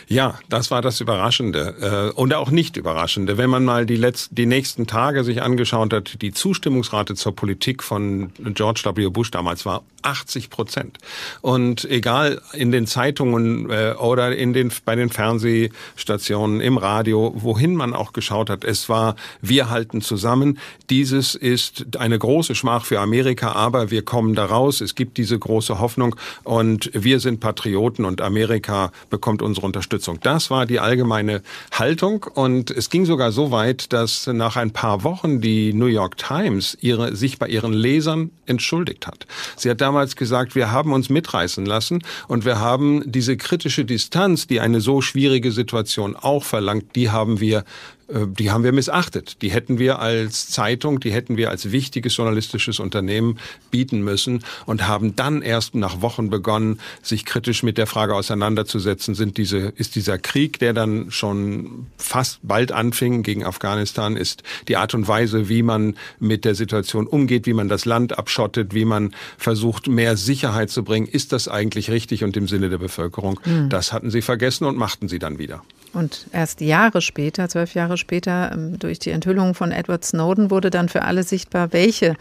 Ja, 0.07 0.39
das 0.49 0.71
war 0.71 0.81
das 0.81 1.01
Überraschende 1.01 2.11
äh, 2.13 2.19
und 2.19 2.33
auch 2.33 2.51
nicht 2.51 2.77
Überraschende. 2.77 3.37
Wenn 3.37 3.49
man 3.49 3.65
mal 3.65 3.85
die, 3.85 3.95
letzten, 3.95 4.35
die 4.35 4.45
nächsten 4.45 4.87
Tage 4.87 5.23
sich 5.23 5.41
angeschaut 5.41 5.93
hat, 5.93 6.21
die 6.21 6.31
Zustimmungsrate 6.31 7.15
zur 7.15 7.35
Politik 7.35 7.83
von 7.83 8.31
George 8.39 8.83
W. 8.85 9.09
Bush 9.09 9.31
damals 9.31 9.65
war 9.65 9.83
80 10.03 10.49
Prozent. 10.49 10.97
Und 11.41 11.85
egal 11.85 12.41
in 12.53 12.71
den 12.71 12.87
Zeitungen 12.87 13.69
äh, 13.69 13.95
oder 13.97 14.35
in 14.35 14.53
den, 14.53 14.71
bei 14.85 14.95
den 14.95 15.09
Fernsehstationen, 15.09 16.61
im 16.61 16.77
Radio, 16.77 17.33
wohin 17.35 17.75
man 17.75 17.93
auch 17.93 18.13
geschaut 18.13 18.49
hat, 18.49 18.63
es 18.63 18.89
war, 18.89 19.15
wir 19.41 19.69
halten 19.69 20.01
zusammen. 20.01 20.59
Dieses 20.89 21.35
ist 21.35 21.97
eine 21.97 22.19
große 22.19 22.55
Schmach 22.55 22.85
für 22.85 22.99
Amerika, 22.99 23.53
aber 23.53 23.91
wir 23.91 24.03
kommen 24.03 24.35
da 24.35 24.45
raus. 24.45 24.81
Es 24.81 24.95
gibt 24.95 25.17
diese 25.17 25.39
große 25.39 25.79
Hoffnung 25.79 26.15
und 26.43 26.91
wir 26.93 27.19
sind 27.19 27.39
Patrioten 27.39 28.05
und 28.05 28.21
Amerika 28.21 28.91
bekommt 29.09 29.41
unsere 29.41 29.62
Unterstützung. 29.63 30.19
Das 30.21 30.49
war 30.49 30.65
die 30.65 30.79
allgemeine 30.79 31.41
Haltung 31.71 32.23
und 32.23 32.71
es 32.71 32.89
ging 32.89 33.05
sogar 33.05 33.31
so 33.31 33.51
weit, 33.51 33.93
dass 33.93 34.27
nach 34.27 34.55
ein 34.55 34.71
paar 34.71 35.03
Wochen 35.03 35.41
die 35.41 35.73
New 35.73 35.87
York 35.87 36.17
Times 36.17 36.77
ihre, 36.81 37.15
sich 37.15 37.39
bei 37.39 37.47
ihren 37.47 37.73
Lesern 37.73 38.31
entschuldigt 38.45 39.07
hat. 39.07 39.25
Sie 39.55 39.69
hat 39.69 39.81
damals 39.81 40.15
gesagt, 40.15 40.55
wir 40.55 40.71
haben 40.71 40.93
uns 40.93 41.09
mitreißen 41.09 41.65
lassen 41.65 42.03
und 42.27 42.45
wir 42.45 42.59
haben 42.59 43.03
diese 43.05 43.37
kritische 43.37 43.85
Distanz, 43.85 44.47
die 44.47 44.59
eine 44.59 44.81
so 44.81 45.01
schwierige 45.01 45.51
Situation 45.51 46.15
auch 46.15 46.43
verlangt, 46.43 46.95
die 46.95 47.09
haben 47.09 47.39
wir 47.39 47.63
die 48.09 48.51
haben 48.51 48.63
wir 48.63 48.71
missachtet. 48.71 49.41
Die 49.41 49.51
hätten 49.51 49.79
wir 49.79 49.99
als 49.99 50.49
Zeitung, 50.49 50.99
die 50.99 51.11
hätten 51.11 51.37
wir 51.37 51.49
als 51.49 51.71
wichtiges 51.71 52.15
journalistisches 52.15 52.79
Unternehmen 52.79 53.39
bieten 53.71 54.01
müssen 54.01 54.43
und 54.65 54.87
haben 54.87 55.15
dann 55.15 55.41
erst 55.41 55.75
nach 55.75 56.01
Wochen 56.01 56.29
begonnen, 56.29 56.79
sich 57.01 57.25
kritisch 57.25 57.63
mit 57.63 57.77
der 57.77 57.87
Frage 57.87 58.15
auseinanderzusetzen, 58.15 59.15
sind 59.15 59.37
diese, 59.37 59.57
ist 59.75 59.95
dieser 59.95 60.17
Krieg, 60.17 60.59
der 60.59 60.73
dann 60.73 61.11
schon 61.11 61.87
fast 61.97 62.39
bald 62.43 62.71
anfing 62.71 63.23
gegen 63.23 63.45
Afghanistan, 63.45 64.15
ist 64.15 64.43
die 64.67 64.77
Art 64.77 64.93
und 64.93 65.07
Weise, 65.07 65.49
wie 65.49 65.63
man 65.63 65.95
mit 66.19 66.45
der 66.45 66.55
Situation 66.55 67.07
umgeht, 67.07 67.45
wie 67.45 67.53
man 67.53 67.69
das 67.69 67.85
Land 67.85 68.17
abschottet, 68.17 68.73
wie 68.73 68.85
man 68.85 69.13
versucht, 69.37 69.87
mehr 69.87 70.17
Sicherheit 70.17 70.69
zu 70.69 70.83
bringen, 70.83 71.07
ist 71.07 71.31
das 71.31 71.47
eigentlich 71.47 71.89
richtig 71.89 72.23
und 72.23 72.35
im 72.37 72.47
Sinne 72.47 72.69
der 72.69 72.77
Bevölkerung? 72.77 73.39
Mhm. 73.45 73.69
Das 73.69 73.93
hatten 73.93 74.11
sie 74.11 74.21
vergessen 74.21 74.65
und 74.65 74.77
machten 74.77 75.07
sie 75.07 75.19
dann 75.19 75.39
wieder. 75.39 75.63
Und 75.93 76.25
erst 76.31 76.59
Jahre 76.59 77.01
später, 77.01 77.47
zwölf 77.49 77.75
Jahre 77.75 77.97
später, 77.97 78.51
ähm, 78.51 78.79
durch 78.79 78.97
die 78.97 79.11
Enthüllung 79.11 79.53
von 79.53 79.71
Edward 79.71 80.03
Snowden 80.03 80.49
wurde 80.49 80.71
dann 80.71 80.89
für 80.89 81.03
alle 81.03 81.23
sichtbar, 81.23 81.71
welche 81.71 82.15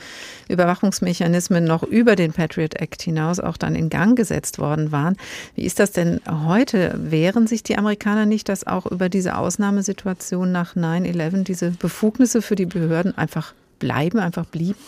Überwachungsmechanismen 0.48 1.64
noch 1.64 1.82
über 1.82 2.14
den 2.14 2.32
Patriot 2.32 2.74
Act 2.74 3.00
hinaus 3.00 3.40
auch 3.40 3.56
dann 3.56 3.74
in 3.74 3.88
Gang 3.88 4.14
gesetzt 4.16 4.58
worden 4.58 4.92
waren. 4.92 5.16
Wie 5.54 5.64
ist 5.64 5.80
das 5.80 5.92
denn 5.92 6.20
heute? 6.28 6.94
Wehren 6.98 7.46
sich 7.46 7.62
die 7.62 7.78
Amerikaner 7.78 8.26
nicht, 8.26 8.50
dass 8.50 8.66
auch 8.66 8.86
über 8.86 9.08
diese 9.08 9.38
Ausnahmesituation 9.38 10.52
nach 10.52 10.76
9-11 10.76 11.44
diese 11.44 11.70
Befugnisse 11.70 12.42
für 12.42 12.56
die 12.56 12.66
Behörden 12.66 13.16
einfach 13.16 13.54
bleiben, 13.78 14.18
einfach 14.18 14.44
blieben? 14.44 14.78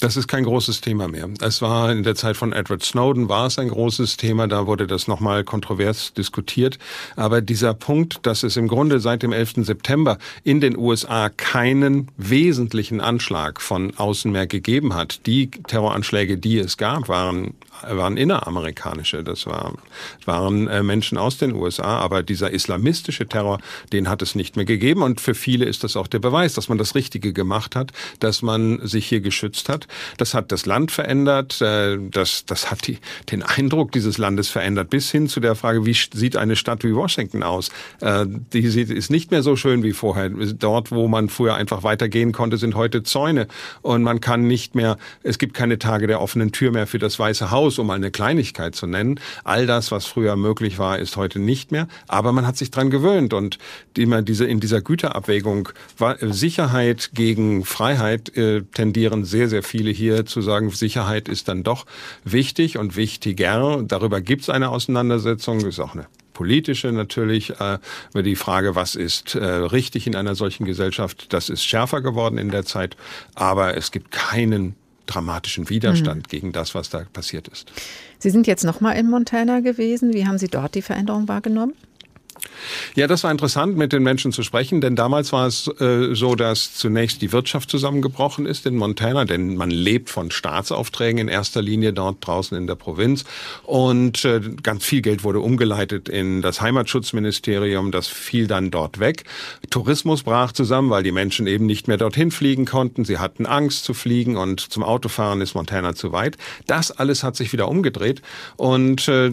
Das 0.00 0.16
ist 0.16 0.28
kein 0.28 0.44
großes 0.44 0.80
Thema 0.80 1.08
mehr. 1.08 1.28
Es 1.42 1.60
war 1.60 1.92
in 1.92 2.02
der 2.02 2.14
Zeit 2.14 2.38
von 2.38 2.54
Edward 2.54 2.82
Snowden 2.82 3.28
war 3.28 3.46
es 3.46 3.58
ein 3.58 3.68
großes 3.68 4.16
Thema, 4.16 4.48
da 4.48 4.66
wurde 4.66 4.86
das 4.86 5.08
nochmal 5.08 5.44
kontrovers 5.44 6.14
diskutiert. 6.14 6.78
Aber 7.16 7.42
dieser 7.42 7.74
Punkt, 7.74 8.20
dass 8.22 8.42
es 8.42 8.56
im 8.56 8.66
Grunde 8.66 8.98
seit 8.98 9.22
dem 9.22 9.32
11. 9.32 9.66
September 9.66 10.16
in 10.42 10.62
den 10.62 10.78
USA 10.78 11.28
keinen 11.28 12.08
wesentlichen 12.16 13.02
Anschlag 13.02 13.60
von 13.60 13.94
außen 13.94 14.32
mehr 14.32 14.46
gegeben 14.46 14.94
hat. 14.94 15.26
Die 15.26 15.50
Terroranschläge, 15.50 16.38
die 16.38 16.58
es 16.58 16.78
gab, 16.78 17.08
waren 17.10 17.52
waren 17.82 18.16
inneramerikanische. 18.16 19.22
Das 19.24 19.46
war, 19.46 19.74
waren 20.24 20.68
äh, 20.68 20.82
Menschen 20.82 21.18
aus 21.18 21.38
den 21.38 21.54
USA. 21.54 21.98
Aber 21.98 22.22
dieser 22.22 22.50
islamistische 22.50 23.26
Terror, 23.26 23.58
den 23.92 24.08
hat 24.08 24.22
es 24.22 24.34
nicht 24.34 24.56
mehr 24.56 24.64
gegeben. 24.64 25.02
Und 25.02 25.20
für 25.20 25.34
viele 25.34 25.64
ist 25.64 25.84
das 25.84 25.96
auch 25.96 26.06
der 26.06 26.18
Beweis, 26.18 26.54
dass 26.54 26.68
man 26.68 26.78
das 26.78 26.94
Richtige 26.94 27.32
gemacht 27.32 27.76
hat, 27.76 27.92
dass 28.18 28.42
man 28.42 28.86
sich 28.86 29.06
hier 29.06 29.20
geschützt 29.20 29.68
hat. 29.68 29.86
Das 30.16 30.34
hat 30.34 30.52
das 30.52 30.66
Land 30.66 30.90
verändert. 30.90 31.60
Äh, 31.60 31.98
das, 32.10 32.44
das 32.46 32.70
hat 32.70 32.86
die, 32.86 32.98
den 33.30 33.42
Eindruck 33.42 33.92
dieses 33.92 34.18
Landes 34.18 34.48
verändert. 34.48 34.90
Bis 34.90 35.10
hin 35.10 35.28
zu 35.28 35.40
der 35.40 35.54
Frage, 35.54 35.86
wie 35.86 35.94
sieht 35.94 36.36
eine 36.36 36.56
Stadt 36.56 36.84
wie 36.84 36.94
Washington 36.94 37.42
aus? 37.42 37.70
Äh, 38.00 38.26
die 38.26 38.60
ist 38.60 39.10
nicht 39.10 39.30
mehr 39.30 39.42
so 39.42 39.56
schön 39.56 39.82
wie 39.82 39.92
vorher. 39.92 40.30
Dort, 40.30 40.90
wo 40.90 41.08
man 41.08 41.28
früher 41.28 41.54
einfach 41.54 41.82
weitergehen 41.82 42.32
konnte, 42.32 42.56
sind 42.56 42.74
heute 42.74 43.02
Zäune. 43.02 43.48
Und 43.82 44.02
man 44.02 44.20
kann 44.20 44.46
nicht 44.46 44.74
mehr, 44.74 44.98
es 45.22 45.38
gibt 45.38 45.54
keine 45.54 45.78
Tage 45.78 46.06
der 46.06 46.20
offenen 46.20 46.52
Tür 46.52 46.70
mehr 46.70 46.86
für 46.86 46.98
das 46.98 47.18
Weiße 47.18 47.50
Haus. 47.50 47.78
Um 47.78 47.90
eine 47.90 48.10
Kleinigkeit 48.10 48.74
zu 48.74 48.86
nennen. 48.86 49.20
All 49.44 49.66
das, 49.66 49.90
was 49.90 50.06
früher 50.06 50.36
möglich 50.36 50.78
war, 50.78 50.98
ist 50.98 51.16
heute 51.16 51.38
nicht 51.38 51.72
mehr. 51.72 51.88
Aber 52.08 52.32
man 52.32 52.46
hat 52.46 52.56
sich 52.56 52.70
dran 52.70 52.90
gewöhnt 52.90 53.32
und 53.32 53.58
immer 53.96 54.22
diese, 54.22 54.44
in 54.44 54.60
dieser 54.60 54.80
Güterabwägung 54.80 55.68
war, 55.98 56.16
Sicherheit 56.20 57.10
gegen 57.14 57.64
Freiheit 57.64 58.36
äh, 58.36 58.62
tendieren 58.62 59.24
sehr, 59.24 59.48
sehr 59.48 59.62
viele 59.80 59.92
hier 59.92 60.26
zu 60.26 60.42
sagen, 60.42 60.68
Sicherheit 60.70 61.26
ist 61.26 61.48
dann 61.48 61.62
doch 61.62 61.86
wichtig 62.22 62.76
und 62.76 62.96
wichtiger. 62.96 63.82
Darüber 63.82 64.20
gibt 64.20 64.42
es 64.42 64.50
eine 64.50 64.68
Auseinandersetzung, 64.68 65.60
ist 65.60 65.80
auch 65.80 65.94
eine 65.94 66.06
politische 66.34 66.92
natürlich, 66.92 67.58
äh, 67.60 67.78
über 68.10 68.22
die 68.22 68.36
Frage, 68.36 68.74
was 68.74 68.94
ist 68.94 69.36
äh, 69.36 69.42
richtig 69.42 70.06
in 70.06 70.16
einer 70.16 70.34
solchen 70.34 70.66
Gesellschaft, 70.66 71.32
das 71.32 71.48
ist 71.48 71.64
schärfer 71.64 72.02
geworden 72.02 72.36
in 72.36 72.50
der 72.50 72.66
Zeit, 72.66 72.94
aber 73.34 73.74
es 73.78 73.90
gibt 73.90 74.10
keinen 74.10 74.74
dramatischen 75.06 75.70
Widerstand 75.70 76.24
mhm. 76.24 76.28
gegen 76.28 76.52
das, 76.52 76.74
was 76.74 76.90
da 76.90 77.04
passiert 77.10 77.48
ist. 77.48 77.72
Sie 78.18 78.28
sind 78.28 78.46
jetzt 78.46 78.64
noch 78.64 78.82
mal 78.82 78.92
in 78.92 79.08
Montana 79.08 79.60
gewesen. 79.60 80.12
Wie 80.12 80.26
haben 80.26 80.36
Sie 80.36 80.48
dort 80.48 80.74
die 80.74 80.82
Veränderung 80.82 81.26
wahrgenommen? 81.26 81.72
Ja, 82.94 83.06
das 83.06 83.24
war 83.24 83.30
interessant, 83.30 83.76
mit 83.76 83.92
den 83.92 84.02
Menschen 84.02 84.32
zu 84.32 84.42
sprechen, 84.42 84.80
denn 84.80 84.96
damals 84.96 85.32
war 85.32 85.46
es 85.46 85.68
äh, 85.80 86.14
so, 86.14 86.34
dass 86.34 86.74
zunächst 86.74 87.22
die 87.22 87.32
Wirtschaft 87.32 87.70
zusammengebrochen 87.70 88.46
ist 88.46 88.66
in 88.66 88.76
Montana, 88.76 89.24
denn 89.24 89.56
man 89.56 89.70
lebt 89.70 90.10
von 90.10 90.30
Staatsaufträgen 90.30 91.20
in 91.20 91.28
erster 91.28 91.62
Linie 91.62 91.92
dort 91.92 92.26
draußen 92.26 92.56
in 92.56 92.66
der 92.66 92.74
Provinz 92.74 93.24
und 93.64 94.24
äh, 94.24 94.40
ganz 94.62 94.84
viel 94.84 95.02
Geld 95.02 95.24
wurde 95.24 95.40
umgeleitet 95.40 96.08
in 96.08 96.42
das 96.42 96.60
Heimatschutzministerium, 96.60 97.90
das 97.90 98.08
fiel 98.08 98.46
dann 98.46 98.70
dort 98.70 99.00
weg. 99.00 99.24
Tourismus 99.70 100.22
brach 100.22 100.52
zusammen, 100.52 100.90
weil 100.90 101.02
die 101.02 101.12
Menschen 101.12 101.46
eben 101.46 101.66
nicht 101.66 101.88
mehr 101.88 101.96
dorthin 101.96 102.30
fliegen 102.30 102.64
konnten. 102.64 103.04
Sie 103.04 103.18
hatten 103.18 103.46
Angst 103.46 103.84
zu 103.84 103.94
fliegen 103.94 104.36
und 104.36 104.60
zum 104.60 104.82
Autofahren 104.82 105.40
ist 105.40 105.54
Montana 105.54 105.94
zu 105.94 106.12
weit. 106.12 106.36
Das 106.66 106.90
alles 106.90 107.22
hat 107.22 107.36
sich 107.36 107.52
wieder 107.52 107.68
umgedreht 107.68 108.22
und 108.56 109.08
äh, 109.08 109.32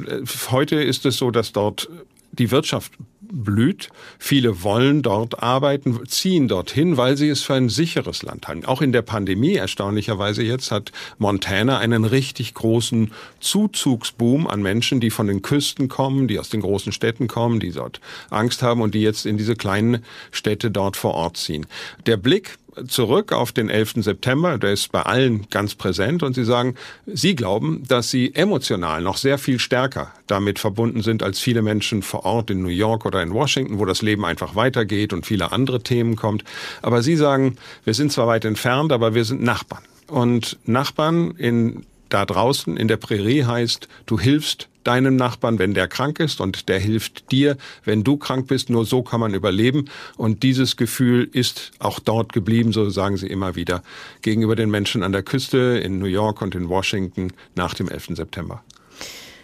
heute 0.51 0.75
ist 0.81 1.05
es 1.05 1.17
so, 1.17 1.31
dass 1.31 1.51
dort 1.51 1.89
die 2.31 2.51
Wirtschaft 2.51 2.91
blüht. 3.31 3.89
Viele 4.19 4.63
wollen 4.63 5.01
dort 5.01 5.41
arbeiten, 5.41 5.99
ziehen 6.07 6.47
dorthin, 6.47 6.97
weil 6.97 7.17
sie 7.17 7.29
es 7.29 7.43
für 7.43 7.55
ein 7.55 7.69
sicheres 7.69 8.23
Land 8.23 8.47
halten. 8.47 8.65
Auch 8.65 8.81
in 8.81 8.91
der 8.91 9.01
Pandemie, 9.01 9.55
erstaunlicherweise 9.55 10.43
jetzt, 10.43 10.71
hat 10.71 10.91
Montana 11.17 11.79
einen 11.79 12.05
richtig 12.05 12.53
großen 12.53 13.11
Zuzugsboom 13.39 14.47
an 14.47 14.61
Menschen, 14.61 14.99
die 14.99 15.09
von 15.09 15.27
den 15.27 15.41
Küsten 15.41 15.87
kommen, 15.87 16.27
die 16.27 16.39
aus 16.39 16.49
den 16.49 16.61
großen 16.61 16.91
Städten 16.91 17.27
kommen, 17.27 17.59
die 17.59 17.71
dort 17.71 18.01
Angst 18.29 18.63
haben 18.63 18.81
und 18.81 18.95
die 18.95 19.01
jetzt 19.01 19.25
in 19.25 19.37
diese 19.37 19.55
kleinen 19.55 20.03
Städte 20.31 20.71
dort 20.71 20.97
vor 20.97 21.13
Ort 21.13 21.37
ziehen. 21.37 21.65
Der 22.05 22.17
Blick 22.17 22.57
zurück 22.87 23.33
auf 23.33 23.51
den 23.51 23.69
11. 23.69 23.95
September, 23.97 24.57
der 24.57 24.73
ist 24.73 24.91
bei 24.91 25.01
allen 25.01 25.47
ganz 25.49 25.75
präsent 25.75 26.23
und 26.23 26.33
sie 26.33 26.45
sagen, 26.45 26.75
sie 27.05 27.35
glauben, 27.35 27.83
dass 27.87 28.09
sie 28.09 28.33
emotional 28.35 29.01
noch 29.01 29.17
sehr 29.17 29.37
viel 29.37 29.59
stärker 29.59 30.13
damit 30.27 30.59
verbunden 30.59 31.01
sind 31.01 31.23
als 31.23 31.39
viele 31.39 31.61
Menschen 31.61 32.01
vor 32.01 32.25
Ort 32.25 32.49
in 32.49 32.61
New 32.61 32.69
York 32.69 33.05
oder 33.05 33.21
in 33.21 33.33
Washington, 33.33 33.79
wo 33.79 33.85
das 33.85 34.01
Leben 34.01 34.25
einfach 34.25 34.55
weitergeht 34.55 35.13
und 35.13 35.25
viele 35.25 35.51
andere 35.51 35.81
Themen 35.81 36.15
kommt. 36.15 36.43
Aber 36.81 37.01
sie 37.01 37.15
sagen, 37.15 37.57
wir 37.83 37.93
sind 37.93 38.11
zwar 38.11 38.27
weit 38.27 38.45
entfernt, 38.45 38.91
aber 38.91 39.13
wir 39.13 39.25
sind 39.25 39.41
Nachbarn. 39.41 39.83
Und 40.07 40.57
Nachbarn 40.65 41.31
in 41.31 41.85
da 42.09 42.25
draußen 42.25 42.77
in 42.77 42.87
der 42.87 42.97
Prärie 42.97 43.43
heißt, 43.43 43.87
du 44.05 44.19
hilfst 44.19 44.69
deinem 44.87 45.17
Nachbarn, 45.17 45.59
wenn 45.59 45.73
der 45.73 45.87
krank 45.87 46.19
ist 46.19 46.39
und 46.39 46.69
der 46.69 46.79
hilft 46.79 47.31
dir, 47.31 47.57
wenn 47.83 48.03
du 48.03 48.15
krank 48.15 48.47
bist. 48.47 48.69
Nur 48.69 48.85
so 48.85 49.03
kann 49.03 49.19
man 49.19 49.33
überleben. 49.33 49.89
Und 50.15 50.43
dieses 50.43 50.77
Gefühl 50.77 51.29
ist 51.31 51.71
auch 51.79 51.99
dort 51.99 52.31
geblieben, 52.31 52.71
so 52.71 52.89
sagen 52.89 53.17
sie 53.17 53.27
immer 53.27 53.55
wieder, 53.55 53.83
gegenüber 54.21 54.55
den 54.55 54.69
Menschen 54.69 55.03
an 55.03 55.11
der 55.11 55.23
Küste 55.23 55.57
in 55.83 55.99
New 55.99 56.05
York 56.05 56.41
und 56.41 56.55
in 56.55 56.69
Washington 56.69 57.33
nach 57.55 57.73
dem 57.73 57.89
11. 57.89 58.15
September. 58.15 58.63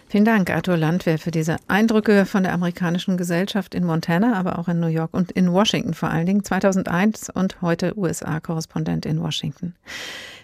Vielen 0.08 0.24
Dank, 0.24 0.48
Arthur 0.48 0.76
Landwehr, 0.76 1.18
für 1.18 1.32
diese 1.32 1.56
Eindrücke 1.66 2.24
von 2.24 2.44
der 2.44 2.52
amerikanischen 2.52 3.16
Gesellschaft 3.16 3.74
in 3.74 3.84
Montana, 3.84 4.38
aber 4.38 4.60
auch 4.60 4.68
in 4.68 4.78
New 4.78 4.86
York 4.86 5.12
und 5.12 5.32
in 5.32 5.52
Washington 5.52 5.92
vor 5.92 6.08
allen 6.08 6.24
Dingen. 6.24 6.44
2001 6.44 7.30
und 7.30 7.60
heute 7.62 7.98
USA-Korrespondent 7.98 9.06
in 9.06 9.20
Washington. 9.20 9.74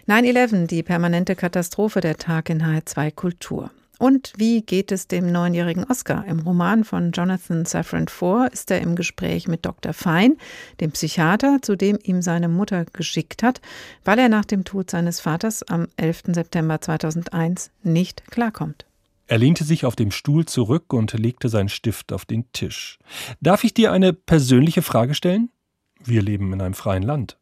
9-11, 0.07 0.67
die 0.67 0.83
permanente 0.83 1.35
Katastrophe 1.35 2.01
der 2.01 2.17
Tag 2.17 2.49
in 2.49 2.63
H2 2.63 3.11
Kultur. 3.11 3.71
Und 4.01 4.33
wie 4.35 4.63
geht 4.63 4.91
es 4.91 5.07
dem 5.07 5.31
neunjährigen 5.31 5.83
Oscar? 5.83 6.25
Im 6.25 6.39
Roman 6.39 6.83
von 6.83 7.11
Jonathan 7.11 7.65
Safran 7.65 8.07
Foer 8.07 8.49
ist 8.51 8.71
er 8.71 8.81
im 8.81 8.95
Gespräch 8.95 9.47
mit 9.47 9.63
Dr. 9.63 9.93
Fein, 9.93 10.37
dem 10.79 10.91
Psychiater, 10.91 11.59
zu 11.61 11.75
dem 11.75 11.99
ihm 12.01 12.23
seine 12.23 12.47
Mutter 12.47 12.85
geschickt 12.85 13.43
hat, 13.43 13.61
weil 14.03 14.17
er 14.17 14.27
nach 14.27 14.45
dem 14.45 14.63
Tod 14.63 14.89
seines 14.89 15.19
Vaters 15.19 15.61
am 15.61 15.87
11. 15.97 16.33
September 16.33 16.81
2001 16.81 17.69
nicht 17.83 18.25
klarkommt. 18.31 18.87
Er 19.27 19.37
lehnte 19.37 19.63
sich 19.63 19.85
auf 19.85 19.95
dem 19.95 20.09
Stuhl 20.09 20.45
zurück 20.45 20.93
und 20.93 21.13
legte 21.13 21.47
seinen 21.47 21.69
Stift 21.69 22.11
auf 22.11 22.25
den 22.25 22.51
Tisch. 22.53 22.97
Darf 23.39 23.63
ich 23.63 23.75
dir 23.75 23.91
eine 23.91 24.13
persönliche 24.13 24.81
Frage 24.81 25.13
stellen? 25.13 25.51
Wir 26.03 26.23
leben 26.23 26.51
in 26.53 26.61
einem 26.61 26.73
freien 26.73 27.03
Land. 27.03 27.37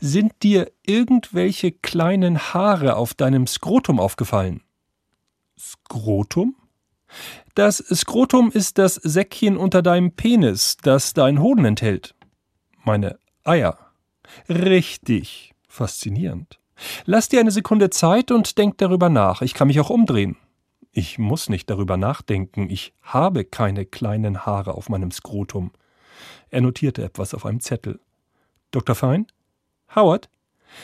Sind 0.00 0.32
dir 0.42 0.70
irgendwelche 0.84 1.72
kleinen 1.72 2.38
Haare 2.38 2.96
auf 2.96 3.14
deinem 3.14 3.46
Skrotum 3.46 3.98
aufgefallen? 3.98 4.62
Skrotum? 5.58 6.56
Das 7.54 7.78
Skrotum 7.78 8.50
ist 8.50 8.78
das 8.78 8.96
Säckchen 8.96 9.56
unter 9.56 9.82
deinem 9.82 10.12
Penis, 10.12 10.76
das 10.82 11.14
dein 11.14 11.40
Hoden 11.40 11.64
enthält. 11.64 12.14
Meine 12.84 13.18
Eier. 13.44 13.78
Richtig. 14.48 15.54
Faszinierend. 15.68 16.60
Lass 17.04 17.28
dir 17.28 17.40
eine 17.40 17.50
Sekunde 17.50 17.90
Zeit 17.90 18.30
und 18.30 18.58
denk 18.58 18.78
darüber 18.78 19.08
nach. 19.08 19.42
Ich 19.42 19.54
kann 19.54 19.68
mich 19.68 19.80
auch 19.80 19.90
umdrehen. 19.90 20.36
Ich 20.92 21.18
muss 21.18 21.48
nicht 21.48 21.68
darüber 21.70 21.96
nachdenken. 21.96 22.70
Ich 22.70 22.94
habe 23.02 23.44
keine 23.44 23.84
kleinen 23.84 24.46
Haare 24.46 24.74
auf 24.74 24.88
meinem 24.88 25.10
Skrotum. 25.10 25.72
Er 26.50 26.60
notierte 26.60 27.02
etwas 27.02 27.34
auf 27.34 27.46
einem 27.46 27.60
Zettel. 27.60 28.00
Dr. 28.70 28.94
Fein? 28.94 29.26
Howard? 29.94 30.28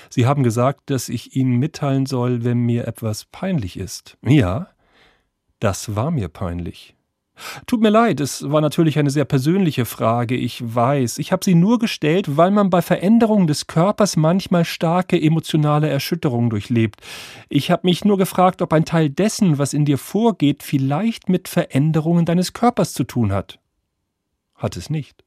Sie 0.09 0.27
haben 0.27 0.43
gesagt, 0.43 0.91
dass 0.91 1.09
ich 1.09 1.35
Ihnen 1.37 1.57
mitteilen 1.59 2.07
soll, 2.07 2.45
wenn 2.45 2.59
mir 2.59 2.87
etwas 2.87 3.25
peinlich 3.25 3.77
ist. 3.77 4.17
Ja, 4.23 4.69
das 5.59 5.97
war 5.97 6.11
mir 6.11 6.29
peinlich. 6.29 6.95
Tut 7.67 7.81
mir 7.81 7.91
leid, 7.91 8.21
es 8.21 8.51
war 8.51 8.61
natürlich 8.61 8.99
eine 8.99 9.11
sehr 9.11 9.25
persönliche 9.25 9.85
Frage, 9.85 10.37
ich 10.37 10.63
weiß. 10.63 11.19
Ich 11.19 11.33
habe 11.33 11.45
sie 11.45 11.55
nur 11.55 11.79
gestellt, 11.79 12.37
weil 12.37 12.51
man 12.51 12.71
bei 12.71 12.83
Veränderungen 12.83 13.47
des 13.47 13.67
Körpers 13.67 14.17
manchmal 14.17 14.65
starke 14.65 15.21
emotionale 15.21 15.89
Erschütterungen 15.89 16.51
durchlebt. 16.51 17.01
Ich 17.49 17.71
habe 17.71 17.87
mich 17.87 18.05
nur 18.05 18.19
gefragt, 18.19 18.63
ob 18.63 18.73
ein 18.73 18.85
Teil 18.85 19.11
dessen, 19.11 19.59
was 19.59 19.73
in 19.73 19.85
dir 19.85 19.99
vorgeht, 19.99 20.63
vielleicht 20.63 21.29
mit 21.29 21.49
Veränderungen 21.49 22.27
deines 22.27 22.53
Körpers 22.53 22.93
zu 22.93 23.05
tun 23.05 23.33
hat. 23.33 23.59
Hat 24.55 24.77
es 24.77 24.91
nicht. 24.91 25.25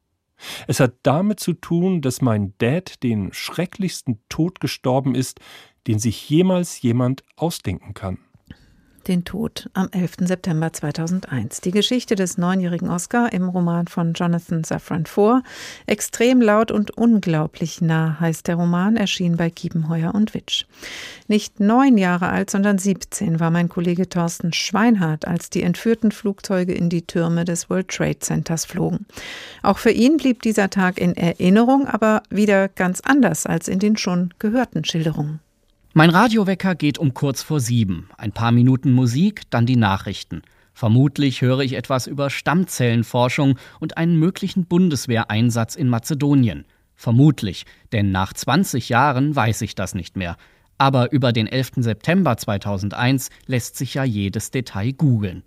Es 0.67 0.79
hat 0.79 0.95
damit 1.03 1.39
zu 1.39 1.53
tun, 1.53 2.01
dass 2.01 2.21
mein 2.21 2.53
Dad 2.57 3.03
den 3.03 3.33
schrecklichsten 3.33 4.21
Tod 4.29 4.59
gestorben 4.59 5.15
ist, 5.15 5.39
den 5.87 5.99
sich 5.99 6.29
jemals 6.29 6.81
jemand 6.81 7.23
ausdenken 7.35 7.93
kann 7.93 8.19
den 9.07 9.25
Tod 9.25 9.69
am 9.73 9.89
11. 9.91 10.27
September 10.27 10.71
2001. 10.71 11.61
Die 11.61 11.71
Geschichte 11.71 12.15
des 12.15 12.37
neunjährigen 12.37 12.89
Oscar 12.89 13.31
im 13.33 13.49
Roman 13.49 13.87
von 13.87 14.13
Jonathan 14.13 14.63
Safran 14.63 15.05
Foer. 15.05 15.43
Extrem 15.85 16.41
laut 16.41 16.71
und 16.71 16.91
unglaublich 16.91 17.81
nah 17.81 18.19
heißt 18.19 18.47
der 18.47 18.55
Roman, 18.55 18.95
erschien 18.95 19.37
bei 19.37 19.49
Kiepenheuer 19.49 20.13
und 20.13 20.33
Witsch. 20.33 20.65
Nicht 21.27 21.59
neun 21.59 21.97
Jahre 21.97 22.29
alt, 22.29 22.49
sondern 22.49 22.77
17 22.77 23.39
war 23.39 23.51
mein 23.51 23.69
Kollege 23.69 24.09
Thorsten 24.09 24.53
Schweinhardt, 24.53 25.27
als 25.27 25.49
die 25.49 25.63
entführten 25.63 26.11
Flugzeuge 26.11 26.73
in 26.73 26.89
die 26.89 27.05
Türme 27.05 27.45
des 27.45 27.69
World 27.69 27.89
Trade 27.89 28.19
Centers 28.19 28.65
flogen. 28.65 29.05
Auch 29.61 29.77
für 29.77 29.91
ihn 29.91 30.17
blieb 30.17 30.41
dieser 30.41 30.69
Tag 30.69 30.97
in 30.97 31.15
Erinnerung, 31.15 31.87
aber 31.87 32.23
wieder 32.29 32.67
ganz 32.69 33.01
anders 33.01 33.45
als 33.45 33.67
in 33.67 33.79
den 33.79 33.97
schon 33.97 34.33
gehörten 34.39 34.83
Schilderungen. 34.83 35.39
Mein 35.95 36.09
Radiowecker 36.09 36.73
geht 36.73 36.97
um 36.97 37.13
kurz 37.13 37.43
vor 37.43 37.59
sieben. 37.59 38.09
Ein 38.17 38.31
paar 38.31 38.51
Minuten 38.51 38.93
Musik, 38.93 39.43
dann 39.51 39.67
die 39.67 39.75
Nachrichten. 39.75 40.41
Vermutlich 40.73 41.43
höre 41.43 41.59
ich 41.59 41.73
etwas 41.73 42.07
über 42.07 42.31
Stammzellenforschung 42.31 43.59
und 43.79 43.95
einen 43.95 44.17
möglichen 44.17 44.65
Bundeswehreinsatz 44.65 45.75
in 45.75 45.89
Mazedonien. 45.89 46.65
Vermutlich, 46.95 47.67
denn 47.91 48.11
nach 48.11 48.33
20 48.33 48.89
Jahren 48.89 49.35
weiß 49.35 49.61
ich 49.61 49.75
das 49.75 49.93
nicht 49.93 50.17
mehr. 50.17 50.35
Aber 50.79 51.11
über 51.11 51.31
den 51.31 51.45
11. 51.45 51.73
September 51.75 52.37
2001 52.37 53.29
lässt 53.45 53.77
sich 53.77 53.93
ja 53.93 54.03
jedes 54.03 54.49
Detail 54.49 54.93
googeln. 54.93 55.43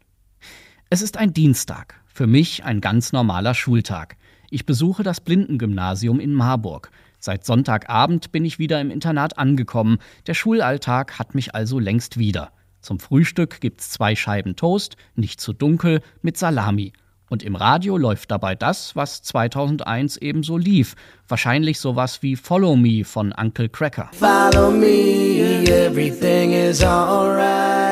Es 0.91 1.03
ist 1.03 1.17
ein 1.17 1.33
Dienstag, 1.35 2.01
für 2.07 2.29
mich 2.29 2.63
ein 2.63 2.81
ganz 2.81 3.13
normaler 3.13 3.55
Schultag. 3.55 4.17
Ich 4.51 4.65
besuche 4.65 5.03
das 5.03 5.21
Blindengymnasium 5.21 6.21
in 6.21 6.33
Marburg. 6.33 6.93
Seit 7.27 7.45
Sonntagabend 7.45 8.31
bin 8.31 8.45
ich 8.45 8.61
wieder 8.61 8.81
im 8.81 8.89
Internat 8.89 9.37
angekommen. 9.37 9.99
Der 10.29 10.35
Schulalltag 10.35 11.19
hat 11.19 11.35
mich 11.35 11.57
also 11.57 11.81
längst 11.81 12.19
wieder. 12.19 12.53
Zum 12.83 13.01
Frühstück 13.01 13.61
gibt's 13.61 13.91
zwei 13.91 14.15
Scheiben 14.15 14.55
Toast, 14.55 14.97
nicht 15.17 15.41
zu 15.41 15.53
dunkel, 15.53 16.03
mit 16.23 16.37
Salami. 16.37 16.93
Und 17.29 17.43
im 17.43 17.57
Radio 17.57 17.97
läuft 17.97 18.31
dabei 18.31 18.55
das, 18.55 18.95
was 18.95 19.23
2001 19.23 20.19
ebenso 20.19 20.57
lief. 20.57 20.95
Wahrscheinlich 21.27 21.81
sowas 21.81 22.23
wie 22.23 22.37
Follow 22.37 22.77
Me 22.77 23.03
von 23.03 23.33
Uncle 23.33 23.71
Cracker. 23.71 24.09
Follow 24.13 24.71
me, 24.71 25.65
everything 25.67 26.53
is 26.53 26.85
alright. 26.85 27.86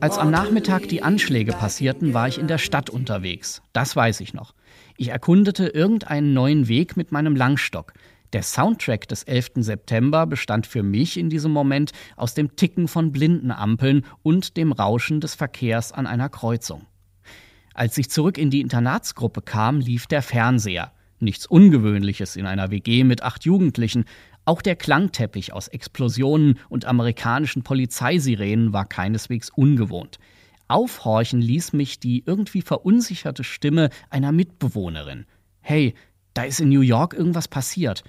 Als 0.00 0.18
am 0.18 0.32
Nachmittag 0.32 0.88
die 0.88 1.04
Anschläge 1.04 1.52
passierten, 1.52 2.14
war 2.14 2.26
ich 2.26 2.38
in 2.38 2.48
der 2.48 2.58
Stadt 2.58 2.90
unterwegs. 2.90 3.62
Das 3.72 3.94
weiß 3.94 4.20
ich 4.20 4.34
noch. 4.34 4.54
Ich 4.96 5.08
erkundete 5.08 5.68
irgendeinen 5.68 6.34
neuen 6.34 6.66
Weg 6.66 6.96
mit 6.96 7.12
meinem 7.12 7.36
Langstock. 7.36 7.92
Der 8.32 8.42
Soundtrack 8.42 9.06
des 9.06 9.22
11. 9.22 9.50
September 9.58 10.26
bestand 10.26 10.66
für 10.66 10.82
mich 10.82 11.16
in 11.16 11.30
diesem 11.30 11.52
Moment 11.52 11.92
aus 12.16 12.34
dem 12.34 12.56
Ticken 12.56 12.88
von 12.88 13.12
Blindenampeln 13.12 14.04
und 14.24 14.56
dem 14.56 14.72
Rauschen 14.72 15.20
des 15.20 15.36
Verkehrs 15.36 15.92
an 15.92 16.08
einer 16.08 16.28
Kreuzung. 16.28 16.86
Als 17.72 17.96
ich 17.98 18.10
zurück 18.10 18.36
in 18.36 18.50
die 18.50 18.62
Internatsgruppe 18.62 19.42
kam, 19.42 19.78
lief 19.78 20.08
der 20.08 20.22
Fernseher. 20.22 20.90
Nichts 21.18 21.46
Ungewöhnliches 21.46 22.36
in 22.36 22.46
einer 22.46 22.70
WG 22.70 23.04
mit 23.04 23.22
acht 23.22 23.44
Jugendlichen, 23.44 24.04
auch 24.46 24.62
der 24.62 24.76
Klangteppich 24.76 25.52
aus 25.52 25.68
Explosionen 25.68 26.58
und 26.68 26.84
amerikanischen 26.84 27.62
Polizeisirenen 27.62 28.72
war 28.72 28.86
keineswegs 28.86 29.50
ungewohnt. 29.50 30.18
Aufhorchen 30.68 31.40
ließ 31.40 31.72
mich 31.72 32.00
die 32.00 32.22
irgendwie 32.24 32.62
verunsicherte 32.62 33.44
Stimme 33.44 33.90
einer 34.08 34.32
Mitbewohnerin. 34.32 35.26
Hey, 35.60 35.94
da 36.32 36.44
ist 36.44 36.60
in 36.60 36.68
New 36.68 36.80
York 36.80 37.12
irgendwas 37.12 37.48
passiert. 37.48 38.04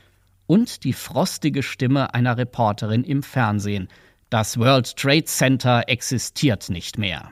Und 0.45 0.83
die 0.83 0.93
frostige 0.93 1.63
Stimme 1.63 2.13
einer 2.13 2.37
Reporterin 2.37 3.03
im 3.03 3.23
Fernsehen. 3.23 3.89
Das 4.29 4.59
World 4.59 4.95
Trade 4.95 5.25
Center 5.25 5.83
existiert 5.87 6.69
nicht 6.69 6.97
mehr. 6.97 7.31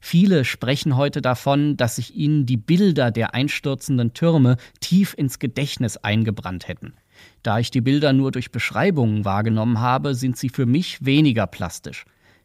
Viele 0.00 0.44
sprechen 0.44 0.96
heute 0.96 1.22
davon, 1.22 1.76
dass 1.76 1.96
sich 1.96 2.14
ihnen 2.14 2.44
die 2.44 2.56
Bilder 2.56 3.10
der 3.10 3.34
einstürzenden 3.34 4.12
Türme 4.14 4.56
tief 4.80 5.14
ins 5.16 5.38
Gedächtnis 5.38 5.96
eingebrannt 5.96 6.68
hätten. 6.68 6.94
Da 7.42 7.58
ich 7.58 7.70
die 7.70 7.80
Bilder 7.80 8.12
nur 8.12 8.30
durch 8.30 8.52
Beschreibungen 8.52 9.24
wahrgenommen 9.24 9.80
habe, 9.80 10.14
sind 10.14 10.36
sie 10.36 10.48
für 10.48 10.66
mich 10.66 11.04
weniger 11.04 11.46
plastisch. 11.46 12.04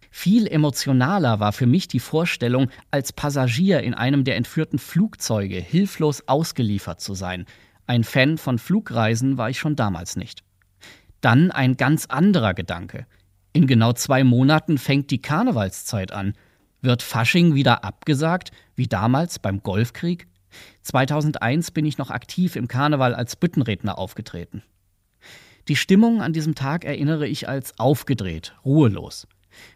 Viel 0.09 0.47
emotionaler 0.47 1.39
war 1.39 1.51
für 1.51 1.67
mich 1.67 1.88
die 1.88 1.99
Vorstellung, 1.99 2.69
als 2.91 3.13
Passagier 3.13 3.82
in 3.82 3.93
einem 3.93 4.23
der 4.23 4.36
entführten 4.36 4.80
Flugzeuge 4.80 5.57
hilflos 5.57 6.28
ausgeliefert 6.28 7.01
zu 7.01 7.13
sein. 7.13 7.45
Ein 7.86 8.03
Fan 8.03 8.38
von 8.38 8.57
Flugreisen 8.57 9.38
war 9.38 9.49
ich 9.49 9.59
schon 9.59 9.75
damals 9.75 10.15
nicht. 10.15 10.43
Dann 11.21 11.51
ein 11.51 11.78
ganz 11.78 12.05
anderer 12.07 12.53
Gedanke. 12.53 13.05
In 13.53 13.67
genau 13.67 13.93
zwei 13.93 14.23
Monaten 14.23 14.78
fängt 14.78 15.11
die 15.11 15.21
Karnevalszeit 15.21 16.11
an. 16.11 16.34
Wird 16.82 17.01
Fasching 17.01 17.55
wieder 17.55 17.84
abgesagt, 17.84 18.51
wie 18.75 18.88
damals 18.88 19.39
beim 19.39 19.63
Golfkrieg? 19.63 20.28
2001 20.82 21.72
bin 21.72 21.86
ich 21.86 21.97
noch 21.97 22.12
aktiv 22.12 22.55
im 22.55 22.68
Karneval 22.68 23.14
als 23.14 23.36
Büttenredner 23.36 23.97
aufgetreten. 23.97 24.64
Die 25.68 25.76
Stimmung 25.76 26.22
an 26.22 26.32
diesem 26.32 26.55
Tag 26.55 26.86
erinnere 26.86 27.28
ich 27.28 27.49
als 27.49 27.78
aufgedreht, 27.78 28.55
ruhelos. 28.64 29.28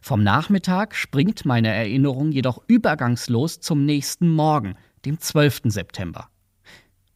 Vom 0.02 0.24
Nachmittag 0.24 0.96
springt 0.96 1.46
meine 1.46 1.70
Erinnerung 1.70 2.32
jedoch 2.32 2.62
übergangslos 2.68 3.60
zum 3.60 3.86
nächsten 3.86 4.30
Morgen, 4.30 4.76
dem 5.06 5.20
12. 5.20 5.62
September. 5.66 6.30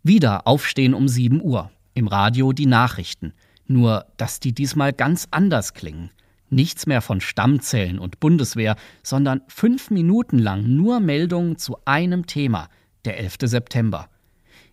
Wieder 0.04 0.46
aufstehen 0.48 0.94
um 0.94 1.08
7 1.08 1.42
Uhr, 1.42 1.72
im 1.94 2.08
Radio 2.08 2.52
die 2.52 2.66
Nachrichten, 2.66 3.34
nur 3.66 4.06
dass 4.18 4.40
die 4.40 4.54
diesmal 4.54 4.94
ganz 4.94 5.28
anders 5.32 5.74
klingen. 5.74 6.12
Nichts 6.50 6.86
mehr 6.86 7.02
von 7.02 7.22
Stammzellen 7.22 7.98
und 7.98 8.20
Bundeswehr, 8.20 8.76
sondern 9.04 9.42
fünf 9.48 9.90
Minuten 9.90 10.38
lang 10.38 10.76
nur 10.76 11.00
Meldungen 11.00 11.58
zu 11.58 11.78
einem 11.86 12.28
Thema, 12.28 12.70
der 13.06 13.20
11. 13.20 13.38
September. 13.42 14.10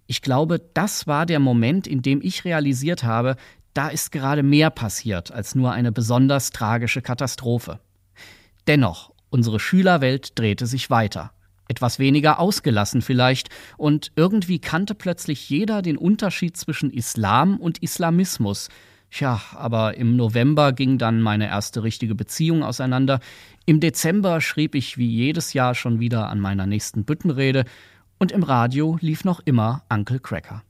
Ich 0.07 0.23
glaube, 0.23 0.61
das 0.75 1.07
war 1.07 1.27
der 1.27 1.39
Moment, 1.39 1.87
in 1.87 2.03
dem 2.03 2.21
ich 2.23 2.45
realisiert 2.45 3.05
habe, 3.05 3.37
da 3.75 3.89
ist 3.89 4.13
gerade 4.13 4.43
mehr 4.43 4.71
passiert 4.71 5.33
als 5.33 5.55
nur 5.55 5.73
eine 5.73 5.93
besonders 5.93 6.51
tragische 6.51 7.01
Katastrophe. 7.01 7.81
Dennoch, 8.67 9.13
unsere 9.31 9.59
Schülerwelt 9.59 10.39
drehte 10.39 10.67
sich 10.67 10.91
weiter. 10.91 11.33
Etwas 11.69 11.99
weniger 11.99 12.39
ausgelassen 12.39 13.01
vielleicht, 13.01 13.49
und 13.79 14.13
irgendwie 14.15 14.59
kannte 14.59 14.95
plötzlich 14.95 15.49
jeder 15.49 15.81
den 15.81 15.97
Unterschied 15.97 16.57
zwischen 16.57 16.91
Islam 16.91 17.57
und 17.57 17.83
Islamismus. 17.83 18.69
Tja, 19.11 19.41
aber 19.55 19.97
im 19.97 20.17
November 20.17 20.73
ging 20.73 20.99
dann 20.99 21.21
meine 21.21 21.47
erste 21.47 21.83
richtige 21.83 22.15
Beziehung 22.15 22.63
auseinander. 22.63 23.21
Im 23.65 23.79
Dezember 23.81 24.41
schrieb 24.41 24.75
ich 24.75 24.99
wie 24.99 25.09
jedes 25.09 25.53
Jahr 25.53 25.75
schon 25.75 26.01
wieder 26.01 26.29
an 26.29 26.41
meiner 26.41 26.67
nächsten 26.67 27.05
Büttenrede, 27.05 27.65
und 28.23 28.31
im 28.31 28.45
Radio 28.45 28.99
lief 29.01 29.25
noch 29.25 29.41
immer 29.45 29.83
Uncle 29.89 30.21
Cracker. 30.21 30.63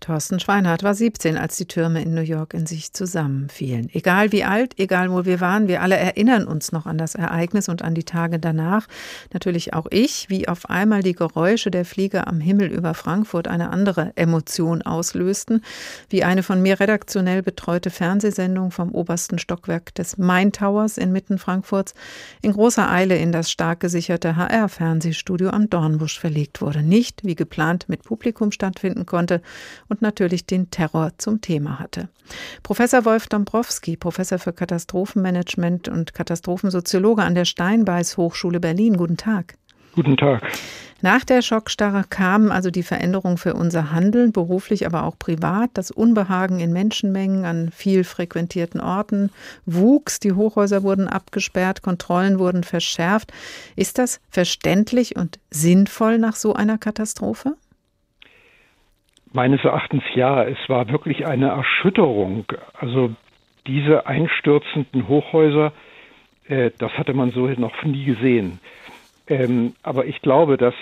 Thorsten 0.00 0.40
Schweinhardt 0.40 0.82
war 0.82 0.94
17, 0.94 1.36
als 1.36 1.58
die 1.58 1.66
Türme 1.66 2.02
in 2.02 2.14
New 2.14 2.22
York 2.22 2.54
in 2.54 2.64
sich 2.64 2.94
zusammenfielen. 2.94 3.90
Egal 3.92 4.32
wie 4.32 4.44
alt, 4.44 4.78
egal 4.78 5.12
wo 5.12 5.26
wir 5.26 5.40
waren, 5.40 5.68
wir 5.68 5.82
alle 5.82 5.96
erinnern 5.96 6.46
uns 6.46 6.72
noch 6.72 6.86
an 6.86 6.96
das 6.96 7.14
Ereignis 7.14 7.68
und 7.68 7.82
an 7.82 7.94
die 7.94 8.04
Tage 8.04 8.38
danach. 8.38 8.86
Natürlich 9.34 9.74
auch 9.74 9.86
ich, 9.90 10.30
wie 10.30 10.48
auf 10.48 10.70
einmal 10.70 11.02
die 11.02 11.12
Geräusche 11.12 11.70
der 11.70 11.84
Flieger 11.84 12.28
am 12.28 12.40
Himmel 12.40 12.68
über 12.68 12.94
Frankfurt 12.94 13.46
eine 13.46 13.70
andere 13.70 14.12
Emotion 14.16 14.80
auslösten, 14.80 15.62
wie 16.08 16.24
eine 16.24 16.42
von 16.42 16.62
mir 16.62 16.80
redaktionell 16.80 17.42
betreute 17.42 17.90
Fernsehsendung 17.90 18.70
vom 18.70 18.92
obersten 18.92 19.38
Stockwerk 19.38 19.94
des 19.94 20.16
Main 20.16 20.50
Towers 20.52 20.96
inmitten 20.96 21.36
Frankfurts 21.36 21.92
in 22.40 22.52
großer 22.52 22.90
Eile 22.90 23.18
in 23.18 23.32
das 23.32 23.50
stark 23.50 23.80
gesicherte 23.80 24.36
HR-Fernsehstudio 24.36 25.50
am 25.50 25.68
Dornbusch 25.68 26.18
verlegt 26.18 26.62
wurde. 26.62 26.82
Nicht, 26.82 27.22
wie 27.22 27.34
geplant, 27.34 27.90
mit 27.90 28.02
Publikum 28.02 28.50
stattfinden 28.50 29.04
konnte 29.04 29.42
und 29.90 30.00
natürlich 30.00 30.46
den 30.46 30.70
Terror 30.70 31.12
zum 31.18 31.40
Thema 31.40 31.78
hatte. 31.78 32.08
Professor 32.62 33.04
Wolf 33.04 33.26
Dombrowski, 33.26 33.96
Professor 33.96 34.38
für 34.38 34.52
Katastrophenmanagement 34.52 35.88
und 35.88 36.14
Katastrophensoziologe 36.14 37.22
an 37.22 37.34
der 37.34 37.44
Steinbeis 37.44 38.16
Hochschule 38.16 38.60
Berlin. 38.60 38.96
Guten 38.96 39.16
Tag. 39.16 39.56
Guten 39.94 40.16
Tag. 40.16 40.42
Nach 41.02 41.24
der 41.24 41.40
Schockstarre 41.40 42.04
kamen 42.08 42.52
also 42.52 42.70
die 42.70 42.82
Veränderungen 42.82 43.38
für 43.38 43.54
unser 43.54 43.90
Handeln, 43.90 44.32
beruflich, 44.32 44.86
aber 44.86 45.04
auch 45.04 45.18
privat. 45.18 45.70
Das 45.74 45.90
Unbehagen 45.90 46.60
in 46.60 46.72
Menschenmengen 46.72 47.46
an 47.46 47.70
viel 47.72 48.04
frequentierten 48.04 48.80
Orten 48.80 49.30
wuchs, 49.64 50.20
die 50.20 50.32
Hochhäuser 50.32 50.82
wurden 50.82 51.08
abgesperrt, 51.08 51.80
Kontrollen 51.80 52.38
wurden 52.38 52.64
verschärft. 52.64 53.32
Ist 53.76 53.98
das 53.98 54.20
verständlich 54.28 55.16
und 55.16 55.38
sinnvoll 55.50 56.18
nach 56.18 56.36
so 56.36 56.52
einer 56.52 56.76
Katastrophe? 56.76 57.56
Meines 59.32 59.64
Erachtens 59.64 60.02
ja, 60.14 60.42
es 60.44 60.58
war 60.68 60.88
wirklich 60.90 61.26
eine 61.26 61.48
Erschütterung. 61.48 62.46
Also 62.74 63.14
diese 63.66 64.06
einstürzenden 64.06 65.06
Hochhäuser, 65.06 65.72
äh, 66.48 66.70
das 66.78 66.92
hatte 66.98 67.14
man 67.14 67.30
so 67.30 67.46
noch 67.46 67.82
nie 67.84 68.04
gesehen. 68.04 68.58
Ähm, 69.28 69.74
aber 69.82 70.06
ich 70.06 70.20
glaube, 70.22 70.56
dass 70.56 70.74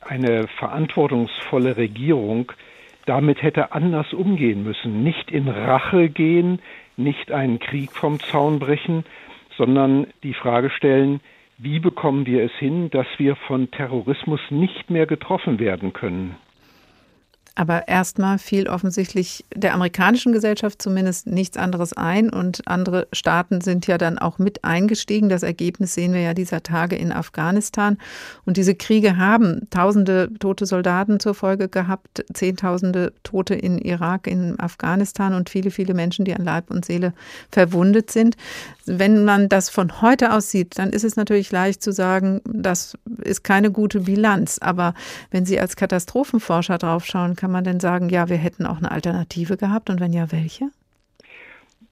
eine 0.00 0.46
verantwortungsvolle 0.58 1.78
Regierung 1.78 2.52
damit 3.06 3.42
hätte 3.42 3.72
anders 3.72 4.12
umgehen 4.12 4.62
müssen. 4.64 5.02
Nicht 5.02 5.30
in 5.30 5.48
Rache 5.48 6.08
gehen, 6.08 6.60
nicht 6.96 7.32
einen 7.32 7.58
Krieg 7.58 7.92
vom 7.92 8.20
Zaun 8.20 8.58
brechen, 8.58 9.04
sondern 9.56 10.06
die 10.22 10.34
Frage 10.34 10.70
stellen, 10.70 11.20
wie 11.58 11.78
bekommen 11.78 12.26
wir 12.26 12.44
es 12.44 12.52
hin, 12.58 12.90
dass 12.90 13.06
wir 13.18 13.36
von 13.36 13.70
Terrorismus 13.70 14.40
nicht 14.50 14.90
mehr 14.90 15.06
getroffen 15.06 15.58
werden 15.58 15.92
können? 15.92 16.36
Aber 17.56 17.86
erstmal 17.86 18.38
fiel 18.38 18.68
offensichtlich 18.68 19.44
der 19.54 19.74
amerikanischen 19.74 20.32
Gesellschaft 20.32 20.82
zumindest 20.82 21.28
nichts 21.28 21.56
anderes 21.56 21.92
ein 21.92 22.30
und 22.30 22.66
andere 22.66 23.06
Staaten 23.12 23.60
sind 23.60 23.86
ja 23.86 23.96
dann 23.96 24.18
auch 24.18 24.38
mit 24.38 24.64
eingestiegen. 24.64 25.28
Das 25.28 25.44
Ergebnis 25.44 25.94
sehen 25.94 26.14
wir 26.14 26.20
ja 26.20 26.34
dieser 26.34 26.64
Tage 26.64 26.96
in 26.96 27.12
Afghanistan. 27.12 27.98
Und 28.44 28.56
diese 28.56 28.74
Kriege 28.74 29.18
haben 29.18 29.68
tausende 29.70 30.30
tote 30.40 30.66
Soldaten 30.66 31.20
zur 31.20 31.34
Folge 31.34 31.68
gehabt, 31.68 32.24
zehntausende 32.32 33.12
Tote 33.22 33.54
in 33.54 33.78
Irak, 33.78 34.26
in 34.26 34.58
Afghanistan 34.58 35.32
und 35.32 35.48
viele, 35.48 35.70
viele 35.70 35.94
Menschen, 35.94 36.24
die 36.24 36.34
an 36.34 36.44
Leib 36.44 36.70
und 36.70 36.84
Seele 36.84 37.12
verwundet 37.52 38.10
sind. 38.10 38.36
Wenn 38.86 39.24
man 39.24 39.48
das 39.48 39.70
von 39.70 40.02
heute 40.02 40.32
aus 40.32 40.50
sieht, 40.50 40.76
dann 40.78 40.90
ist 40.90 41.04
es 41.04 41.14
natürlich 41.14 41.52
leicht 41.52 41.82
zu 41.82 41.92
sagen, 41.92 42.40
das 42.44 42.98
ist 43.22 43.44
keine 43.44 43.70
gute 43.70 44.00
Bilanz. 44.00 44.58
Aber 44.60 44.94
wenn 45.30 45.46
Sie 45.46 45.60
als 45.60 45.76
Katastrophenforscher 45.76 46.78
draufschauen, 46.78 47.36
kann 47.44 47.52
man 47.52 47.64
denn 47.64 47.78
sagen, 47.78 48.08
ja, 48.08 48.30
wir 48.30 48.38
hätten 48.38 48.64
auch 48.64 48.78
eine 48.78 48.90
Alternative 48.90 49.58
gehabt 49.58 49.90
und 49.90 50.00
wenn 50.00 50.14
ja, 50.14 50.32
welche? 50.32 50.70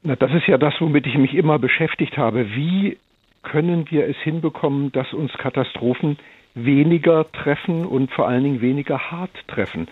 Na, 0.02 0.16
das 0.16 0.32
ist 0.32 0.46
ja 0.46 0.56
das, 0.56 0.72
womit 0.80 1.06
ich 1.06 1.18
mich 1.18 1.34
immer 1.34 1.58
beschäftigt 1.58 2.16
habe. 2.16 2.56
Wie 2.56 2.96
können 3.42 3.84
wir 3.90 4.08
es 4.08 4.16
hinbekommen, 4.24 4.92
dass 4.92 5.12
uns 5.12 5.30
Katastrophen 5.34 6.16
weniger 6.54 7.30
treffen 7.32 7.84
und 7.84 8.10
vor 8.12 8.28
allen 8.28 8.44
Dingen 8.44 8.60
weniger 8.62 9.10
hart 9.10 9.46
treffen? 9.46 9.88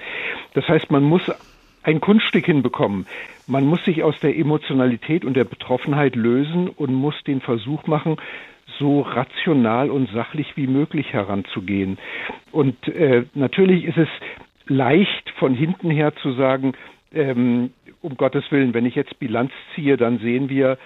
Das 0.55 0.67
heißt, 0.67 0.91
man 0.91 1.03
muss 1.03 1.31
ein 1.83 2.01
Kunststück 2.01 2.47
hinbekommen. 2.47 3.05
Man 3.47 3.67
muss 3.67 3.85
sich 3.85 4.03
aus 4.03 4.19
der 4.21 4.35
Emotionalität 4.39 5.27
und 5.27 5.35
der 5.35 5.45
Betroffenheit 5.45 6.17
lösen 6.17 6.71
und 6.71 6.95
muss 6.95 7.23
den 7.25 7.43
Versuch 7.43 7.87
machen, 7.87 8.17
so 8.79 9.03
rational 9.03 9.91
und 9.91 10.09
sachlich 10.11 10.57
wie 10.57 10.67
möglich 10.67 11.13
heranzugehen. 11.13 11.99
Und 12.51 12.89
äh, 12.89 13.25
natürlich 13.35 13.85
ist 13.85 13.99
es 13.99 14.09
leicht 14.71 15.29
von 15.39 15.53
hinten 15.53 15.91
her 15.91 16.15
zu 16.23 16.33
sagen, 16.33 16.73
ähm, 17.13 17.71
um 18.01 18.17
Gottes 18.17 18.45
Willen, 18.51 18.73
wenn 18.73 18.87
ich 18.87 18.95
jetzt 18.95 19.19
Bilanz 19.19 19.51
ziehe, 19.75 19.97
dann 19.97 20.19
sehen 20.21 20.49
wir 20.49 20.79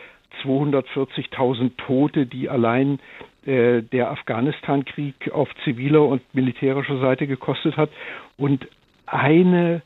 240.000 0.42 1.72
Tote, 1.76 2.26
die 2.26 2.48
allein 2.48 2.98
äh, 3.44 3.82
der 3.82 4.10
Afghanistan-Krieg 4.10 5.30
auf 5.30 5.48
ziviler 5.64 6.02
und 6.06 6.22
militärischer 6.34 6.98
Seite 6.98 7.26
gekostet 7.26 7.76
hat 7.76 7.90
und 8.36 8.66
eine 9.06 9.82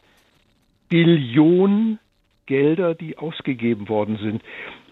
Billion 0.88 1.99
Gelder, 2.46 2.94
die 2.94 3.18
ausgegeben 3.18 3.88
worden 3.88 4.16
sind. 4.22 4.42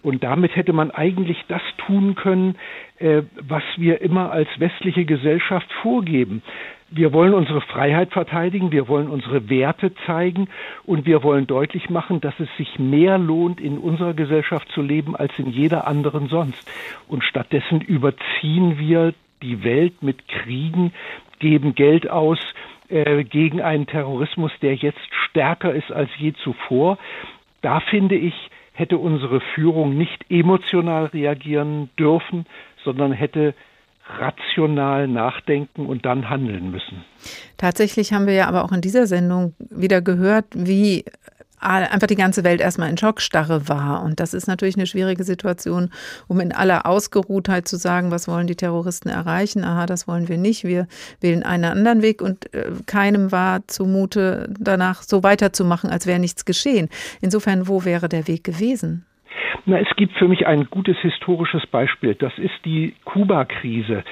Und 0.03 0.23
damit 0.23 0.55
hätte 0.55 0.73
man 0.73 0.91
eigentlich 0.91 1.43
das 1.47 1.61
tun 1.87 2.13
können, 2.13 2.55
äh, 2.99 3.23
was 3.41 3.63
wir 3.77 4.01
immer 4.01 4.31
als 4.31 4.47
westliche 4.59 5.05
Gesellschaft 5.05 5.67
vorgeben. 5.81 6.43
Wir 6.89 7.11
wollen 7.11 7.33
unsere 7.33 7.59
Freiheit 7.59 8.13
verteidigen, 8.13 8.71
wir 8.71 8.87
wollen 8.87 9.09
unsere 9.09 9.49
Werte 9.49 9.93
zeigen 10.05 10.47
und 10.85 11.05
wir 11.05 11.21
wollen 11.21 11.45
deutlich 11.45 11.89
machen, 11.89 12.21
dass 12.21 12.39
es 12.39 12.47
sich 12.57 12.79
mehr 12.79 13.17
lohnt, 13.17 13.59
in 13.59 13.77
unserer 13.77 14.13
Gesellschaft 14.13 14.69
zu 14.69 14.81
leben 14.81 15.13
als 15.15 15.37
in 15.37 15.49
jeder 15.49 15.85
anderen 15.85 16.29
sonst. 16.29 16.69
Und 17.09 17.25
stattdessen 17.25 17.81
überziehen 17.81 18.79
wir 18.79 19.13
die 19.41 19.65
Welt 19.65 20.01
mit 20.01 20.29
Kriegen, 20.29 20.93
geben 21.39 21.75
Geld 21.75 22.09
aus 22.09 22.39
äh, 22.87 23.25
gegen 23.25 23.61
einen 23.61 23.85
Terrorismus, 23.85 24.51
der 24.61 24.75
jetzt 24.75 25.13
stärker 25.29 25.73
ist 25.73 25.91
als 25.91 26.09
je 26.17 26.33
zuvor. 26.33 26.97
Da 27.61 27.81
finde 27.81 28.15
ich, 28.15 28.49
hätte 28.71 28.97
unsere 28.97 29.41
Führung 29.41 29.97
nicht 29.97 30.23
emotional 30.29 31.07
reagieren 31.07 31.89
dürfen, 31.99 32.45
sondern 32.83 33.11
hätte 33.11 33.55
rational 34.19 35.07
nachdenken 35.07 35.85
und 35.85 36.05
dann 36.05 36.29
handeln 36.29 36.71
müssen. 36.71 37.03
Tatsächlich 37.57 38.13
haben 38.13 38.25
wir 38.27 38.33
ja 38.33 38.47
aber 38.47 38.63
auch 38.63 38.71
in 38.71 38.81
dieser 38.81 39.07
Sendung 39.07 39.53
wieder 39.59 40.01
gehört, 40.01 40.45
wie 40.53 41.05
einfach 41.59 42.07
die 42.07 42.15
ganze 42.15 42.43
Welt 42.43 42.61
erstmal 42.61 42.89
in 42.89 42.97
Schockstarre 42.97 43.67
war. 43.67 44.03
Und 44.03 44.19
das 44.19 44.33
ist 44.33 44.47
natürlich 44.47 44.75
eine 44.75 44.85
schwierige 44.85 45.23
Situation, 45.23 45.89
um 46.27 46.39
in 46.39 46.51
aller 46.51 46.85
Ausgeruhtheit 46.85 47.67
zu 47.67 47.77
sagen, 47.77 48.11
was 48.11 48.27
wollen 48.27 48.47
die 48.47 48.55
Terroristen 48.55 49.09
erreichen? 49.09 49.63
Aha, 49.63 49.87
das 49.87 50.07
wollen 50.07 50.27
wir 50.27 50.37
nicht. 50.37 50.63
Wir 50.63 50.87
wählen 51.19 51.43
einen 51.43 51.65
anderen 51.65 52.01
Weg 52.01 52.21
und 52.21 52.53
äh, 52.53 52.71
keinem 52.85 53.31
war 53.31 53.67
zumute, 53.67 54.53
danach 54.59 55.01
so 55.01 55.23
weiterzumachen, 55.23 55.89
als 55.89 56.05
wäre 56.05 56.19
nichts 56.19 56.45
geschehen. 56.45 56.89
Insofern, 57.21 57.67
wo 57.67 57.85
wäre 57.85 58.07
der 58.07 58.27
Weg 58.27 58.43
gewesen? 58.43 59.05
Na, 59.65 59.79
es 59.79 59.95
gibt 59.95 60.13
für 60.17 60.27
mich 60.27 60.47
ein 60.47 60.65
gutes 60.69 60.97
historisches 60.99 61.65
Beispiel. 61.67 62.15
Das 62.15 62.37
ist 62.37 62.65
die 62.65 62.95
Kuba-Krise. 63.05 64.03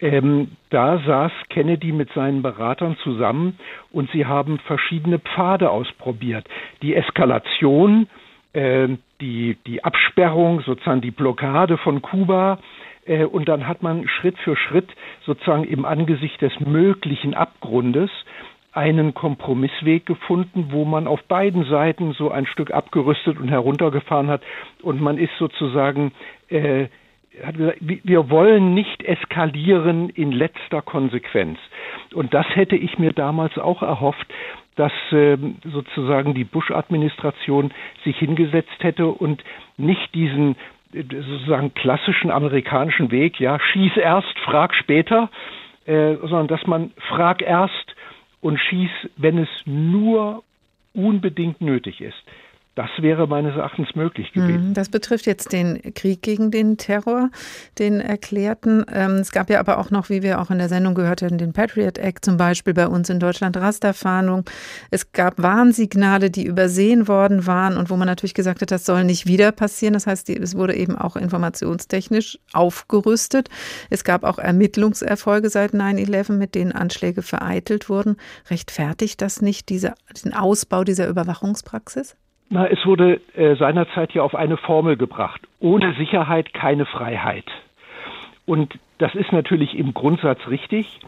Ähm, 0.00 0.52
da 0.70 0.98
saß 0.98 1.32
Kennedy 1.50 1.92
mit 1.92 2.10
seinen 2.12 2.42
Beratern 2.42 2.96
zusammen 3.02 3.58
und 3.92 4.10
sie 4.12 4.24
haben 4.24 4.58
verschiedene 4.60 5.18
Pfade 5.18 5.70
ausprobiert. 5.70 6.46
Die 6.80 6.94
Eskalation, 6.94 8.06
äh, 8.54 8.88
die, 9.20 9.58
die 9.66 9.84
Absperrung, 9.84 10.62
sozusagen 10.62 11.02
die 11.02 11.10
Blockade 11.10 11.76
von 11.76 12.00
Kuba, 12.00 12.58
äh, 13.04 13.24
und 13.24 13.48
dann 13.48 13.66
hat 13.66 13.82
man 13.82 14.08
Schritt 14.08 14.38
für 14.38 14.56
Schritt 14.56 14.88
sozusagen 15.26 15.64
im 15.64 15.84
Angesicht 15.84 16.40
des 16.40 16.58
möglichen 16.60 17.34
Abgrundes 17.34 18.10
einen 18.72 19.14
Kompromissweg 19.14 20.06
gefunden, 20.06 20.68
wo 20.70 20.84
man 20.84 21.06
auf 21.06 21.22
beiden 21.24 21.64
Seiten 21.64 22.12
so 22.12 22.30
ein 22.30 22.46
Stück 22.46 22.70
abgerüstet 22.70 23.38
und 23.38 23.48
heruntergefahren 23.48 24.28
hat 24.28 24.42
und 24.82 25.00
man 25.00 25.18
ist 25.18 25.36
sozusagen 25.38 26.12
äh, 26.48 26.86
hat 27.44 27.56
gesagt, 27.56 27.78
wir 27.80 28.28
wollen 28.28 28.74
nicht 28.74 29.02
eskalieren 29.02 30.10
in 30.10 30.32
letzter 30.32 30.82
Konsequenz. 30.82 31.58
Und 32.12 32.34
das 32.34 32.46
hätte 32.54 32.76
ich 32.76 32.98
mir 32.98 33.12
damals 33.12 33.56
auch 33.56 33.82
erhofft, 33.82 34.26
dass 34.76 34.92
äh, 35.12 35.36
sozusagen 35.64 36.34
die 36.34 36.44
Bush-Administration 36.44 37.72
sich 38.04 38.16
hingesetzt 38.18 38.76
hätte 38.80 39.06
und 39.06 39.42
nicht 39.76 40.14
diesen 40.14 40.56
äh, 40.92 41.02
sozusagen 41.02 41.74
klassischen 41.74 42.30
amerikanischen 42.30 43.10
Weg, 43.10 43.38
ja, 43.40 43.58
schieß 43.60 43.96
erst, 43.96 44.38
frag 44.40 44.74
später, 44.74 45.30
äh, 45.86 46.16
sondern 46.16 46.48
dass 46.48 46.66
man 46.66 46.92
frag 47.08 47.42
erst 47.42 47.94
und 48.40 48.58
schieß, 48.58 48.90
wenn 49.16 49.38
es 49.38 49.48
nur 49.66 50.42
unbedingt 50.94 51.60
nötig 51.60 52.00
ist. 52.00 52.22
Das 52.76 52.88
wäre 53.00 53.26
meines 53.26 53.56
Erachtens 53.56 53.88
möglich 53.96 54.32
gewesen. 54.32 54.66
Hm, 54.68 54.74
das 54.74 54.88
betrifft 54.88 55.26
jetzt 55.26 55.52
den 55.52 55.92
Krieg 55.94 56.22
gegen 56.22 56.52
den 56.52 56.76
Terror, 56.76 57.30
den 57.80 58.00
erklärten. 58.00 58.84
Ähm, 58.92 59.16
es 59.16 59.32
gab 59.32 59.50
ja 59.50 59.58
aber 59.58 59.78
auch 59.78 59.90
noch, 59.90 60.08
wie 60.08 60.22
wir 60.22 60.40
auch 60.40 60.50
in 60.50 60.58
der 60.58 60.68
Sendung 60.68 60.94
gehört 60.94 61.20
haben, 61.20 61.36
den 61.36 61.52
Patriot 61.52 61.98
Act 61.98 62.24
zum 62.24 62.36
Beispiel 62.36 62.72
bei 62.72 62.86
uns 62.86 63.10
in 63.10 63.18
Deutschland, 63.18 63.56
Rasterfahndung. 63.56 64.44
Es 64.92 65.10
gab 65.10 65.42
Warnsignale, 65.42 66.30
die 66.30 66.46
übersehen 66.46 67.08
worden 67.08 67.44
waren 67.44 67.76
und 67.76 67.90
wo 67.90 67.96
man 67.96 68.06
natürlich 68.06 68.34
gesagt 68.34 68.62
hat, 68.62 68.70
das 68.70 68.86
soll 68.86 69.02
nicht 69.02 69.26
wieder 69.26 69.50
passieren. 69.50 69.94
Das 69.94 70.06
heißt, 70.06 70.30
es 70.30 70.56
wurde 70.56 70.76
eben 70.76 70.96
auch 70.96 71.16
informationstechnisch 71.16 72.38
aufgerüstet. 72.52 73.48
Es 73.90 74.04
gab 74.04 74.22
auch 74.22 74.38
Ermittlungserfolge 74.38 75.50
seit 75.50 75.72
9-11, 75.72 76.34
mit 76.34 76.54
denen 76.54 76.70
Anschläge 76.70 77.22
vereitelt 77.22 77.88
wurden. 77.88 78.16
Rechtfertigt 78.48 79.20
das 79.20 79.42
nicht 79.42 79.68
diese, 79.70 79.94
den 80.24 80.34
Ausbau 80.34 80.84
dieser 80.84 81.08
Überwachungspraxis? 81.08 82.16
Na, 82.52 82.66
es 82.66 82.84
wurde 82.84 83.20
äh, 83.36 83.54
seinerzeit 83.54 84.12
ja 84.12 84.22
auf 84.22 84.34
eine 84.34 84.56
Formel 84.56 84.96
gebracht. 84.96 85.40
Ohne 85.60 85.94
Sicherheit 85.94 86.52
keine 86.52 86.84
Freiheit. 86.84 87.44
Und 88.44 88.76
das 88.98 89.14
ist 89.14 89.30
natürlich 89.30 89.78
im 89.78 89.94
Grundsatz 89.94 90.40
richtig. 90.48 90.98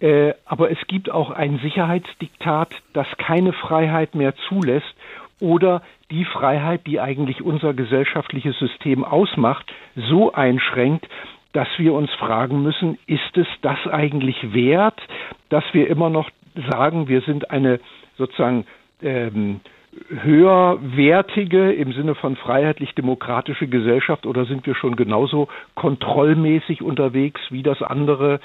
Äh, 0.00 0.34
aber 0.44 0.72
es 0.72 0.78
gibt 0.88 1.08
auch 1.08 1.30
ein 1.30 1.60
Sicherheitsdiktat, 1.60 2.70
das 2.92 3.06
keine 3.16 3.52
Freiheit 3.52 4.16
mehr 4.16 4.34
zulässt 4.48 4.92
oder 5.40 5.82
die 6.10 6.24
Freiheit, 6.24 6.86
die 6.88 7.00
eigentlich 7.00 7.42
unser 7.42 7.74
gesellschaftliches 7.74 8.58
System 8.58 9.04
ausmacht, 9.04 9.72
so 9.94 10.32
einschränkt, 10.32 11.08
dass 11.52 11.68
wir 11.78 11.94
uns 11.94 12.10
fragen 12.12 12.62
müssen, 12.62 12.98
ist 13.06 13.36
es 13.36 13.46
das 13.62 13.78
eigentlich 13.86 14.52
wert, 14.52 15.00
dass 15.48 15.64
wir 15.72 15.88
immer 15.88 16.10
noch 16.10 16.30
sagen, 16.70 17.06
wir 17.06 17.20
sind 17.20 17.50
eine 17.50 17.78
sozusagen 18.16 18.66
ähm, 19.00 19.60
höherwertige 20.08 21.72
im 21.72 21.92
Sinne 21.92 22.14
von 22.14 22.36
freiheitlich-demokratische 22.36 23.68
Gesellschaft 23.68 24.26
oder 24.26 24.44
sind 24.46 24.66
wir 24.66 24.74
schon 24.74 24.96
genauso 24.96 25.48
kontrollmäßig 25.74 26.82
unterwegs, 26.82 27.40
wie 27.50 27.62
das 27.62 27.82
andere 27.82 28.40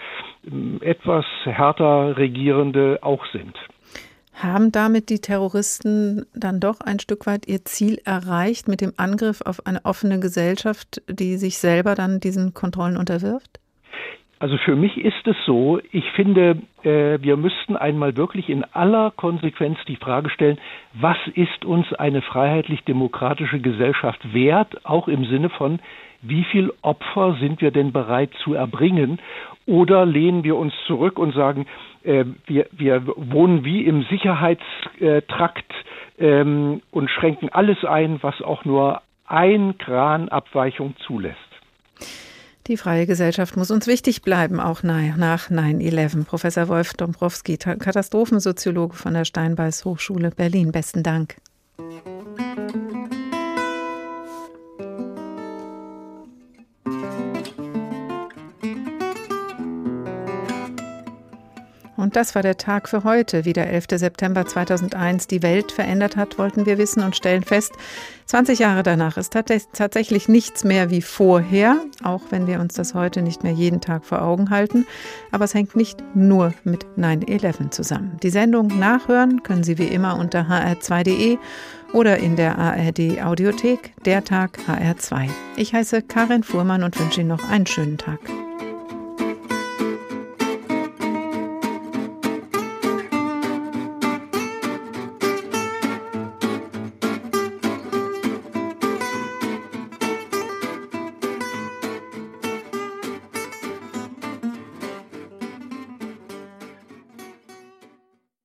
ähm, 0.45 0.79
etwas 0.81 1.25
härter 1.43 2.17
regierende 2.17 2.99
auch 3.01 3.25
sind? 3.27 3.57
Haben 4.33 4.71
damit 4.71 5.09
die 5.09 5.19
Terroristen 5.19 6.25
dann 6.33 6.59
doch 6.59 6.81
ein 6.81 6.99
Stück 6.99 7.27
weit 7.27 7.47
ihr 7.47 7.65
Ziel 7.65 7.99
erreicht 8.03 8.67
mit 8.67 8.81
dem 8.81 8.93
Angriff 8.97 9.41
auf 9.41 9.65
eine 9.67 9.85
offene 9.85 10.19
Gesellschaft, 10.19 11.01
die 11.07 11.37
sich 11.37 11.59
selber 11.59 11.93
dann 11.93 12.19
diesen 12.19 12.53
Kontrollen 12.53 12.97
unterwirft? 12.97 13.59
Also 14.43 14.57
für 14.57 14.75
mich 14.75 14.97
ist 14.97 15.25
es 15.25 15.37
so, 15.45 15.79
ich 15.93 16.03
finde, 16.17 16.57
äh, 16.83 17.17
wir 17.21 17.37
müssten 17.37 17.77
einmal 17.77 18.17
wirklich 18.17 18.49
in 18.49 18.65
aller 18.73 19.11
Konsequenz 19.11 19.79
die 19.87 19.95
Frage 19.95 20.29
stellen, 20.29 20.57
was 20.91 21.15
ist 21.33 21.63
uns 21.63 21.93
eine 21.93 22.21
freiheitlich-demokratische 22.21 23.61
Gesellschaft 23.61 24.33
wert, 24.33 24.85
auch 24.85 25.07
im 25.07 25.23
Sinne 25.23 25.47
von, 25.47 25.79
wie 26.21 26.43
viel 26.43 26.73
Opfer 26.81 27.37
sind 27.39 27.61
wir 27.61 27.71
denn 27.71 27.93
bereit 27.93 28.31
zu 28.43 28.53
erbringen? 28.53 29.19
Oder 29.65 30.05
lehnen 30.05 30.43
wir 30.43 30.57
uns 30.57 30.73
zurück 30.87 31.19
und 31.19 31.33
sagen, 31.33 31.65
äh, 32.03 32.25
wir, 32.45 32.67
wir 32.73 33.07
wohnen 33.15 33.63
wie 33.63 33.85
im 33.85 34.03
Sicherheitstrakt 34.09 35.73
ähm, 36.19 36.81
und 36.91 37.09
schränken 37.09 37.47
alles 37.47 37.85
ein, 37.85 38.21
was 38.21 38.41
auch 38.41 38.65
nur 38.65 39.03
ein 39.25 39.77
Gran 39.77 40.27
Abweichung 40.27 40.95
zulässt. 40.97 41.39
Die 42.67 42.77
freie 42.77 43.05
Gesellschaft 43.05 43.57
muss 43.57 43.71
uns 43.71 43.87
wichtig 43.87 44.21
bleiben, 44.21 44.61
auch 44.61 44.83
nach 44.83 45.49
9-11. 45.49 46.23
Professor 46.23 46.69
Wolf 46.69 46.93
Dombrowski, 46.93 47.57
Katastrophensoziologe 47.57 48.95
von 48.95 49.13
der 49.13 49.25
Steinbeis 49.25 49.83
Hochschule 49.83 50.31
Berlin. 50.31 50.71
Besten 50.71 51.03
Dank. 51.03 51.35
Und 62.03 62.17
das 62.17 62.35
war 62.35 62.41
der 62.41 62.57
Tag 62.57 62.89
für 62.89 63.05
heute, 63.05 63.45
wie 63.45 63.53
der 63.53 63.71
11. 63.71 63.85
September 63.93 64.45
2001 64.45 65.27
die 65.27 65.41
Welt 65.41 65.71
verändert 65.71 66.17
hat, 66.17 66.37
wollten 66.37 66.65
wir 66.65 66.77
wissen 66.77 67.01
und 67.01 67.15
stellen 67.15 67.43
fest, 67.43 67.71
20 68.25 68.59
Jahre 68.59 68.83
danach 68.83 69.15
ist 69.15 69.31
tatsächlich 69.31 70.27
nichts 70.27 70.65
mehr 70.65 70.89
wie 70.89 71.01
vorher, 71.01 71.77
auch 72.03 72.23
wenn 72.29 72.45
wir 72.45 72.59
uns 72.59 72.73
das 72.73 72.93
heute 72.93 73.21
nicht 73.21 73.43
mehr 73.43 73.53
jeden 73.53 73.79
Tag 73.79 74.03
vor 74.03 74.21
Augen 74.21 74.49
halten. 74.49 74.85
Aber 75.31 75.45
es 75.45 75.53
hängt 75.53 75.77
nicht 75.77 76.03
nur 76.13 76.53
mit 76.65 76.85
9-11 76.97 77.71
zusammen. 77.71 78.17
Die 78.21 78.31
Sendung 78.31 78.67
nachhören 78.79 79.41
können 79.43 79.63
Sie 79.63 79.77
wie 79.77 79.87
immer 79.87 80.19
unter 80.19 80.41
hr2.de 80.41 81.37
oder 81.93 82.17
in 82.17 82.35
der 82.35 82.57
ARD 82.57 83.23
Audiothek, 83.23 83.93
der 84.03 84.25
Tag 84.25 84.59
HR2. 84.67 85.29
Ich 85.55 85.73
heiße 85.73 86.01
Karin 86.01 86.43
Fuhrmann 86.43 86.83
und 86.83 86.99
wünsche 86.99 87.21
Ihnen 87.21 87.29
noch 87.29 87.49
einen 87.49 87.65
schönen 87.65 87.97
Tag. 87.97 88.19